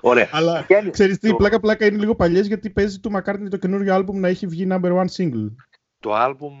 Ωραία. 0.00 0.28
Αλλά 0.32 0.66
ξέρεις 0.90 1.18
τι, 1.18 1.34
πλάκα-πλάκα 1.34 1.86
είναι 1.86 1.98
λίγο 1.98 2.14
παλιές 2.14 2.46
γιατί 2.46 2.70
παίζει 2.70 2.98
του 3.00 3.10
McCartney 3.14 3.46
το 3.50 3.56
καινούριο 3.56 3.96
album 3.96 4.14
να 4.14 4.28
έχει 4.28 4.46
βγει 4.46 4.66
number 4.70 4.92
one 4.92 5.06
single. 5.16 5.50
Το 5.98 6.12
album 6.14 6.52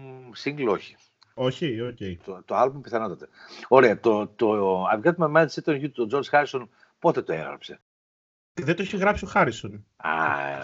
single 0.44 0.68
όχι. 0.68 0.96
Όχι, 1.34 1.80
OK. 1.80 1.96
Okay. 2.00 2.16
Το, 2.24 2.42
το 2.44 2.62
album 2.62 2.80
πιθανότατα. 2.82 3.28
Ωραία, 3.68 4.00
το, 4.00 4.26
το 4.26 4.82
I've 4.84 5.02
got 5.02 5.14
my 5.16 5.32
mind 5.36 5.46
set 5.46 5.64
on 5.64 5.82
you 5.82 5.90
του 5.92 6.08
George 6.12 6.30
Harrison 6.30 6.68
πότε 6.98 7.22
το 7.22 7.32
έγραψε; 7.32 7.80
Δεν 8.52 8.76
το 8.76 8.82
έχει 8.82 8.96
γράψει 8.96 9.24
ο 9.24 9.28
Χάρισον. 9.28 9.86
Α, 9.96 10.10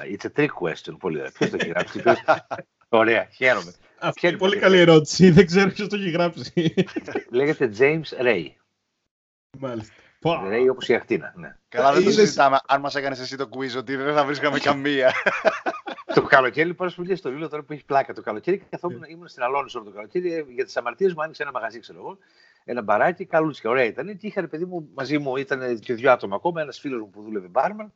it's 0.04 0.26
a 0.26 0.40
trick 0.40 0.48
question. 0.60 0.96
Πολύ 0.98 1.18
ωραία. 1.18 1.30
Ποιος 1.30 1.50
το 1.50 1.56
έχει 1.60 1.68
γράψει. 1.68 2.02
ωραία, 2.88 3.24
χαίρομαι. 3.24 3.74
Αυτή 3.98 4.26
είναι 4.26 4.36
πολύ 4.36 4.58
καλή 4.58 4.78
ερώτηση. 4.78 5.30
Δεν 5.30 5.46
ξέρω 5.46 5.70
ποιος 5.70 5.88
το 5.88 5.96
έχει 5.96 6.10
γράψει. 6.10 6.74
Λέγεται 7.30 7.72
James 7.78 8.22
Ray. 8.22 8.46
Μάλιστα. 9.58 9.94
Ray 10.22 10.66
όπως 10.70 10.88
η 10.88 10.94
ακτίνα. 10.94 11.32
Ναι. 11.36 11.56
Καλά, 11.68 11.92
δεν 11.92 12.04
το 12.04 12.10
συζητάμε. 12.10 12.58
Αν 12.66 12.80
μας 12.80 12.94
έκανες 12.94 13.20
εσύ 13.20 13.36
το 13.36 13.48
quiz, 13.52 13.76
ότι 13.76 13.96
δεν 13.96 14.14
θα 14.14 14.24
βρίσκαμε 14.24 14.58
καμία. 14.68 15.12
Το 16.14 16.22
καλοκαίρι 16.22 16.66
λοιπόν 16.66 16.90
σου 16.90 17.16
στο 17.16 17.30
βίντεο 17.30 17.48
τώρα 17.48 17.62
που 17.62 17.72
έχει 17.72 17.84
πλάκα. 17.84 18.12
Το 18.12 18.22
καλοκαίρι 18.22 18.58
καθόμουν, 18.58 19.02
ήμουν 19.08 19.28
στην 19.28 19.42
Αλόνης 19.42 19.74
όλο 19.74 19.84
το 19.84 19.90
καλοκαίρι 19.90 20.46
για 20.48 20.64
τις 20.64 20.76
αμαρτίες 20.76 21.14
μου 21.14 21.22
άνοιξε 21.22 21.42
ένα 21.42 21.52
μαγαζί, 21.52 21.80
ξέρω 21.80 21.98
εγώ. 21.98 22.18
Ένα 22.64 22.82
μπαράκι, 22.82 23.24
καλούτσια, 23.24 23.70
ωραία 23.70 23.84
ήταν. 23.84 24.16
Και 24.16 24.26
είχα 24.26 24.48
παιδί 24.48 24.64
μου 24.64 24.88
μαζί 24.94 25.18
μου, 25.18 25.36
ήταν 25.36 25.78
και 25.78 25.94
δύο 25.94 26.10
άτομα 26.12 26.36
ακόμα, 26.36 26.60
ένας 26.60 26.78
φίλος 26.78 27.00
μου 27.00 27.10
που 27.10 27.22
δούλευε 27.22 27.46
μπάρμαν 27.46 27.92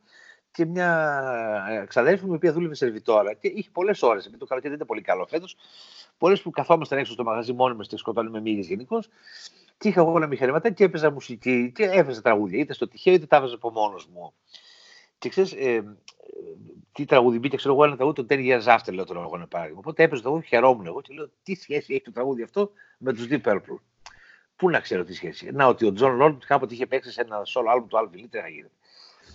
και 0.50 0.64
μια 0.64 1.66
ε, 1.70 1.84
ξαδέρφη 1.86 2.24
μου 2.24 2.32
η 2.32 2.36
οποία 2.36 2.52
δούλευε 2.52 2.74
σερβιτόρα. 2.74 3.32
Και 3.34 3.48
είχε 3.48 3.68
πολλές 3.72 4.02
ώρες, 4.02 4.24
επειδή 4.24 4.38
το 4.38 4.46
καλοκαίρι 4.46 4.74
δεν 4.74 4.82
ήταν 4.82 4.86
πολύ 4.96 5.06
καλό 5.06 5.26
φέτος. 5.26 5.56
Πολλές 6.18 6.42
που 6.42 6.50
καθόμασταν 6.50 6.98
έξω 6.98 7.12
στο 7.12 7.24
μαγαζί 7.24 7.52
μόνοι 7.52 7.76
μας 7.76 7.86
και 7.86 7.96
σκοτώνουμε 7.96 8.40
μύγες 8.40 8.66
γενικώ. 8.66 9.02
Και 9.78 9.88
είχα 9.88 10.00
εγώ 10.00 10.16
ένα 10.16 10.26
μηχανήμα 10.26 10.70
και 10.70 10.84
έπαιζα 10.84 11.10
μουσική 11.10 11.72
και 11.74 11.84
έβαζα 11.84 12.22
τραγούδια. 12.22 12.58
Είτε 12.58 12.72
στο 12.72 12.88
τυχαίο 12.88 13.14
είτε 13.14 13.26
τα 13.26 13.36
έβαζα 13.36 13.54
από 13.54 13.70
μόνος 13.70 14.06
μου. 14.06 14.34
Και 15.24 15.30
ξέρεις, 15.30 15.52
ε, 15.52 15.96
τι 16.92 17.04
τραγούδι 17.04 17.38
μπήκε, 17.38 17.56
ξέρω 17.56 17.74
εγώ, 17.74 17.84
ένα 17.84 17.96
τραγούδι 17.96 18.24
το 18.24 18.26
10 18.34 18.38
years 18.38 18.76
after, 18.76 18.94
λέω 18.94 19.04
τώρα 19.04 19.20
εγώ 19.20 19.36
ένα 19.36 19.46
παράδειγμα. 19.46 19.78
Οπότε 19.78 20.02
έπαιζε 20.02 20.22
το 20.22 20.28
τραγούδι, 20.28 20.46
χαιρόμουν 20.46 20.86
εγώ 20.86 21.00
και 21.00 21.14
λέω 21.14 21.30
τι 21.42 21.54
σχέση 21.54 21.94
έχει 21.94 22.02
το 22.02 22.12
τραγούδι 22.12 22.42
αυτό 22.42 22.70
με 22.98 23.12
τους 23.12 23.26
Deep 23.30 23.40
Purple; 23.42 23.78
Πού 24.56 24.70
να 24.70 24.80
ξέρω 24.80 25.04
τι 25.04 25.14
σχέση. 25.14 25.50
Να, 25.52 25.66
ότι 25.66 25.86
ο 25.86 25.92
Τζον 25.92 26.16
Λόρντ 26.16 26.42
κάποτε 26.46 26.74
είχε 26.74 26.86
παίξει 26.86 27.12
σε 27.12 27.20
ένα 27.20 27.42
solo 27.54 27.76
album 27.76 27.84
του 27.88 27.96
Alvin 27.96 28.16
Lee, 28.16 28.42
να 28.42 28.48
γίνεται. 28.48 28.74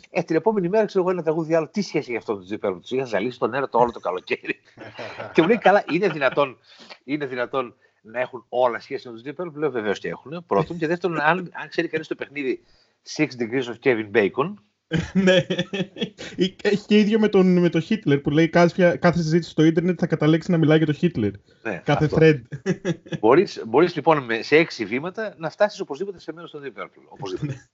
Ε, 0.09 0.23
την 0.23 0.35
επόμενη 0.35 0.69
μέρα 0.69 0.85
ξέρω 0.85 1.03
εγώ 1.03 1.11
ένα 1.11 1.23
τραγούδι 1.23 1.53
άλλο. 1.53 1.67
Τι 1.67 1.81
σχέση 1.81 2.07
έχει 2.09 2.17
αυτό 2.17 2.35
το 2.35 2.45
Deep 2.49 2.69
Purple; 2.69 2.81
Τους 2.81 2.91
είχα 2.91 3.05
ζαλίσει 3.05 3.39
τον 3.39 3.53
έρωτα 3.53 3.77
όλο 3.77 3.91
το 3.91 3.99
καλοκαίρι. 3.99 4.59
και 5.33 5.41
μου 5.41 5.47
λέει 5.47 5.57
καλά, 5.57 5.83
είναι 5.91 6.09
δυνατόν, 6.09 6.57
είναι 7.03 7.25
δυνατόν 7.25 7.75
να 8.01 8.19
έχουν 8.19 8.45
όλα 8.49 8.79
σχέση 8.79 9.09
με 9.09 9.13
τους 9.13 9.23
Deep 9.25 9.43
Purple; 9.43 9.53
Λέω 9.53 9.71
βεβαίως 9.71 9.99
και 9.99 10.07
έχουν. 10.07 10.43
Πρώτον. 10.47 10.77
Και 10.77 10.87
δεύτερον, 10.87 11.19
αν, 11.19 11.51
αν 11.53 11.69
ξέρει 11.69 11.87
κανείς 11.87 12.07
το 12.07 12.15
παιχνίδι 12.15 12.63
Six 13.15 13.27
Degrees 13.39 13.63
of 13.63 13.75
Kevin 13.83 14.11
Bacon, 14.11 14.53
ναι. 15.13 15.45
Έχει 16.61 16.85
και 16.85 16.99
ίδιο 16.99 17.19
με 17.19 17.27
τον, 17.27 17.59
με 17.59 17.69
τον 17.69 17.81
Χίτλερ 17.81 18.19
που 18.19 18.29
λέει 18.29 18.49
κάθε, 18.49 18.97
κάθε 18.97 19.21
συζήτηση 19.21 19.51
στο 19.51 19.63
ίντερνετ 19.63 19.97
θα 19.99 20.07
καταλήξει 20.07 20.51
να 20.51 20.57
μιλάει 20.57 20.77
για 20.77 20.85
τον 20.85 20.95
Χίτλερ. 20.95 21.31
Ναι, 21.63 21.81
κάθε 21.85 22.05
αυτό. 22.05 22.17
thread. 22.19 22.41
Μπορείς, 23.19 23.63
μπορείς 23.67 23.95
λοιπόν 23.95 24.23
με, 24.23 24.41
σε 24.41 24.55
έξι 24.55 24.85
βήματα 24.85 25.35
να 25.37 25.49
φτάσεις 25.49 25.79
οπωσδήποτε 25.79 26.19
σε 26.19 26.33
μέρος 26.33 26.51
των 26.51 26.61
Deep 26.63 26.81
Purple. 26.81 27.03
Οπωσδήποτε. 27.09 27.69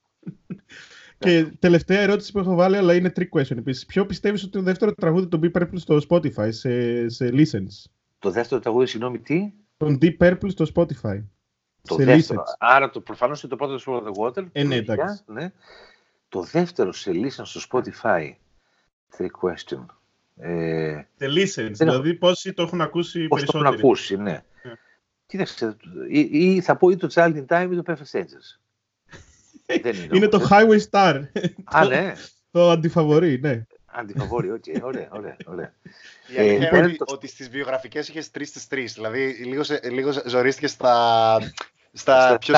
και 1.18 1.46
τελευταία 1.60 2.00
ερώτηση 2.00 2.32
που 2.32 2.40
έχω 2.40 2.56
βάλει, 2.56 2.78
αλλά 2.78 2.94
είναι 2.94 3.14
trick 3.16 3.40
question 3.40 3.58
επίσης. 3.58 3.86
Ποιο 3.86 4.06
πιστεύεις 4.06 4.44
ότι 4.44 4.58
είναι 4.58 4.66
το 4.66 4.72
δεύτερο 4.72 4.94
τραγούδι 4.94 5.28
των 5.28 5.40
Deep 5.44 5.62
Purple 5.62 5.76
στο 5.76 6.00
Spotify, 6.10 6.48
σε, 6.50 7.10
σε 7.10 7.30
listens; 7.34 7.92
Το 8.20 8.32
δεύτερο 8.32 8.62
τραγούδι, 8.62 8.86
συγγνώμη, 8.86 9.20
τι; 9.20 9.52
Τον 9.78 9.98
Deep 10.02 10.18
Purple 10.20 10.50
στο 10.50 10.66
Spotify. 10.76 11.24
Το 11.82 11.96
σε 11.96 12.04
δεύτερο. 12.04 12.42
Listens. 12.42 12.56
Άρα 12.58 12.90
το, 12.90 13.02
προφανώς 13.02 13.44
είναι 13.44 13.52
το 13.52 13.58
πρώτο 13.58 13.78
στο 13.78 14.04
The 14.06 14.22
Water. 14.22 14.46
Ε, 14.52 14.64
ναι, 14.64 14.76
εντάξει. 14.76 15.24
Ναι. 15.26 15.52
Το 16.30 16.42
δεύτερο 16.42 16.94
σε 16.94 17.12
listen 17.12 17.44
στο 17.44 17.62
Spotify. 17.72 18.32
Trick 19.18 19.50
question. 19.50 19.86
Ε, 20.38 21.02
The 21.20 21.26
listens, 21.26 21.72
δηλαδή 21.72 22.14
πόσοι 22.14 22.54
το 22.54 22.62
έχουν 22.62 22.82
ακούσει 22.82 23.28
πόσοι 23.28 23.46
περισσότεροι. 23.46 23.64
το 23.64 23.70
έχουν 23.70 23.80
ακούσει, 23.80 24.18
ναι. 24.18 24.44
Yeah. 24.64 24.74
Κοίταξε, 25.26 25.78
ή, 26.10 26.20
ή, 26.20 26.62
θα 26.62 26.76
πω 26.76 26.90
ή 26.90 26.96
το 26.96 27.08
Child 27.14 27.36
in 27.36 27.46
Time 27.46 27.70
ή 27.72 27.76
το 27.76 27.84
Perfect 27.86 28.18
Strangers. 28.18 28.60
Δεν 29.82 29.96
είναι, 29.96 30.08
είναι 30.12 30.28
το 30.28 30.48
Highway 30.50 30.80
Star. 30.90 31.22
Α, 31.64 31.86
ναι. 31.86 32.14
το 32.52 32.70
αντιφαβορί, 32.70 33.40
ναι. 33.40 33.66
Αντιφαβορί, 33.86 34.52
OK, 34.52 34.64
okay. 34.68 34.82
ωραία, 34.82 35.10
ωραία, 35.12 35.38
ωραία. 35.46 35.74
Η 36.36 36.40
αλήθεια 36.40 36.70
ε, 36.70 36.78
είναι 36.78 36.96
ότι, 37.00 37.28
στις 37.28 37.50
βιογραφικές 37.50 38.08
είχες 38.08 38.32
τρεις 38.32 38.50
στις 38.50 38.68
τρεις, 38.68 38.94
δηλαδή 38.94 39.32
λίγο, 39.32 39.64
λίγο 39.92 40.12
ζορίστηκες 40.26 40.72
στα, 40.72 41.38
στα 41.98 42.38
πιο... 42.40 42.56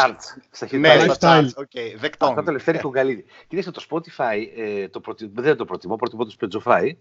Στα 0.52 0.78
ναι, 0.78 1.13
στα 1.13 1.41
charts. 1.41 1.62
Okay, 1.62 1.95
δεκτών. 1.97 2.30
Αυτό 2.30 2.43
το 2.43 2.52
Λευτέρη 2.52 2.80
Κουγκαλίδη. 2.80 3.26
Κοίταξε 3.47 3.71
το 3.71 3.86
Spotify, 3.89 4.47
ε, 4.58 4.88
το 4.88 5.00
προτι... 5.00 5.32
δεν 5.34 5.58
το 5.58 5.65
προτιμώ, 5.65 5.95
προτιμώ 5.95 6.26
το 6.26 6.36
Spotify. 6.39 6.91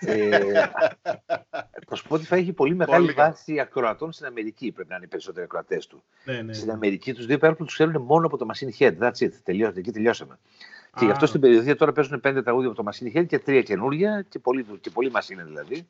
ε, 0.00 0.38
το 1.88 2.02
Spotify 2.08 2.30
έχει 2.30 2.52
πολύ 2.52 2.74
μεγάλη 2.74 3.04
πολύ 3.04 3.12
βάση 3.12 3.60
ακροατών 3.60 4.12
στην 4.12 4.26
Αμερική. 4.26 4.72
Πρέπει 4.72 4.88
να 4.88 4.96
είναι 4.96 5.04
οι 5.04 5.08
περισσότεροι 5.08 5.44
ακροατές 5.44 5.86
του. 5.86 6.02
Ναι, 6.24 6.42
ναι. 6.42 6.52
Στην 6.52 6.70
Αμερική 6.70 7.14
τους 7.14 7.26
δύο 7.26 7.38
πέρα 7.38 7.54
τους 7.54 7.72
ξέρουν 7.72 8.02
μόνο 8.02 8.26
από 8.26 8.36
το 8.36 8.46
Machine 8.52 8.82
Head. 8.82 8.98
That's 8.98 9.26
it. 9.26 9.30
Τελειώσαμε. 9.42 9.78
Εκεί 9.78 9.90
τελειώσαμε. 9.90 10.38
Ah. 10.38 10.98
Και 10.98 11.04
γι' 11.04 11.10
αυτό 11.10 11.26
στην 11.26 11.40
περιοδία 11.40 11.76
τώρα 11.76 11.92
παίζουν 11.92 12.20
πέντε 12.20 12.42
τραγούδια 12.42 12.70
από 12.70 12.82
το 12.82 12.90
Machine 12.90 13.16
Head 13.16 13.26
και 13.26 13.38
τρία 13.38 13.62
καινούρια 13.62 14.26
και 14.28 14.38
πολύ, 14.38 14.66
και 14.80 14.90
πολύ 14.90 15.12
Machine 15.14 15.44
δηλαδή. 15.44 15.86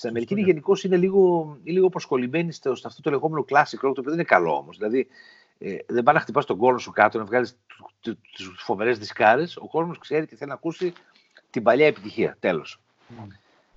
Στην 0.00 0.12
Αμερική 0.12 0.32
είναι 0.32 0.42
γενικώς 0.42 0.84
είναι 0.84 0.96
λίγο, 0.96 1.56
λίγο 1.64 1.88
προσκολλημένοι 1.88 2.52
στο, 2.52 2.74
στο 2.74 2.88
αυτό 2.88 3.02
το 3.02 3.10
λεγόμενο 3.10 3.44
classic 3.48 3.74
rock, 3.74 3.80
το 3.80 3.88
οποίο 3.88 4.02
δεν 4.02 4.12
είναι 4.12 4.22
καλό 4.22 4.56
όμως. 4.56 4.76
Δηλαδή 4.76 5.06
ε, 5.58 5.76
δεν 5.86 6.02
πάει 6.02 6.14
να 6.14 6.20
χτυπάς 6.20 6.44
τον 6.44 6.56
κόλλο 6.56 6.78
σου 6.78 6.90
κάτω, 6.90 7.18
να 7.18 7.24
βγάλεις 7.24 7.56
τις 8.00 8.50
φοβερές 8.56 8.98
δισκάρες. 8.98 9.56
Ο 9.56 9.68
κόσμος 9.68 9.98
ξέρει 9.98 10.26
και 10.26 10.36
θέλει 10.36 10.48
να 10.48 10.54
ακούσει 10.54 10.92
την 11.50 11.62
παλιά 11.62 11.86
επιτυχία. 11.86 12.36
Τέλος. 12.40 12.80
Mm. 13.08 13.26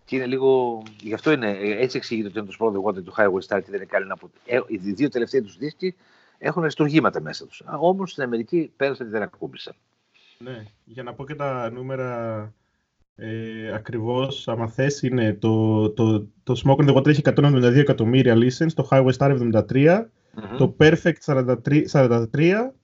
Και 0.06 0.16
είναι 0.16 0.26
λίγο. 0.26 0.82
Γι' 1.02 1.14
αυτό 1.14 1.32
είναι, 1.32 1.50
ε, 1.50 1.82
έτσι 1.82 1.98
εξηγείται 1.98 2.28
ότι 2.28 2.40
είναι 2.40 2.48
το 2.48 2.56
Sport 2.60 2.72
The 2.72 2.90
Water 2.90 3.04
του 3.04 3.14
Highway 3.18 3.48
Star 3.48 3.62
και 3.64 3.70
δεν 3.70 3.76
είναι 3.76 3.86
κανένα 3.86 4.14
από. 4.14 4.30
Ε, 4.46 4.60
οι 4.68 4.78
δύο 4.78 5.10
τελευταίοι 5.10 5.42
τους 5.42 5.58
δίσκοι 5.58 5.96
έχουν 6.38 6.62
αριστουργήματα 6.62 7.22
μέσα 7.22 7.48
τους. 7.48 7.64
Όμως 7.80 8.12
στην 8.12 8.24
Αμερική 8.24 8.72
πέρασαν 8.78 9.06
και 9.06 9.12
δεν 9.12 9.22
ακούμπησαν. 9.22 9.76
Ναι, 10.38 10.66
για 10.86 11.04
να 11.04 11.14
πω 11.14 11.26
και 11.26 11.36
τα 11.36 11.70
νούμερα 11.72 12.54
ε, 13.16 13.74
ακριβώς, 13.74 14.48
άμα 14.48 14.68
θες, 14.68 15.02
είναι 15.02 15.34
το, 15.34 15.90
το, 15.90 16.28
το 16.44 16.62
Smoke 16.66 16.84
on 16.84 16.90
the 16.90 16.96
Water 16.96 17.08
έχει 17.08 17.22
172 17.24 17.76
εκατομμύρια 17.76 18.36
listens, 18.36 18.72
το 18.74 18.88
Highway 18.92 19.12
Star 19.18 19.52
73, 19.52 19.62
mm-hmm. 19.62 20.04
το 20.58 20.76
Perfect 20.80 21.26
43, 21.26 21.56
43 21.92 22.26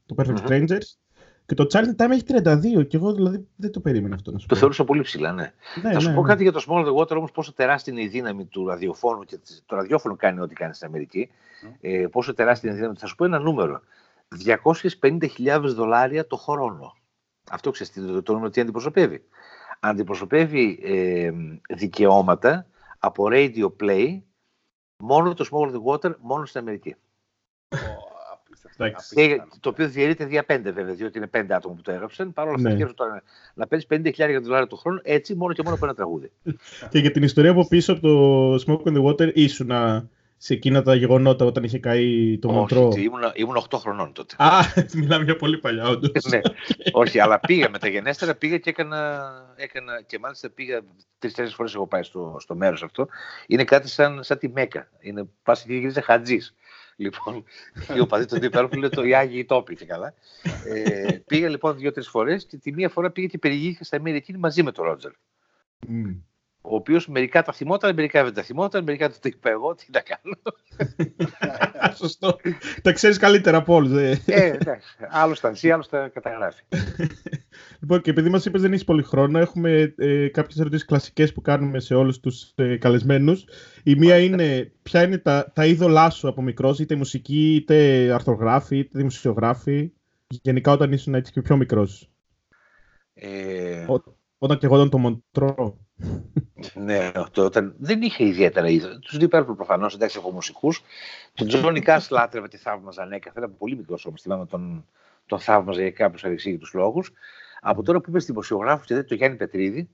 το 0.05 0.15
Perfect 0.17 0.35
mm-hmm. 0.35 0.47
Strangers 0.47 0.99
και 1.45 1.55
το 1.55 1.65
Charlie 1.71 2.01
Time 2.01 2.09
έχει 2.09 2.23
32 2.79 2.87
και 2.87 2.97
εγώ 2.97 3.13
δηλαδή 3.13 3.47
δεν 3.55 3.71
το 3.71 3.79
περίμενα 3.79 4.15
αυτό 4.15 4.31
να 4.31 4.39
σου 4.39 4.47
Το 4.47 4.55
θεωρούσα 4.55 4.83
πολύ 4.83 5.01
ψηλά, 5.01 5.31
ναι. 5.31 5.53
ναι 5.81 5.91
Θα 5.93 5.99
σου 5.99 6.09
ναι, 6.09 6.15
πω 6.15 6.21
ναι. 6.21 6.27
κάτι 6.27 6.43
για 6.43 6.51
το 6.51 6.63
Small 6.67 6.85
the 6.85 6.95
Water 6.95 7.15
όμως 7.17 7.31
πόσο 7.31 7.53
τεράστια 7.53 7.93
είναι 7.93 8.01
η 8.01 8.07
δύναμη 8.07 8.45
του 8.45 8.67
ραδιοφώνου 8.67 9.23
και 9.23 9.39
το 9.65 9.75
ραδιόφωνο 9.75 10.15
κάνει 10.15 10.39
ό,τι 10.39 10.55
κάνει 10.55 10.73
στην 10.73 10.87
Αμερική. 10.87 11.29
Mm. 11.31 11.75
Ε, 11.81 12.07
πόσο 12.11 12.33
τεράστια 12.33 12.69
είναι 12.69 12.77
η 12.77 12.81
δύναμη. 12.81 12.99
Θα 12.99 13.07
σου 13.07 13.15
πω 13.15 13.25
ένα 13.25 13.39
νούμερο. 13.39 13.81
250.000 15.01 15.61
δολάρια 15.61 16.27
το 16.27 16.35
χρόνο. 16.35 16.95
Αυτό 17.51 17.71
ξέρεις 17.71 17.93
το, 17.93 18.23
το 18.23 18.33
νούμερο 18.33 18.51
τι 18.51 18.61
αντιπροσωπεύει 18.61 19.23
αντιπροσωπεύει 19.79 20.79
ε, 20.83 21.31
δικαιώματα 21.69 22.65
από 22.99 23.27
radio 23.29 23.71
play 23.81 24.19
μόνο 25.03 25.33
το 25.33 25.49
Small 25.51 25.71
the 25.71 25.93
Water, 25.93 26.15
μόνο 26.19 26.45
στην 26.45 26.59
Αμερική. 26.59 26.95
Και, 29.15 29.41
το 29.59 29.69
οποίο 29.69 29.87
διαιρείται 29.87 30.25
δια 30.25 30.45
πέντε 30.45 30.71
βέβαια, 30.71 30.93
διότι 30.93 31.17
είναι 31.17 31.27
πέντε 31.27 31.55
άτομα 31.55 31.75
που 31.75 31.81
το 31.81 31.91
έγραψαν. 31.91 32.33
Παρ' 32.33 32.47
όλα 32.47 32.55
αυτά, 32.55 32.69
ναι. 32.69 32.93
τώρα 32.93 33.23
να 33.53 33.67
παίρνεις 33.67 33.87
50.000 33.89 34.39
δολάρια 34.41 34.67
το 34.67 34.75
χρόνο, 34.75 34.99
έτσι 35.03 35.35
μόνο 35.35 35.53
και 35.53 35.61
μόνο 35.63 35.75
από 35.75 35.85
ένα 35.85 35.95
τραγούδι. 35.95 36.31
και 36.91 36.99
για 36.99 37.11
την 37.11 37.23
ιστορία 37.23 37.51
από 37.51 37.67
πίσω 37.67 37.93
από 37.93 38.01
το 38.01 38.53
Smoke 38.55 38.87
on 38.87 38.97
the 38.97 39.03
Water, 39.03 39.33
ήσουν 39.33 39.71
σε 40.41 40.53
εκείνα 40.53 40.81
τα 40.81 40.95
γεγονότα 40.95 41.45
όταν 41.45 41.63
είχε 41.63 41.79
καεί 41.79 42.39
το 42.39 42.51
Μοντρό. 42.51 42.87
Όχι, 42.87 43.03
ήμουν, 43.03 43.21
ήμουν 43.33 43.65
8 43.69 43.77
χρονών 43.79 44.13
τότε. 44.13 44.35
Α, 44.37 44.59
μιλάμε 44.99 45.23
για 45.23 45.35
πολύ 45.35 45.57
παλιά, 45.57 45.87
όντως. 45.87 46.25
ναι. 46.29 46.39
Όχι, 46.91 47.19
αλλά 47.19 47.39
πήγα 47.39 47.69
μεταγενέστερα, 47.69 48.35
πήγα 48.35 48.57
και 48.57 48.69
έκανα, 48.69 49.31
έκανα 49.55 50.01
και 50.01 50.19
μάλιστα 50.19 50.49
πήγα 50.49 50.81
τρει-τέσσερι 51.19 51.49
φορές 51.55 51.73
έχω 51.73 51.87
πάει 51.87 52.03
στο, 52.03 52.35
στο 52.39 52.55
μέρος 52.55 52.83
αυτό. 52.83 53.07
Είναι 53.47 53.63
κάτι 53.63 53.87
σαν, 53.87 54.23
σαν 54.23 54.37
τη 54.37 54.49
Μέκα. 54.49 54.89
Είναι 54.99 55.29
πας 55.43 55.63
και 55.63 55.73
γυρίζεις 55.73 56.03
χατζής. 56.03 56.55
Λοιπόν, 56.95 57.43
και 57.93 57.99
ο 57.99 58.05
παδί 58.05 58.25
του 58.25 58.35
Deep 58.41 58.73
είναι 58.75 58.89
το 58.89 59.03
Ιάγι 59.03 59.45
Τόπι 59.45 59.75
και 59.75 59.85
καλά. 59.85 60.13
Ε, 60.65 61.17
πήγα 61.27 61.49
λοιπόν 61.49 61.77
δύο-τρεις 61.77 62.07
φορές 62.07 62.45
και 62.45 62.57
τη 62.57 62.71
μία 62.71 62.89
φορά 62.89 63.11
πήγα 63.11 63.27
και 63.27 63.37
περιηγήθηκε 63.37 63.83
στα 63.83 64.01
μέρη 64.01 64.17
εκείνη 64.17 64.37
μαζί 64.37 64.63
με 64.63 64.71
τον 64.71 64.85
Ρότζερ. 64.85 65.11
Mm 65.87 66.15
ο 66.61 66.75
οποίος 66.75 67.07
μερικά 67.07 67.43
τα 67.43 67.53
θυμόταν, 67.53 67.95
μερικά 67.95 68.23
δεν 68.23 68.33
τα 68.33 68.41
θυμόταν, 68.41 68.83
μερικά 68.83 69.09
το 69.09 69.15
είπα 69.23 69.49
εγώ, 69.49 69.75
τι 69.75 69.85
να 69.93 70.01
κάνω. 70.01 70.35
Σωστό. 71.99 72.39
τα 72.81 72.91
ξέρεις 72.91 73.17
καλύτερα 73.17 73.57
από 73.57 73.73
όλους. 73.73 73.91
Ε, 73.91 74.21
εντάξει. 74.25 74.95
Άλλο 75.09 75.35
τα 75.41 75.53
ζει, 75.53 75.71
άλλο 75.71 75.85
τα 75.89 76.07
καταγράφει. 76.07 76.63
λοιπόν, 77.81 78.01
και 78.01 78.09
επειδή 78.09 78.29
μας 78.29 78.45
είπες 78.45 78.61
δεν 78.61 78.71
έχεις 78.71 78.83
πολύ 78.83 79.03
χρόνο, 79.03 79.39
έχουμε 79.39 79.93
ε, 79.97 80.27
κάποιες 80.27 80.59
ερωτήσεις 80.59 80.85
κλασικές 80.85 81.33
που 81.33 81.41
κάνουμε 81.41 81.79
σε 81.79 81.95
όλους 81.95 82.19
τους 82.19 82.53
ε, 82.55 82.77
καλεσμένους. 82.77 83.45
Η 83.83 83.95
μία 83.95 84.19
είναι 84.19 84.71
ποια 84.83 85.03
είναι 85.03 85.17
τα, 85.17 85.51
τα 85.55 85.65
είδωλά 85.65 86.09
σου 86.09 86.27
από 86.27 86.41
μικρός, 86.41 86.79
είτε 86.79 86.95
μουσική, 86.95 87.55
είτε 87.55 87.75
αρθρογράφη, 88.13 88.77
είτε 88.77 88.97
δημοσιογράφη. 88.97 89.91
Γενικά 90.27 90.71
όταν 90.71 90.91
ήσουν 90.91 91.13
έτσι 91.13 91.31
και 91.31 91.41
πιο 91.41 91.57
μικρός; 91.57 92.09
Ε... 93.13 93.85
Όταν 94.37 94.57
και 94.57 94.65
εγώ 94.65 94.75
ήταν 94.75 94.89
το 94.89 94.97
Μοντρό 94.97 95.77
ναι, 96.73 97.11
το, 97.31 97.43
όταν, 97.43 97.75
δεν 97.77 98.01
είχε 98.01 98.25
ιδιαίτερα 98.25 98.67
είδο. 98.67 98.99
Τους 98.99 99.17
Deep 99.19 99.29
Purple 99.29 99.55
προφανώς, 99.55 99.93
εντάξει, 99.93 100.17
από 100.17 100.31
μουσικούς. 100.31 100.83
Τον 101.33 101.47
Τζόνι 101.47 101.81
Κάς 101.81 102.09
λάτρευε 102.09 102.47
τη 102.47 102.57
θαύμαζα 102.57 103.01
ανέκαθεν, 103.01 103.43
από 103.43 103.55
πολύ 103.57 103.75
μικρός 103.75 104.05
όμως. 104.05 104.21
Θυμάμαι 104.21 104.45
τον, 104.45 104.85
τον 105.25 105.39
θαύμαζα 105.39 105.81
για 105.81 105.91
κάποιους 105.91 106.23
ανεξήγητου 106.23 106.67
λόγους. 106.73 107.11
Από 107.61 107.83
τώρα 107.83 107.99
που 107.99 108.09
είμαι 108.09 108.19
δημοσιογράφος 108.19 108.85
και 108.85 108.93
δεν 108.93 109.07
το 109.07 109.15
Γιάννη 109.15 109.37
Πετρίδη, 109.37 109.89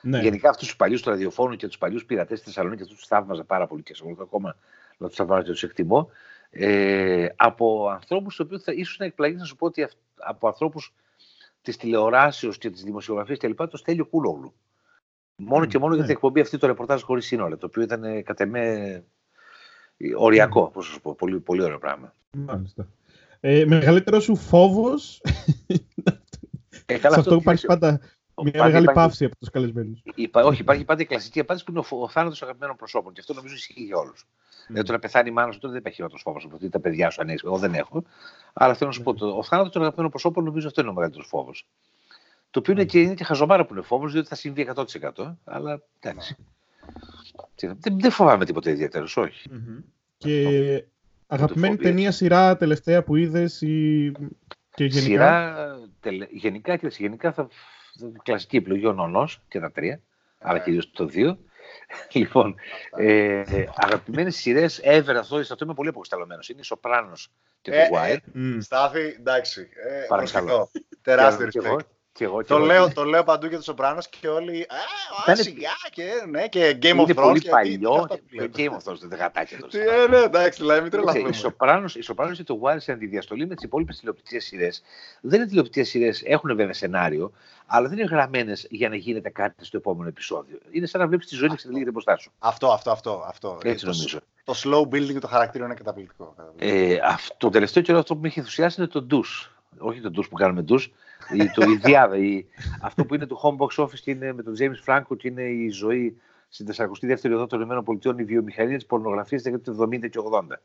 ναι. 0.00 0.20
γενικά 0.20 0.48
αυτούς 0.48 0.66
τους 0.66 0.76
παλιούς 0.76 1.02
του 1.02 1.10
ραδιοφώνου 1.10 1.56
και 1.56 1.66
τους 1.66 1.78
παλιούς 1.78 2.04
πειρατές 2.04 2.38
στη 2.38 2.46
Θεσσαλονίκη, 2.46 2.82
αυτούς 2.82 2.98
τους 2.98 3.06
θαύμαζα 3.06 3.44
πάρα 3.44 3.66
πολύ 3.66 3.82
και 3.82 3.90
εξακολουθώ 3.90 4.22
ακόμα 4.22 4.56
να 4.96 5.06
τους 5.06 5.16
θαυμάζω 5.16 5.42
και 5.42 5.50
τους 5.50 5.62
εκτιμώ. 5.62 6.10
Ε, 6.50 7.26
από 7.36 7.88
ανθρώπους, 7.88 8.36
τους 8.36 8.46
οποίους 8.46 8.62
θα 8.62 8.72
ίσως 8.72 8.98
να 8.98 9.04
εκπλαγείς 9.04 9.38
να 9.38 9.44
σου 9.44 9.56
πω 9.56 9.66
ότι 9.66 9.86
από 10.14 10.46
ανθρώπους 10.46 10.94
της 11.62 11.76
τηλεοράσεως 11.76 12.58
και 12.58 12.70
της 12.70 12.82
δημοσιογραφίας 12.82 13.38
κλπ. 13.38 13.68
το 13.68 13.76
Στέλιο 13.76 14.06
Κούλογλου. 14.06 14.54
Μόνο 15.36 15.66
και 15.66 15.78
μόνο 15.78 15.94
για 15.94 16.02
την 16.02 16.06
ναι. 16.06 16.16
εκπομπή 16.16 16.40
αυτή 16.40 16.58
το 16.58 16.66
ρεπορτάζ 16.66 17.02
χωρίς 17.02 17.26
σύνολο, 17.26 17.56
το 17.56 17.66
οποίο 17.66 17.82
ήταν 17.82 18.04
ε, 18.04 18.22
κατ' 18.22 18.40
εμέ 18.40 19.04
οριακό, 20.16 20.72
mm. 20.74 20.82
σου 20.82 21.00
πω. 21.00 21.14
Πολύ, 21.14 21.40
πολύ 21.40 21.62
ωραίο 21.62 21.78
πράγμα. 21.78 22.14
Μάλιστα. 22.30 22.88
Ε, 23.40 23.64
μεγαλύτερο 23.64 24.20
σου 24.20 24.36
φόβος. 24.36 25.22
Ε, 26.86 26.98
Σε 26.98 27.08
αυτό 27.08 27.34
υπάρχει 27.34 27.66
πάντα 27.66 28.00
μια 28.42 28.64
μεγάλη 28.64 28.82
υπάρχει... 28.82 29.00
παύση 29.00 29.24
από 29.24 29.36
τους 29.36 29.50
καλεσμένους. 29.50 30.02
όχι, 30.32 30.60
υπάρχει 30.60 30.84
πάντα 30.84 31.02
η 31.02 31.04
κλασική 31.04 31.40
απάντηση 31.40 31.64
που 31.64 31.70
είναι 31.70 31.80
ο, 31.90 32.02
ο 32.02 32.08
θάνατος 32.08 32.42
αγαπημένων 32.42 32.76
προσώπων. 32.76 33.12
Και 33.12 33.20
αυτό 33.20 33.34
νομίζω 33.34 33.54
ισχύει 33.54 33.82
για 33.82 33.96
όλους. 33.96 34.26
Mm. 34.26 34.66
Δηλαδή, 34.66 34.86
το 34.86 34.92
να 34.92 34.98
πεθάνει 34.98 35.28
η 35.28 35.32
μάνα 35.32 35.52
σου, 35.52 35.58
τότε 35.58 35.72
δεν 35.72 35.80
υπάρχει 35.80 35.96
χειρότερο 35.96 36.22
φόβος 36.22 36.44
από 36.44 36.56
ότι 36.56 36.68
τα 36.68 36.80
παιδιά 36.80 37.10
σου 37.10 37.20
αν 37.20 37.28
Εγώ 37.28 37.58
δεν 37.58 37.74
έχω. 37.74 38.04
Αλλά 38.52 38.74
θέλω 38.74 38.90
να 38.90 38.96
σου 38.96 39.02
πω, 39.02 39.14
το, 39.14 39.26
ο 39.26 39.42
θάνατος 39.42 39.72
των 39.72 39.80
αγαπημένων 39.80 40.10
προσώπων 40.10 40.44
νομίζω 40.44 40.66
αυτό 40.66 40.80
είναι 40.80 40.90
ο 40.90 40.92
μεγαλύτερος 40.92 41.26
φόβος. 41.26 41.66
Το 42.54 42.60
οποίο 42.60 42.72
είναι 42.72 42.84
και, 42.84 43.00
είναι 43.00 43.14
και 43.14 43.24
χαζομάρα 43.24 43.64
που 43.66 43.74
είναι 43.74 43.82
φόβος, 43.82 44.12
διότι 44.12 44.28
θα 44.28 44.34
συμβεί 44.34 44.68
100%. 44.74 45.34
Αλλά 45.44 45.82
εντάξει. 46.00 46.36
Δεν, 47.54 48.00
δεν 48.00 48.10
φοβάμαι 48.10 48.44
τίποτα 48.44 48.70
ιδιαίτερος, 48.70 49.16
όχι. 49.16 49.50
Mm-hmm. 49.52 49.82
Και 50.16 50.84
αγαπημένη 51.26 51.76
ταινία 51.76 52.12
σειρά 52.12 52.56
τελευταία 52.56 53.02
που 53.02 53.16
είδες 53.16 53.60
ή 53.60 54.12
και 54.74 54.84
γενικά; 54.84 55.00
Σειρά, 55.00 55.78
τελε... 56.00 56.26
γενικά 56.30 56.76
και 56.76 56.86
γενικά 56.90 57.32
θα. 57.32 57.48
Κλασική 58.22 58.56
επιλογή 58.56 58.86
ο 58.86 58.92
Νονός 58.92 59.42
και 59.48 59.60
τα 59.60 59.72
τρία, 59.72 60.00
αλλά 60.38 60.58
κυρίως 60.58 60.90
το 60.90 61.06
δύο. 61.06 61.38
λοιπόν, 62.12 62.54
ε, 62.96 63.42
αγαπημένες 63.74 64.36
σειρές 64.36 64.80
ever 64.84 65.14
αυτό, 65.18 65.36
αυτό 65.36 65.64
είμαι 65.64 65.74
πολύ 65.74 65.88
αποκρισταλωμένος. 65.88 66.48
Είναι 66.48 66.60
η 66.60 66.64
Σοπράνο 66.64 67.12
και 67.60 67.70
το 67.70 67.76
ε, 67.76 67.88
Wire. 67.92 68.18
Ε, 68.56 68.60
Στάθη, 68.60 69.16
εντάξει. 69.18 69.68
Ε, 69.88 70.06
Παρακαλώ. 70.08 70.70
Τεράστιο 71.02 71.48
και 72.16 72.24
εγώ, 72.24 72.44
το, 72.44 72.58
λέω, 72.58 72.92
το 72.92 73.04
λέω 73.04 73.24
παντού 73.24 73.46
για 73.46 73.56
τους 73.56 73.66
Σοπράνο 73.66 74.00
και 74.20 74.28
όλοι. 74.28 74.66
Α, 75.26 75.34
σιγά 75.34 75.70
και, 75.90 76.04
ναι, 76.28 76.48
και 76.48 76.78
Game 76.82 76.86
of 76.86 76.90
Thrones. 76.90 77.08
Είναι 77.08 77.14
πολύ 77.14 77.42
παλιό. 77.50 78.06
Και 78.30 78.50
Game 78.56 78.70
of 78.70 78.90
Thrones 78.90 78.98
δεν 79.00 79.18
γατάκια 79.18 79.58
τόσο. 79.58 79.78
Ε, 79.78 80.06
ναι, 80.08 80.16
εντάξει, 80.16 80.60
δηλαδή 80.60 80.80
μην 80.80 80.90
τρελαθούμε. 80.90 81.28
Οι 81.28 82.02
Σοπράνο 82.02 82.32
και 82.32 82.44
το 82.44 82.60
Wire 82.62 82.76
σε 82.76 82.92
αντιδιαστολή 82.92 83.46
με 83.46 83.54
τις 83.54 83.64
υπόλοιπες 83.64 83.98
τηλεοπτικές 83.98 84.44
σειρές. 84.44 84.82
Δεν 85.20 85.38
είναι 85.38 85.48
τηλεοπτικές 85.48 85.88
σειρές, 85.88 86.22
έχουν 86.24 86.56
βέβαια 86.56 86.72
σενάριο, 86.72 87.32
αλλά 87.66 87.88
δεν 87.88 87.98
είναι 87.98 88.06
γραμμένες 88.06 88.66
για 88.70 88.88
να 88.88 88.96
γίνεται 88.96 89.30
κάτι 89.30 89.64
στο 89.64 89.76
επόμενο 89.76 90.08
επεισόδιο. 90.08 90.58
Είναι 90.70 90.86
σαν 90.86 91.00
να 91.00 91.06
βλέπεις 91.06 91.26
τη 91.26 91.34
ζωή 91.34 91.46
να 91.46 91.54
εξελίγεται 91.54 91.90
μπροστά 91.90 92.16
σου. 92.16 92.32
Αυτό, 92.38 92.72
αυτό, 92.72 92.90
αυτό. 92.90 93.24
αυτό. 93.28 93.58
Έτσι 93.62 93.84
νομίζω. 93.84 94.18
Το, 94.44 94.54
slow 94.64 94.94
building 94.94 95.20
του 95.20 95.26
χαρακτήρα 95.26 95.64
είναι 95.64 95.74
καταπληκτικό. 95.74 96.34
Ε, 96.58 96.98
αυτό, 97.04 97.34
το 97.38 97.48
τελευταίο 97.48 97.82
καιρό 97.82 97.98
αυτό 97.98 98.14
που 98.14 98.20
με 98.20 98.26
έχει 98.26 98.38
ενθουσιάσει 98.38 98.80
είναι 98.80 98.90
το 98.90 99.02
ντους. 99.02 99.48
Όχι 99.78 100.00
το 100.00 100.10
ντους 100.10 100.28
που 100.28 100.34
κάνουμε 100.34 100.62
ντους, 100.62 100.92
η, 101.32 101.50
το, 101.54 101.70
η 101.70 101.76
διάδα, 101.76 102.16
η, 102.16 102.44
αυτό 102.80 103.04
που 103.04 103.14
είναι 103.14 103.26
το 103.26 103.40
home 103.42 103.64
box 103.64 103.84
office 103.84 103.98
και 104.02 104.10
είναι 104.10 104.32
με 104.32 104.42
τον 104.42 104.54
James 104.58 104.84
Franco 104.86 105.16
και 105.16 105.28
είναι 105.28 105.42
η 105.42 105.68
ζωή 105.68 106.16
στην 106.48 106.66
42η 106.76 107.30
οδό 107.34 107.46
των 107.46 107.60
ΗΠΑ, 107.60 108.14
η 108.18 108.24
βιομηχανία 108.24 108.78
τη 108.78 108.84
πορνογραφίας 108.84 109.40
στα 109.40 109.60
του 109.60 109.88
70 109.92 110.10
και 110.10 110.18
80. 110.32 110.56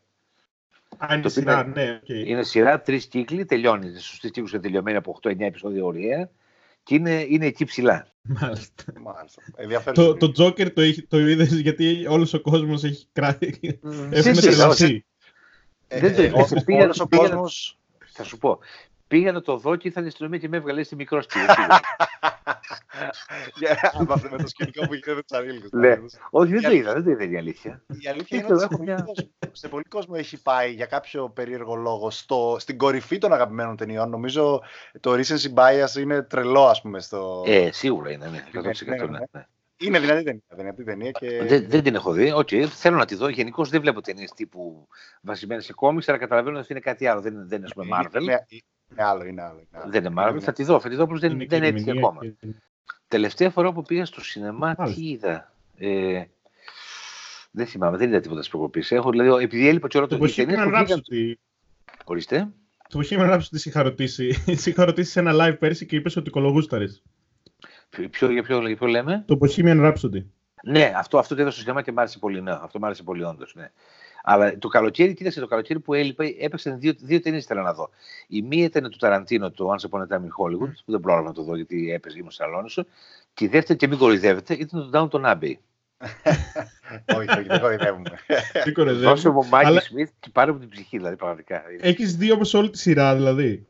Α, 0.98 1.16
είναι 1.16 1.30
σειρά, 1.30 1.64
ναι, 1.64 2.00
okay. 2.04 2.26
Είναι 2.26 2.44
σειρά, 2.44 2.82
τρεις 2.82 3.06
κύκλοι, 3.06 3.46
τελειώνει. 3.46 4.00
Στου 4.00 4.18
τρει 4.18 4.32
κύκλους 4.32 4.52
είναι 4.52 4.62
τελειωμένη 4.62 4.98
από 4.98 5.20
8-9 5.24 5.40
επεισόδια 5.40 5.84
ωραία 5.84 6.30
και 6.84 6.96
είναι, 6.96 7.26
είναι 7.30 7.46
εκεί 7.46 7.66
ψηλά. 7.66 8.08
Μάλιστα. 8.22 8.84
Μάλιστα. 9.02 9.92
το, 9.92 10.18
το 10.18 10.32
Joker 10.38 10.74
το, 10.74 10.82
το 11.08 11.20
είδες 11.20 11.52
γιατί 11.54 12.06
όλος 12.10 12.34
ο 12.34 12.42
κόσμος 12.42 12.84
έχει 12.84 13.08
κράτη. 13.12 13.80
Έχουν 14.10 14.34
τρελαθεί. 14.34 15.06
Δεν 15.88 16.16
το 16.16 16.24
είδες. 16.24 17.00
Ο 17.00 17.08
κόσμο. 17.08 17.46
Θα 18.12 18.24
σου 18.24 18.38
πω. 18.38 18.60
Πήγα 19.10 19.32
να 19.32 19.42
το 19.42 19.58
δω 19.58 19.76
και 19.76 19.88
ήρθαν 19.88 20.04
η 20.04 20.08
αστυνομία 20.08 20.40
και 20.40 20.48
με 20.48 20.58
έβγαλε 20.58 20.84
στη 20.84 20.96
μικρό 20.96 21.22
σκύλο. 21.22 21.46
με 24.32 24.38
το 24.38 24.48
σκηνικό 24.48 24.88
που 24.88 24.94
είχε 24.94 25.14
με 25.14 25.22
του 25.22 25.78
Ναι. 25.78 25.98
Όχι, 26.30 26.52
δεν 26.52 26.62
το 26.62 26.72
είδα, 26.72 26.94
δεν 26.94 27.04
το 27.04 27.10
είδα 27.10 27.24
η 27.24 27.38
αλήθεια. 27.38 27.84
Η 27.88 28.08
αλήθεια 28.08 28.40
είναι 28.40 28.54
ότι 28.54 29.32
σε 29.52 29.68
πολύ 29.68 29.84
κόσμο 29.84 30.16
έχει 30.18 30.42
πάει 30.42 30.72
για 30.72 30.86
κάποιο 30.86 31.30
περίεργο 31.30 31.76
λόγο 31.76 32.10
στην 32.60 32.78
κορυφή 32.78 33.18
των 33.18 33.34
αγαπημένων 33.34 33.76
ταινιών. 33.76 34.10
Νομίζω 34.10 34.62
το 35.00 35.14
recency 35.14 35.54
bias 35.54 36.00
είναι 36.00 36.22
τρελό, 36.22 36.66
ας 36.68 36.82
πούμε. 36.82 37.00
Στο... 37.00 37.44
Ε, 37.46 37.72
σίγουρα 37.72 38.12
είναι, 38.12 38.28
ναι. 38.28 38.44
100%. 38.54 38.62
Ναι, 38.86 38.96
ναι, 38.96 39.06
ναι. 39.06 39.20
ναι. 39.32 39.46
Είναι 39.78 40.00
δυνατή 40.00 40.24
ταινία. 40.24 40.42
Δυνατή 40.56 40.84
ταινία 40.84 41.12
και... 41.12 41.44
δεν, 41.44 41.66
δεν 41.70 41.84
την 41.84 41.96
έχω 41.96 42.12
δει. 42.12 42.34
Okay. 42.36 42.66
Θέλω 42.66 42.98
να 42.98 43.06
τη 43.06 43.16
δω. 43.16 43.30
Γενικώς 43.30 43.70
δεν 43.70 43.82
βλέπω 43.82 44.02
ταινίες 44.02 44.32
τύπου 44.32 44.88
βασισμένες 45.22 45.66
σε 45.66 45.74
κόμιξ, 45.74 46.10
αλλά 46.10 46.18
καταλαβαίνω 46.18 46.60
ότι 46.60 46.68
είναι 46.70 46.80
κάτι 46.80 47.08
άλλο. 47.08 47.22
Δεν, 47.22 47.48
δεν 47.48 47.60
είναι, 47.60 47.70
πούμε, 47.76 47.88
Marvel. 48.00 48.22
Είναι, 48.22 48.46
είναι 48.92 49.04
άλλο, 49.04 49.26
είναι 49.26 49.42
άλλο. 49.42 49.60
Είναι 49.60 49.82
άλλο. 49.82 49.92
Δεν 49.92 50.06
είναι 50.06 50.14
Marvel. 50.18 50.40
Θα 50.40 50.54
τη 50.54 50.64
δω. 50.64 50.80
Θα 50.80 50.90
τη 50.90 50.96
δω 50.96 51.04
όπως 51.04 51.20
δεν, 51.20 51.46
δεν 51.48 51.64
έτυχε 51.64 51.92
ακόμα. 51.92 52.20
Και... 52.20 52.34
Τελευταία 53.08 53.50
φορά 53.50 53.72
που 53.72 53.82
πήγα 53.82 54.06
στο 54.06 54.24
σινεμά, 54.24 54.76
τι 54.76 55.10
είδα; 55.10 55.52
Ε, 55.78 56.24
δεν 57.52 57.66
θυμάμαι, 57.66 57.98
δεν 57.98 58.10
είδα 58.10 58.20
τίποτα 58.20 58.40
της 58.40 58.50
προκοπής. 58.50 58.92
Έχω, 58.92 59.10
δηλαδή, 59.10 59.44
επειδή 59.44 59.68
έλειπα 59.68 59.88
και 59.88 59.98
όλο 59.98 60.08
το 60.08 60.18
ταινία. 60.18 61.02
Ορίστε. 62.04 62.48
Το 62.90 63.00
Bohemian 63.04 63.34
Rhapsody 63.34 63.64
είχα 63.64 63.84
ρωτήσει. 63.84 64.44
είχα 64.66 64.86
ρωτήσει 64.86 65.12
σε 65.12 65.20
ένα 65.20 65.32
live 65.36 65.60
πέρσι 65.60 65.86
και 65.86 65.96
είπες 65.96 66.16
ότι 66.16 66.30
κολογούσταρες. 66.30 67.04
Ποιο, 67.90 68.32
για, 68.32 68.44
ποιο, 68.44 68.68
για 68.68 68.78
ποιο 68.78 68.88
λέμε; 68.88 69.24
Το 69.28 69.38
Bohemian 69.42 69.86
Rhapsody. 69.86 70.24
Ναι, 70.64 70.94
αυτό, 70.96 71.18
αυτό 71.18 71.36
το 71.36 71.42
είδα 71.42 71.52
στο 71.52 71.60
σινεμά 71.60 71.82
και 71.82 71.92
μου 71.92 72.00
άρεσε 72.00 72.20
πολύ. 72.20 72.42
Ναι, 72.42 72.52
αυτό 72.52 72.80
μου 72.80 72.86
άρεσε 72.86 73.04
πολύ 73.04 73.24
όντως. 73.24 73.56
Ναι. 73.56 73.72
Αλλά 74.24 74.58
το 74.58 74.68
καλοκαίρι, 74.68 75.14
κοίταξε, 75.14 75.40
το 75.40 75.48
καλοκαίρι 75.48 75.80
που 75.80 75.94
έλειπε, 75.94 76.36
έπαιξαν 76.40 76.80
δύο, 76.80 76.94
δύο 76.98 77.20
ταινίες 77.22 77.44
ήθελα 77.44 77.62
να 77.62 77.74
δω. 77.74 77.90
Η 78.28 78.42
μία 78.42 78.64
ήταν 78.64 78.90
του 78.90 78.98
Ταραντίνο, 78.98 79.52
το 79.52 79.76
Once 79.76 79.90
Upon 79.90 80.02
a 80.02 80.16
Time 80.16 80.22
in 80.22 80.34
Hollywood, 80.40 80.72
που 80.86 80.92
δεν 80.92 81.00
πρόλαβα 81.00 81.28
να 81.28 81.34
το 81.34 81.44
δω 81.44 81.56
γιατί 81.56 81.92
έπαιζε 81.92 82.18
ήμουν 82.18 82.32
Αλόνισο. 82.38 82.86
Και 83.34 83.46
η 83.46 83.48
δεύτερη, 83.48 83.80
και 83.80 83.88
μην 83.88 83.98
κοροϊδεύετε, 83.98 84.54
ήταν 84.54 84.92
το 84.92 85.10
Downton 85.12 85.34
Abbey. 85.34 85.54
όχι, 87.18 87.30
όχι, 87.30 87.48
δεν 87.48 87.60
κοροϊδεύουμε. 87.60 88.20
Δώσε 89.10 89.30
μου 89.30 89.48
Μάγκη 89.48 89.80
Σμιθ 89.80 90.10
και 90.20 90.30
πάρε 90.34 90.52
μου 90.52 90.60
την 90.60 90.70
ψυχή, 90.70 90.98
δηλαδή 90.98 91.16
πραγματικά. 91.16 91.64
Έχεις 91.80 92.16
δει 92.16 92.32
όμως 92.32 92.54
όλη 92.54 92.70
τη 92.70 92.78
σειρά, 92.78 93.16
δηλαδή; 93.16 93.68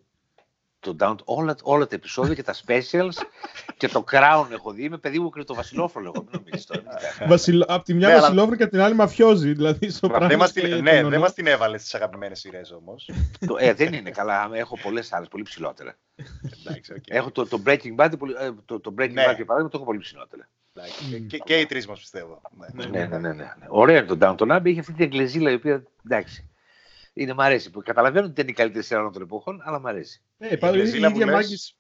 Το 0.80 0.96
down, 1.00 1.16
όλα, 1.24 1.56
όλα 1.64 1.88
τα 1.88 1.96
επεισόδια 1.96 2.34
και 2.34 2.44
τα 2.44 2.56
specials 2.66 3.24
και 3.78 3.88
το 3.88 4.04
Crown 4.12 4.46
έχω 4.52 4.72
δει. 4.72 4.84
Είμαι 4.84 4.98
παιδί 4.98 5.20
μου 5.20 5.30
και 5.30 5.44
το 5.44 5.54
Βασιλόφρολο. 5.54 6.12
Εγώ 6.16 6.24
μην 6.24 6.32
νομίζεις 6.32 6.66
τώρα. 6.66 6.84
Απ' 7.68 7.84
τη 7.84 7.94
μια 7.94 8.08
ναι, 8.08 8.14
Βασιλόφρολο 8.14 8.56
και 8.56 8.68
την 8.68 8.80
άλλη 8.80 8.96
μαφιόζη. 8.96 9.54
Δηλαδή, 9.54 9.90
στο 9.90 10.08
δεν 10.20 10.38
μας 10.38 10.52
την, 10.52 10.82
ναι, 10.82 11.04
δεν 11.04 11.20
μας 11.20 11.34
την 11.34 11.48
έβαλες 11.48 11.82
στις 11.82 11.96
αγαπημένες 11.96 12.40
σειρές 12.40 12.72
όμως. 12.72 13.10
ε, 13.58 13.74
δεν 13.74 13.94
είναι 13.94 14.10
καλά. 14.10 14.50
Έχω 14.54 14.78
πολλές 14.82 15.14
άλλες, 15.14 15.28
πολύ 15.28 15.44
ψηλότερα. 15.44 15.98
έχω 17.08 17.32
το, 17.32 17.46
το 17.46 17.62
Breaking 17.66 17.96
Bad, 17.96 18.10
το, 18.66 18.80
το 18.80 18.94
Breaking 18.98 19.14
ναι. 19.14 19.26
Bad 19.30 19.36
για 19.36 19.46
παράδειγμα, 19.46 19.70
το 19.70 19.78
έχω 19.78 19.86
πολύ 19.86 20.00
ψηλότερα. 20.00 20.50
Και, 21.28 21.38
και 21.38 21.56
οι 21.60 21.66
τρεις 21.66 21.88
μας 21.88 22.00
πιστεύω. 22.00 22.42
Ναι, 22.74 22.86
ναι, 22.86 23.06
ναι. 23.06 23.18
ναι, 23.18 23.34
ναι. 23.34 23.54
Ωραία 23.68 23.98
είναι 23.98 24.16
το 24.16 24.18
Downton 24.22 24.58
Abbey. 24.58 24.66
Έχει 24.66 24.80
αυτή 24.80 24.94
την 24.94 25.04
εγκλεζίλα 25.04 25.52
η 25.52 25.54
οποία 25.54 25.84
εντάξει. 26.06 26.50
Είναι, 27.20 27.34
μ' 27.34 27.42
αρέσει. 27.42 27.72
Καταλαβαίνω 27.84 28.26
ότι 28.26 28.34
δεν 28.34 28.44
είναι 28.44 28.52
η 28.52 28.56
καλύτερη 28.56 28.84
σειρά 28.84 29.00
όλων 29.00 29.12
των 29.12 29.22
εποχών, 29.22 29.62
αλλά 29.64 29.80
μ' 29.80 29.88
αρέσει. 29.88 30.22
Ναι, 30.38 30.48
η, 30.48 30.60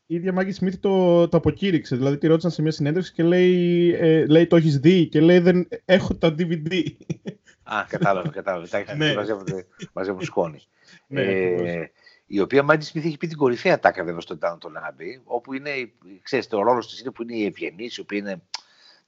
η 0.06 0.16
ίδια 0.16 0.34
Μάγκη 0.34 0.52
Σμιθ 0.52 0.76
το, 0.80 1.28
το 1.28 1.38
αποκήρυξε. 1.38 1.96
Δηλαδή 1.96 2.18
τη 2.18 2.28
ρώτησαν 2.28 2.52
σε 2.52 2.62
μια 2.62 2.72
συνέντευξη 2.72 3.14
και 3.14 3.24
λέει, 3.24 3.94
ε, 4.00 4.26
λέει 4.26 4.48
το 4.48 4.56
έχεις 4.56 4.80
δει 4.80 5.08
και 5.08 5.20
λέει 5.20 5.40
δεν 5.40 5.68
έχω 5.86 6.16
τα 6.16 6.36
DVD. 6.38 6.84
Α, 7.64 7.86
κατάλαβα, 7.88 8.30
κατάλαβα. 8.30 8.66
Εντάξει, 8.78 8.98
ναι. 8.98 9.14
μαζεύουν 9.94 10.22
σκόνη. 10.22 10.62
Ναι, 11.08 11.22
ε, 11.22 11.92
η 12.26 12.40
οποία 12.40 12.64
Μάγκη 12.64 12.84
Σμιθ 12.84 13.06
έχει 13.06 13.18
πει 13.18 13.28
την 13.28 13.38
κορυφαία 13.38 13.80
τάκα 13.80 14.04
βέβαια 14.04 14.20
στο 14.20 14.38
Downton 14.42 14.90
Abbey, 14.90 15.22
όπου 15.24 15.54
είναι, 15.54 15.72
ξέρετε, 16.22 16.56
ο 16.56 16.62
ρόλος 16.62 16.90
της 16.90 17.00
είναι 17.00 17.12
που 17.12 17.24
είναι 17.24 17.36
η 17.36 17.46
ευγενής, 17.46 17.98
η 17.98 18.02
οποία 18.02 18.18
είναι 18.18 18.42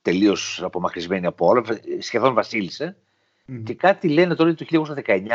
τελείως 0.02 0.62
απομακρυσμένη 0.64 1.26
από 1.26 1.48
όλα, 1.48 1.64
σχεδόν 2.00 2.34
βασίλισσα. 2.34 2.96
Mm-hmm. 3.52 3.64
Και 3.64 3.74
κάτι 3.74 4.08
λένε 4.10 4.36
τώρα 4.36 4.54
το 4.54 4.66
1919, 4.70 4.86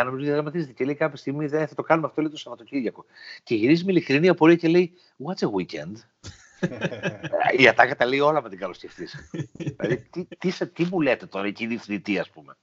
νομίζω 0.05 0.17
ότι 0.17 0.31
δραματίζεται 0.31 0.73
και 0.73 0.85
λέει 0.85 0.95
κάποια 0.95 1.17
στιγμή 1.17 1.47
δεν 1.47 1.69
θα 1.69 1.75
το 1.75 1.83
κάνουμε 1.83 2.07
αυτό 2.07 2.21
λέει 2.21 2.31
το 2.31 2.37
Σαββατοκύριακο. 2.37 3.05
Και 3.43 3.55
γυρίζει 3.55 3.85
με 3.85 3.93
ειλικρινή 3.93 4.29
απορία 4.29 4.57
και 4.57 4.69
λέει 4.69 4.93
What's 5.25 5.47
a 5.47 5.51
weekend; 5.51 5.93
η 7.63 7.69
Ατάκα 7.69 7.97
τα 7.97 8.07
λέει 8.07 8.19
όλα 8.19 8.43
με 8.43 8.49
την 8.49 8.59
καλοσκεφτής. 8.59 9.31
δηλαδή, 9.77 9.97
τι, 10.11 10.27
τι, 10.39 10.67
τι, 10.67 10.85
μου 10.85 11.01
λέτε 11.01 11.27
τώρα, 11.27 11.47
εκείνη 11.47 11.75
η 11.75 11.79
θνητή, 11.79 12.19
ας 12.19 12.31
πούμε. 12.31 12.57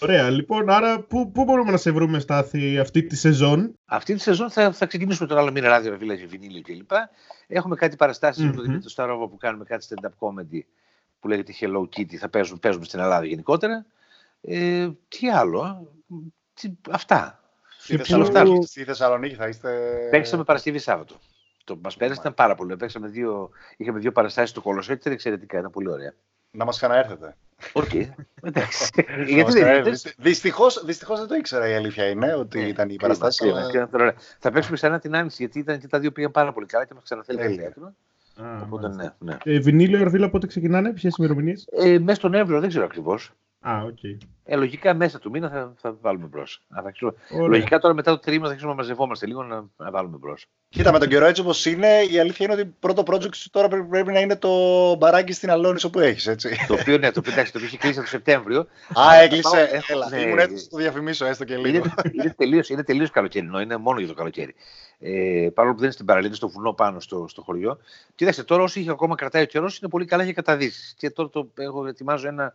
Ωραία. 0.00 0.30
Λοιπόν, 0.30 0.70
άρα 0.70 1.00
πού, 1.00 1.30
πού 1.30 1.44
μπορούμε 1.44 1.70
να 1.70 1.76
σε 1.76 1.90
βρούμε, 1.90 2.18
Στάθη, 2.18 2.78
αυτή 2.78 3.02
τη 3.02 3.16
σεζόν; 3.16 3.74
Αυτή 3.84 4.14
τη 4.14 4.20
σεζόν 4.20 4.50
θα, 4.50 4.72
θα 4.72 4.86
ξεκινήσουμε 4.86 5.28
τον 5.28 5.38
άλλο 5.38 5.52
μήνα 5.52 5.68
ράδιο, 5.68 5.90
με 5.90 5.96
βίλα 5.96 6.14
βινίλιο 6.28 6.62
κλπ. 6.62 6.90
Έχουμε 7.46 7.76
κάτι 7.76 7.96
παραστάσεις 7.96 8.42
mm-hmm. 8.42 8.46
με 8.46 8.54
τον 8.54 8.64
Δημήτρη 8.64 8.90
Σταρόβα 8.90 9.28
που 9.28 9.36
κάνουμε 9.36 9.64
κάτι 9.64 9.86
stand-up 9.88 10.10
comedy 10.18 10.60
που 11.26 11.32
λέγεται 11.32 11.54
Hello 11.60 11.80
Kitty. 11.80 12.14
Θα 12.14 12.28
παίζουμε, 12.28 12.58
παίζουμε 12.58 12.84
στην 12.84 13.00
Ελλάδα 13.00 13.24
γενικότερα. 13.24 13.86
Ε, 14.40 14.88
τι 15.08 15.30
άλλο. 15.30 15.92
Τι, 16.54 16.70
αυτά. 16.90 17.40
Στη 17.78 17.96
Θεσσαλονίκη, 17.96 18.66
στη 18.66 18.84
Θεσσαλονίκη 18.84 19.34
θα 19.34 19.48
είστε. 19.48 19.98
Παίξαμε 20.10 20.44
Παρασκευή 20.44 20.78
Σάββατο. 20.78 21.14
Το 21.64 21.78
μας 21.82 21.96
πέρασε 21.96 22.20
ήταν 22.20 22.34
πάρα 22.34 22.54
πολύ. 22.54 22.76
Παίξαμε 22.76 23.08
δύο, 23.08 23.50
είχαμε 23.76 23.98
δύο 23.98 24.12
παραστάσεις 24.12 24.50
στο 24.50 24.60
Κολοσσό 24.60 24.92
ήταν 24.92 25.12
εξαιρετικά. 25.12 25.58
Ήταν 25.58 25.70
πολύ 25.70 25.90
ωραία. 25.90 26.14
Να 26.50 26.64
μας 26.64 26.76
ξαναέρθετε. 26.76 27.36
Οκ. 27.72 27.90
Εντάξει. 28.42 28.90
Δυστυχώς 30.16 30.82
δεν 31.18 31.26
το 31.28 31.34
ήξερα 31.34 31.68
η 31.68 31.74
αλήθεια 31.74 32.08
είναι 32.08 32.34
ότι 32.34 32.58
ναι, 32.58 32.66
ήταν 32.66 32.88
η 32.88 32.96
παραστάση. 32.96 33.52
Θα 34.38 34.50
παίξουμε 34.50 34.76
ξανά 34.76 34.98
την 34.98 35.16
άνοιξη 35.16 35.36
γιατί 35.38 35.58
ήταν 35.58 35.80
και 35.80 35.88
τα 35.88 35.98
δύο 35.98 36.12
πήγαν 36.12 36.30
πάρα 36.30 36.52
πολύ 36.52 36.66
καλά 36.66 36.84
και 36.84 36.94
μας 36.94 37.02
ξαναθέλει 37.02 37.38
το 37.38 37.62
θέατρο. 37.62 37.94
Οπότε 38.62 38.88
ναι. 38.88 39.08
ναι. 39.18 39.36
Ε, 39.44 39.58
βινίλιο, 39.58 39.98
Ερβίλα, 39.98 40.30
πότε 40.30 40.46
ξεκινάνε, 40.46 40.92
ποιες 40.92 41.16
ημερομηνίες; 41.16 41.68
Ε, 41.70 41.98
μέσα 41.98 42.18
στον 42.18 42.34
Εύρο, 42.34 42.60
δεν 42.60 42.68
ξέρω 42.68 42.84
ακριβώς. 42.84 43.32
Α, 43.60 43.82
okay. 43.84 44.26
Ε, 44.44 44.56
λογικά 44.56 44.94
μέσα 44.94 45.18
του 45.18 45.30
μήνα 45.30 45.48
θα, 45.48 45.74
θα 45.80 45.96
βάλουμε 46.00 46.26
μπρος. 46.26 46.62
Λογικά 47.48 47.78
τώρα 47.78 47.94
μετά 47.94 48.10
το 48.10 48.18
τρίμηνο 48.18 48.44
θα 48.44 48.48
αρχίσουμε 48.48 48.72
να 48.72 48.78
μαζευόμαστε 48.78 49.26
λίγο 49.26 49.42
να, 49.42 49.64
να 49.76 49.90
βάλουμε 49.90 50.16
μπρος. 50.16 50.46
Κοίτα, 50.68 50.92
με 50.92 50.98
τον 50.98 51.08
καιρό 51.08 51.26
έτσι 51.26 51.40
όπως 51.40 51.66
είναι, 51.66 52.02
η 52.10 52.18
αλήθεια 52.18 52.46
είναι 52.46 52.54
ότι 52.54 52.74
πρώτο 52.80 53.02
project 53.06 53.34
σου 53.34 53.50
τώρα 53.50 53.68
πρέπει, 53.68 53.88
πρέπει 53.88 54.12
να 54.12 54.20
είναι 54.20 54.36
το 54.36 54.50
μπαράκι 54.94 55.32
στην 55.32 55.50
Αλόνισο 55.50 55.90
που 55.90 56.00
έχεις, 56.00 56.26
έτσι. 56.26 56.56
το 56.68 56.74
οποίο 56.74 56.98
ναι, 56.98 57.10
το 57.10 57.18
οποίο, 57.18 57.32
εντάξει, 57.32 57.52
το 57.52 57.58
οποίο 57.58 57.68
έχει 57.70 57.78
κλείσει 57.78 58.00
το 58.00 58.06
Σεπτέμβριο. 58.06 58.66
Α, 59.00 59.14
έκλεισε. 59.22 59.82
Έλα, 59.88 60.08
ναι, 60.08 60.20
ήμουν 60.20 60.38
έτοιμος 60.38 60.62
να 60.62 60.68
το 60.68 60.76
διαφημίσω 60.76 61.24
έστω 61.24 61.44
και 61.44 61.56
λίγο. 61.56 61.84
Είναι, 62.12 62.64
είναι 62.68 62.82
τελείως 62.82 63.10
καλοκαιρινό, 63.10 63.60
είναι 63.60 63.76
μόνο 63.76 63.98
για 63.98 64.08
το 64.08 64.14
καλοκαίρι. 64.14 64.54
Ε, 64.98 65.48
παρόλο 65.54 65.72
που 65.72 65.78
δεν 65.80 65.84
είναι 65.84 65.90
στην 65.90 66.06
παραλία, 66.06 66.34
στο 66.34 66.48
βουνό 66.48 66.72
πάνω 66.72 67.00
στο, 67.00 67.26
στο 67.28 67.42
χωριό. 67.42 67.78
Κοίταξε, 68.14 68.44
τώρα 68.44 68.62
όσο 68.62 68.80
είχε 68.80 68.90
ακόμα 68.90 69.14
κρατάει 69.14 69.42
ο 69.42 69.46
καιρός 69.46 69.78
είναι 69.78 69.90
πολύ 69.90 70.04
καλά 70.04 70.24
για 70.24 70.32
καταδύσεις. 70.32 70.94
Και 70.96 71.10
τώρα 71.10 71.28
το, 71.28 71.48
έχω, 71.54 71.86
ετοιμάζω 71.86 72.28
ένα 72.28 72.54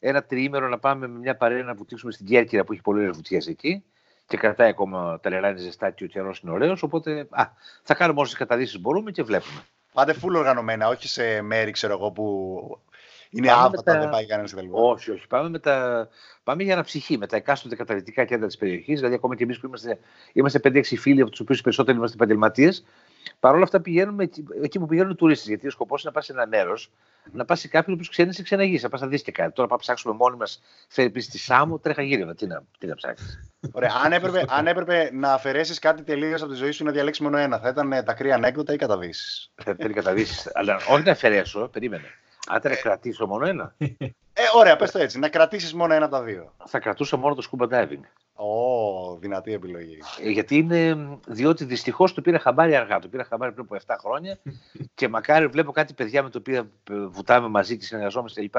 ένα 0.00 0.22
τριήμερο 0.22 0.68
να 0.68 0.78
πάμε 0.78 1.08
με 1.08 1.18
μια 1.18 1.36
παρέα 1.36 1.62
να 1.62 1.74
βουτήξουμε 1.74 2.12
στην 2.12 2.26
Κέρκυρα 2.26 2.64
που 2.64 2.72
έχει 2.72 2.82
πολλές 2.82 3.10
βουτιές 3.10 3.46
εκεί 3.46 3.84
και 4.26 4.36
κρατάει 4.36 4.68
ακόμα 4.68 5.20
τα 5.20 5.30
νερά 5.30 5.48
είναι 5.48 5.58
ζεστά 5.58 5.90
και 5.90 6.04
ο 6.04 6.06
καιρός 6.06 6.40
είναι 6.40 6.52
ωραίος. 6.52 6.82
Οπότε 6.82 7.26
α, 7.30 7.44
θα 7.82 7.94
κάνουμε 7.94 8.20
όσες 8.20 8.34
καταδύσεις 8.34 8.80
μπορούμε 8.80 9.10
και 9.10 9.22
βλέπουμε. 9.22 9.60
Πάτε 9.92 10.14
full 10.22 10.34
οργανωμένα, 10.34 10.88
όχι 10.88 11.08
σε 11.08 11.42
μέρη 11.42 11.70
ξέρω 11.70 11.92
εγώ, 11.92 12.10
που 12.10 12.78
είναι 13.30 13.50
άβατα, 13.50 13.82
τα... 13.82 13.98
δεν 13.98 14.10
πάει 14.10 14.26
κανένας 14.26 14.54
κτλ. 14.54 14.66
Όχι, 14.70 15.10
όχι. 15.10 15.26
Πάμε, 15.26 15.48
με 15.48 15.58
τα... 15.58 16.08
πάμε 16.44 16.62
για 16.62 16.82
ψυχή 16.82 17.18
με 17.18 17.26
τα 17.26 17.36
εκάστοτε 17.36 17.76
καταδυτικά 17.76 18.24
κέντρα 18.24 18.46
της 18.46 18.56
περιοχής. 18.56 18.96
Δηλαδή, 18.96 19.14
ακόμα 19.14 19.36
και 19.36 19.42
εμείς 19.42 19.60
που 19.60 19.66
είμαστε, 19.66 19.98
είμαστε 20.32 20.60
5-6 20.64 20.82
φίλοι, 20.82 21.20
από 21.20 21.30
τους 21.30 21.40
οποίους 21.40 21.60
περισσότεροι 21.60 21.96
είμαστε 21.96 22.16
επαγγελματίες, 22.16 22.84
Παρ' 23.40 23.54
όλα 23.54 23.62
αυτά 23.62 23.80
πηγαίνουμε 23.80 24.28
εκεί 24.62 24.78
που 24.78 24.86
πηγαίνουν 24.86 25.16
τουρίστες. 25.16 25.48
Γιατί 25.48 25.66
ο 25.66 25.70
σκοπός 25.70 26.02
είναι 26.02 26.10
να 26.10 26.16
πας 26.16 26.26
σε 26.26 26.32
ένα 26.32 26.46
μέρος, 26.46 26.90
να 27.32 27.44
πας 27.44 27.60
σε 27.60 27.68
κάποιον 27.68 27.96
που 27.96 28.04
ξέρει 28.10 28.34
σε 28.34 28.42
ξαναγεί, 28.42 28.78
να 28.82 28.88
πας 28.88 29.00
να 29.00 29.06
δεις 29.06 29.22
και 29.22 29.32
κάτι. 29.32 29.52
Τώρα 29.52 29.68
πάμε 29.68 29.80
ψάξουμε 29.80 30.14
μόνοι 30.14 30.36
μας, 30.36 30.62
θέλει 30.88 31.10
πει 31.10 31.20
στη 31.20 31.38
Σάμο, 31.38 31.78
τρέχα 31.78 32.02
γύρω. 32.02 32.34
Τι 32.34 32.46
να, 32.46 32.62
τι 32.78 32.86
να 32.86 32.94
ψάξεις. 32.94 33.52
Ωραία. 33.72 33.90
αν, 34.04 34.12
έπρεπε, 34.12 34.44
αν 34.48 34.66
έπρεπε 34.66 35.10
να 35.12 35.32
αφαιρέσεις 35.32 35.78
κάτι 35.78 36.02
τελείως 36.02 36.42
από 36.42 36.50
τη 36.50 36.56
ζωή 36.56 36.70
σου 36.70 36.84
να 36.84 36.90
διαλέξεις 36.90 37.24
μόνο 37.24 37.36
ένα, 37.36 37.58
θα 37.58 37.68
ήταν 37.68 38.04
τα 38.04 38.12
κρύα 38.12 38.34
ανέκδοτα 38.34 38.72
ή 38.72 38.76
καταδύσει. 38.76 39.50
Θα 39.54 39.70
ήταν 39.70 39.92
καταδύσει. 39.92 40.50
Αλλά 40.54 40.76
όχι 40.88 41.02
να 41.02 41.12
αφαιρέσω, 41.12 41.68
περίμενε. 41.68 42.06
Αν 42.50 42.60
να 42.64 42.74
κρατήσω 42.74 43.26
μόνο 43.26 43.46
ένα. 43.46 43.74
Ε, 43.78 44.42
ωραία, 44.54 44.76
πες 44.76 44.90
το 44.90 44.98
έτσι. 44.98 45.18
Να 45.18 45.28
κρατήσεις 45.28 45.74
μόνο 45.74 45.94
ένα 45.94 46.04
από 46.04 46.14
τα 46.14 46.22
δύο. 46.22 46.54
Θα 46.66 46.78
κρατούσα 46.78 47.16
μόνο 47.16 47.34
το 47.34 47.48
scuba 47.50 47.68
diving. 47.68 48.00
Ω, 48.40 49.12
oh, 49.12 49.18
δυνατή 49.20 49.52
επιλογή. 49.52 49.98
Ε, 50.22 50.30
γιατί 50.30 50.56
είναι, 50.56 51.08
διότι 51.26 51.64
δυστυχώς 51.64 52.14
το 52.14 52.20
πήρα 52.20 52.38
χαμπάρι 52.38 52.76
αργά. 52.76 52.98
Το 52.98 53.08
πήρα 53.08 53.24
χαμπάρι 53.24 53.52
πριν 53.52 53.66
από 53.70 53.84
7 53.86 53.96
χρόνια 53.98 54.38
και 54.94 55.08
μακάρι 55.08 55.46
βλέπω 55.46 55.72
κάτι 55.72 55.94
παιδιά 55.94 56.22
με 56.22 56.30
τα 56.30 56.38
οποία 56.38 56.70
βουτάμε 57.10 57.48
μαζί 57.48 57.76
και 57.76 57.84
συνεργαζόμαστε 57.84 58.40
κλπ. 58.40 58.54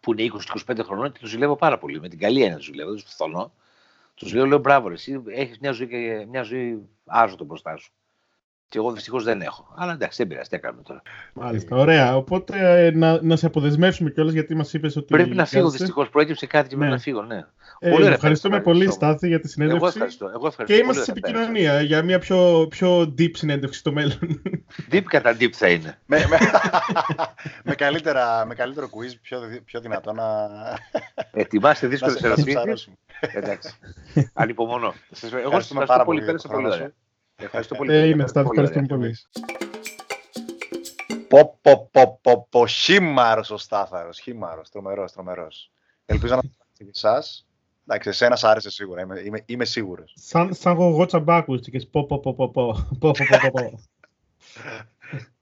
που 0.00 0.12
είναι 0.12 0.32
20-25 0.68 0.78
χρονών 0.82 1.12
και 1.12 1.18
τους 1.18 1.30
ζηλεύω 1.30 1.56
πάρα 1.56 1.78
πολύ. 1.78 2.00
Με 2.00 2.08
την 2.08 2.18
καλή 2.18 2.42
έννοια 2.42 2.56
τους 2.56 2.66
ζηλεύω, 2.66 2.90
δεν 2.90 3.00
τους 3.02 3.12
φθονώ. 3.12 3.52
Τους 4.14 4.32
λέω, 4.32 4.46
λέω 4.46 4.58
μπράβο, 4.58 4.90
εσύ 4.90 5.22
έχεις 5.26 5.58
μια 5.58 5.72
ζωή, 5.72 6.26
μια 6.30 6.42
ζωή 6.42 6.88
άζωτο 7.06 7.44
μπροστά 7.44 7.76
σου. 7.76 7.92
Και 8.70 8.78
εγώ 8.78 8.92
δυστυχώς 8.92 9.24
δεν 9.24 9.40
έχω. 9.40 9.74
Αλλά 9.76 9.92
εντάξει, 9.92 10.16
δεν 10.16 10.26
πειράζει, 10.26 10.48
τι 10.48 10.56
έκαναμε 10.56 10.82
τώρα. 10.82 11.02
Μάλιστα, 11.32 11.76
ωραία. 11.76 12.16
Οπότε 12.16 12.84
ε, 12.86 12.90
να, 12.90 13.22
να 13.22 13.36
σε 13.36 13.46
αποδεσμεύσουμε 13.46 14.10
κιόλας 14.10 14.32
γιατί 14.32 14.54
μας 14.54 14.72
είπες 14.72 14.96
ότι. 14.96 15.06
Πρέπει 15.06 15.34
να 15.34 15.44
φύγω 15.44 15.70
δυστυχώς. 15.70 16.08
Προέκυψε 16.08 16.46
κάτι 16.46 16.68
και 16.68 16.74
πρέπει 16.76 16.90
ναι. 16.90 16.96
να 16.96 17.02
φύγω, 17.02 17.22
ναι. 17.22 17.44
Ε, 17.78 17.90
πολύ 17.90 18.06
ευχαριστούμε 18.06 18.60
πολύ, 18.60 18.90
Στάθη, 18.90 19.28
για 19.28 19.40
τη 19.40 19.48
συνέντευξη. 19.48 19.84
Εγώ 19.84 19.92
ευχαριστώ. 19.94 20.26
Εγώ 20.34 20.46
ευχαριστώ 20.46 20.76
και 20.76 20.84
είμαστε 20.84 21.02
σε 21.02 21.10
επικοινωνία 21.10 21.80
για 21.80 22.02
μια 22.02 22.18
πιο, 22.18 22.66
πιο 22.70 23.14
deep 23.18 23.30
συνέντευξη 23.32 23.78
στο 23.78 23.92
μέλλον. 23.92 24.42
Deep 24.92 25.02
κατά 25.02 25.36
deep 25.40 25.50
θα 25.52 25.68
είναι. 25.68 25.98
με, 26.06 26.26
με, 26.28 26.38
με, 27.64 27.74
καλύτερα, 27.74 28.46
με 28.46 28.54
καλύτερο 28.54 28.86
quiz, 28.86 29.14
πιο, 29.22 29.40
πιο 29.64 29.80
δυνατό 29.80 30.12
να. 30.12 30.24
Ετοιμάστε 31.32 31.86
δύσκολες 31.86 32.22
ερωτήσεις. 32.22 32.88
Εντάξει. 33.20 33.74
Ανυπομονώ. 34.32 34.94
Εγώ 35.44 35.60
σας 35.60 35.70
ευχαριστώ 35.70 36.02
πολύ. 36.04 36.24
Πέρασα 36.24 36.48
πολύ 36.48 36.66
ωραία. 36.66 36.92
Ευχαριστώ 37.40 37.74
πολύ. 37.74 37.92
Ε, 37.92 38.06
είμαστε, 38.06 38.40
ευχαριστούμε 38.40 38.86
πολύ. 38.86 39.16
Πο, 41.28 41.58
πο, 41.62 41.88
πο, 41.92 42.18
πο, 42.22 42.46
πο, 42.50 42.66
χήμαρος 42.66 43.50
ο 43.50 43.56
Στάθαρος, 43.56 44.18
χήμαρος, 44.18 44.70
τρομερός, 44.70 45.12
τρομερός. 45.12 45.70
Ελπίζω 46.06 46.34
να 46.34 46.40
και 46.72 46.84
εσάς. 46.94 47.46
Εντάξει, 47.86 48.08
εσένα 48.08 48.36
σ' 48.36 48.44
άρεσε 48.44 48.70
σίγουρα, 48.70 49.00
είμαι, 49.00 49.20
είμαι, 49.20 49.42
είμαι 49.46 49.64
σίγουρος. 49.64 50.12
Σαν, 50.16 50.54
σαν 50.54 50.74
γογό 50.74 51.06
τσαμπάκου, 51.06 51.56
και 51.56 51.86
πω, 51.90 52.06
πω, 52.06 52.20
πω, 52.20 52.34
πω, 52.34 52.50
πω, 52.50 52.86
πω, 52.98 53.10
πω, 53.10 53.50
πω. 53.52 53.80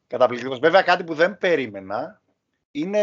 Καταπληκτικός. 0.07 0.59
Βέβαια, 0.59 0.83
κάτι 0.83 1.05
που 1.05 1.15
δεν 1.15 1.39
περίμενα 1.39 2.21
είναι 2.71 2.99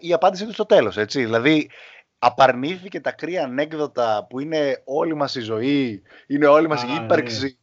η 0.00 0.12
απάντησή 0.12 0.46
του 0.46 0.52
στο 0.52 0.66
τέλος, 0.66 0.96
έτσι. 0.96 1.24
Δηλαδή, 1.24 1.70
απαρνήθηκε 2.18 3.00
τα 3.00 3.12
κρύα 3.12 3.44
ανέκδοτα 3.44 4.26
που 4.28 4.40
είναι 4.40 4.82
όλη 4.84 5.14
μας 5.14 5.34
η 5.34 5.40
ζωή, 5.40 6.02
είναι 6.26 6.46
όλη 6.46 6.68
μας 6.68 6.82
η 6.82 6.94
ύπαρξη. 7.04 7.58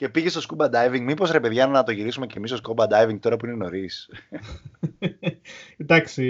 Ναι 0.00 0.06
και 0.06 0.08
πήγε 0.08 0.28
στο 0.28 0.40
scuba 0.48 0.64
diving. 0.64 1.00
Μήπως 1.00 1.30
ρε 1.30 1.40
παιδιά 1.40 1.66
να 1.66 1.82
το 1.82 1.92
γυρίσουμε 1.92 2.26
και 2.26 2.34
εμείς 2.36 2.50
στο 2.50 2.74
scuba 2.76 2.84
diving 2.84 3.18
τώρα 3.20 3.36
που 3.36 3.46
είναι 3.46 3.54
νωρίς; 3.54 4.10
Εντάξει, 5.82 6.24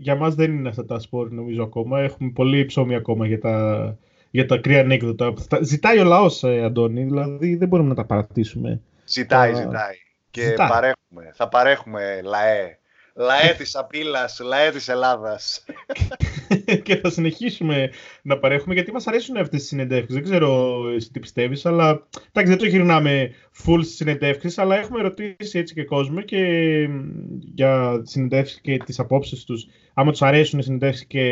για 0.00 0.14
μας 0.14 0.34
δεν 0.34 0.52
είναι 0.52 0.68
αυτά 0.68 0.84
τα 0.84 0.98
σπορ 0.98 1.30
νομίζω 1.30 1.62
ακόμα. 1.62 2.00
Έχουμε 2.00 2.30
πολύ 2.30 2.64
ψωμί 2.64 2.94
ακόμα 2.94 3.26
για 3.26 3.40
τα, 3.40 3.96
για 4.30 4.46
τα 4.46 4.56
κρύα 4.56 4.80
ανέκδοτα. 4.80 5.34
Ζητάει 5.60 5.98
ο 5.98 6.04
λαός, 6.04 6.42
ε, 6.42 6.62
Αντώνη, 6.64 7.02
δηλαδή 7.04 7.56
δεν 7.56 7.68
μπορούμε 7.68 7.88
να 7.88 7.94
τα 7.94 8.04
παρατήσουμε. 8.04 8.80
Ζητάει, 9.04 9.54
ζητάει. 9.54 9.96
Και 10.30 10.54
παρέχουμε. 10.56 11.30
Θα 11.32 11.48
παρέχουμε 11.48 12.20
λαέ 12.22 12.78
λαέ 13.14 13.54
της 13.56 13.76
απειλάς, 13.76 14.40
λαέ 14.44 14.70
της 14.70 14.88
Ελλάδας. 14.88 15.64
και 16.84 16.96
θα 16.96 17.10
συνεχίσουμε 17.10 17.90
να 18.22 18.38
παρέχουμε 18.38 18.74
γιατί 18.74 18.92
μας 18.92 19.06
αρέσουν 19.06 19.36
αυτές 19.36 19.60
τι 19.60 19.66
συνεντεύξεις. 19.66 20.14
Δεν 20.14 20.22
ξέρω 20.22 20.82
εσύ 20.96 21.10
τι 21.10 21.20
πιστεύεις, 21.20 21.66
αλλά 21.66 22.06
εντάξει, 22.28 22.50
δεν 22.50 22.58
το 22.58 22.66
γυρνάμε 22.66 23.34
full 23.64 23.78
στις 23.82 23.96
συνεντεύξεις, 23.96 24.58
αλλά 24.58 24.78
έχουμε 24.78 25.02
ρωτήσει 25.02 25.58
έτσι 25.58 25.74
και 25.74 25.84
κόσμο 25.84 26.20
και 26.20 26.42
για 27.54 28.02
συνεντεύξεις 28.04 28.60
και 28.60 28.76
τις 28.76 28.98
απόψεις 28.98 29.44
τους. 29.44 29.66
Άμα 29.94 30.10
τους 30.10 30.22
αρέσουν 30.22 30.58
οι 30.58 30.62
συνεντεύξεις 30.62 31.06
και, 31.06 31.24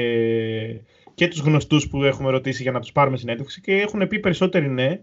και 1.14 1.28
τους 1.28 1.40
γνωστούς 1.40 1.88
που 1.88 2.04
έχουμε 2.04 2.30
ρωτήσει 2.30 2.62
για 2.62 2.72
να 2.72 2.80
τους 2.80 2.92
πάρουμε 2.92 3.16
συνέντευξη 3.16 3.60
και 3.60 3.72
έχουν 3.72 4.08
πει 4.08 4.18
περισσότεροι 4.18 4.68
ναι. 4.68 5.00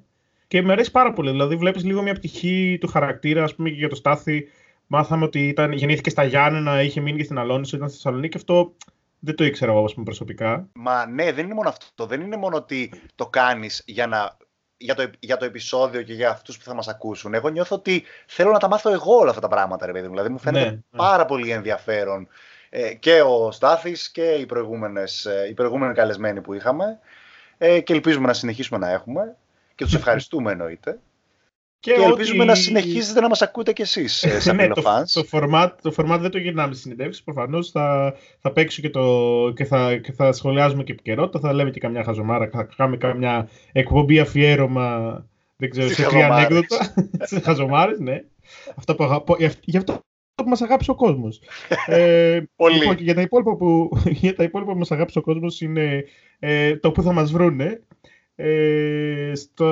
Και 0.47 0.61
με 0.61 0.71
αρέσει 0.71 0.91
πάρα 0.91 1.13
πολύ. 1.13 1.31
Δηλαδή, 1.31 1.55
βλέπεις 1.55 1.83
λίγο 1.83 2.01
μια 2.01 2.13
πτυχή 2.13 2.77
του 2.79 2.87
χαρακτήρα, 2.87 3.43
ας 3.43 3.55
πούμε, 3.55 3.69
και 3.69 3.75
για 3.75 3.89
το 3.89 3.95
Στάθη 3.95 4.47
μάθαμε 4.87 5.25
ότι 5.25 5.47
ήταν, 5.47 5.71
γεννήθηκε 5.71 6.09
στα 6.09 6.23
Γιάννενα, 6.23 6.81
είχε 6.81 7.01
μείνει 7.01 7.17
και 7.17 7.23
στην 7.23 7.37
Αλόνισο, 7.37 7.75
ήταν 7.75 7.89
στη 7.89 7.97
Θεσσαλονίκη. 7.97 8.37
Αυτό 8.37 8.73
δεν 9.19 9.35
το 9.35 9.43
ήξερα 9.43 9.71
εγώ 9.71 9.83
πούμε, 9.83 10.05
προσωπικά. 10.05 10.67
Μα 10.73 11.05
ναι, 11.05 11.31
δεν 11.31 11.45
είναι 11.45 11.53
μόνο 11.53 11.69
αυτό. 11.69 12.05
Δεν 12.05 12.21
είναι 12.21 12.37
μόνο 12.37 12.55
ότι 12.55 13.01
το 13.15 13.27
κάνεις 13.27 13.83
για, 13.85 14.07
να, 14.07 14.37
για, 14.77 14.95
το, 14.95 15.09
για 15.19 15.37
το 15.37 15.45
επεισόδιο 15.45 16.01
και 16.01 16.13
για 16.13 16.29
αυτούς 16.29 16.57
που 16.57 16.63
θα 16.63 16.73
μας 16.73 16.87
ακούσουν. 16.87 17.33
Εγώ 17.33 17.49
νιώθω 17.49 17.75
ότι 17.75 18.03
θέλω 18.25 18.51
να 18.51 18.59
τα 18.59 18.67
μάθω 18.67 18.91
εγώ 18.91 19.15
όλα 19.15 19.29
αυτά 19.29 19.41
τα 19.41 19.47
πράγματα, 19.47 19.85
ρε 19.85 19.91
παιδί 19.91 20.05
μου. 20.05 20.11
Δηλαδή 20.11 20.29
μου 20.29 20.39
φαίνεται 20.39 20.65
ναι, 20.65 20.71
ναι. 20.71 20.79
πάρα 20.97 21.25
πολύ 21.25 21.49
ενδιαφέρον 21.49 22.27
ε, 22.69 22.93
και 22.93 23.21
ο 23.21 23.51
Στάθης 23.51 24.11
και 24.11 24.31
οι, 24.31 24.45
προηγούμενες, 24.45 25.25
ε, 25.25 25.47
οι 25.49 25.53
προηγούμενοι 25.53 25.93
καλεσμένοι 25.93 26.41
που 26.41 26.53
είχαμε 26.53 26.99
ε, 27.57 27.79
και 27.79 27.93
ελπίζουμε 27.93 28.27
να 28.27 28.33
συνεχίσουμε 28.33 28.79
να 28.79 28.89
έχουμε 28.91 29.35
και 29.75 29.83
τους 29.83 29.93
ευχαριστούμε 30.01 30.51
εννοείται. 30.51 30.99
Και, 31.79 31.93
και 31.93 32.01
ελπίζουμε 32.01 32.39
ότι... 32.39 32.47
να 32.47 32.55
συνεχίζετε 32.55 33.21
να 33.21 33.27
μας 33.27 33.41
ακούτε 33.41 33.73
κι 33.73 33.81
εσείς 33.81 34.23
ε, 34.23 34.39
σαν 34.41 34.55
ναι, 34.55 34.67
το, 34.67 34.81
το, 35.13 35.27
format, 35.31 35.69
το 35.81 35.93
format 35.97 36.17
δεν 36.19 36.31
το 36.31 36.37
γυρνάμε 36.37 36.71
στις 36.71 36.81
συνεντεύξεις, 36.81 37.23
προφανώς 37.23 37.71
θα, 37.71 38.15
θα 38.39 38.51
παίξω 38.51 38.81
και, 38.81 38.89
το, 38.89 39.53
και, 39.55 39.65
θα, 39.65 39.97
και 39.97 40.11
θα 40.11 40.31
σχολιάζουμε 40.31 40.83
και 40.83 40.91
επικαιρότητα, 40.91 41.39
θα 41.39 41.53
λέμε 41.53 41.69
και 41.69 41.79
καμιά 41.79 42.03
χαζομάρα, 42.03 42.49
θα 42.51 42.69
κάνουμε 42.75 42.97
καμιά 42.97 43.49
εκπομπή 43.71 44.19
αφιέρωμα, 44.19 45.25
δεν 45.55 45.69
ξέρω, 45.69 45.87
σε 45.87 46.03
τρία 46.03 46.33
ανέκδοτα, 46.33 46.93
σε 47.29 47.39
χαζομάρες, 47.39 47.99
ναι. 47.99 48.23
Αυτό 48.75 48.95
που 48.95 49.03
αγαπώ, 49.03 49.35
γι' 49.61 49.77
αυτό 49.77 50.01
που 50.43 50.49
μας 50.49 50.61
αγάπησε 50.61 50.91
ο 50.91 50.95
κόσμος. 50.95 51.41
ε, 51.85 52.41
Πολύ. 52.55 52.77
Λοιπόν, 52.77 52.95
για, 52.99 53.15
τα 53.15 53.21
υπόλοιπα 53.21 53.55
που, 53.55 53.89
για 54.05 54.35
τα 54.35 54.43
υπόλοιπα 54.43 54.71
που 54.71 54.77
μας 54.77 54.91
αγάπησε 54.91 55.19
ο 55.19 55.21
κόσμος 55.21 55.61
είναι 55.61 56.03
ε, 56.39 56.75
το 56.75 56.91
που 56.91 57.01
θα 57.01 57.13
μας 57.13 57.31
βρούνε. 57.31 57.81
Ε, 58.39 59.31
στο, 59.35 59.65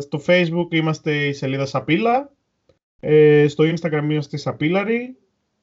στο 0.00 0.22
facebook 0.26 0.66
είμαστε 0.70 1.26
η 1.26 1.32
σελίδα 1.32 1.66
Σαπίλα. 1.66 2.32
Ε, 3.00 3.48
στο 3.48 3.64
instagram 3.64 4.06
είμαστε 4.10 4.36
Σαπίλαροι. 4.36 5.16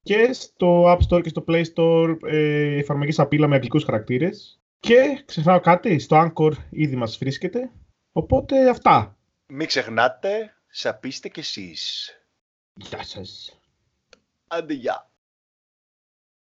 Και 0.03 0.33
στο 0.33 0.83
App 0.85 0.99
Store 1.09 1.21
και 1.21 1.29
στο 1.29 1.43
Play 1.47 1.63
Store 1.75 2.17
ε, 2.25 2.77
εφαρμογή 2.77 3.11
Σαπίλα 3.11 3.47
με 3.47 3.55
αγγλικούς 3.55 3.83
χαρακτήρες. 3.83 4.61
Και 4.79 5.23
ξεχνάω 5.25 5.59
κάτι, 5.59 5.99
στο 5.99 6.31
Anchor 6.31 6.51
ήδη 6.69 6.95
μας 6.95 7.17
βρίσκεται. 7.17 7.71
Οπότε 8.11 8.69
αυτά. 8.69 9.17
Μην 9.45 9.67
ξεχνάτε, 9.67 10.55
σαπίστε 10.67 11.29
κι 11.29 11.39
εσείς. 11.39 12.09
Γεια 12.73 13.03
σας. 13.03 13.59
Adiós. 14.47 15.10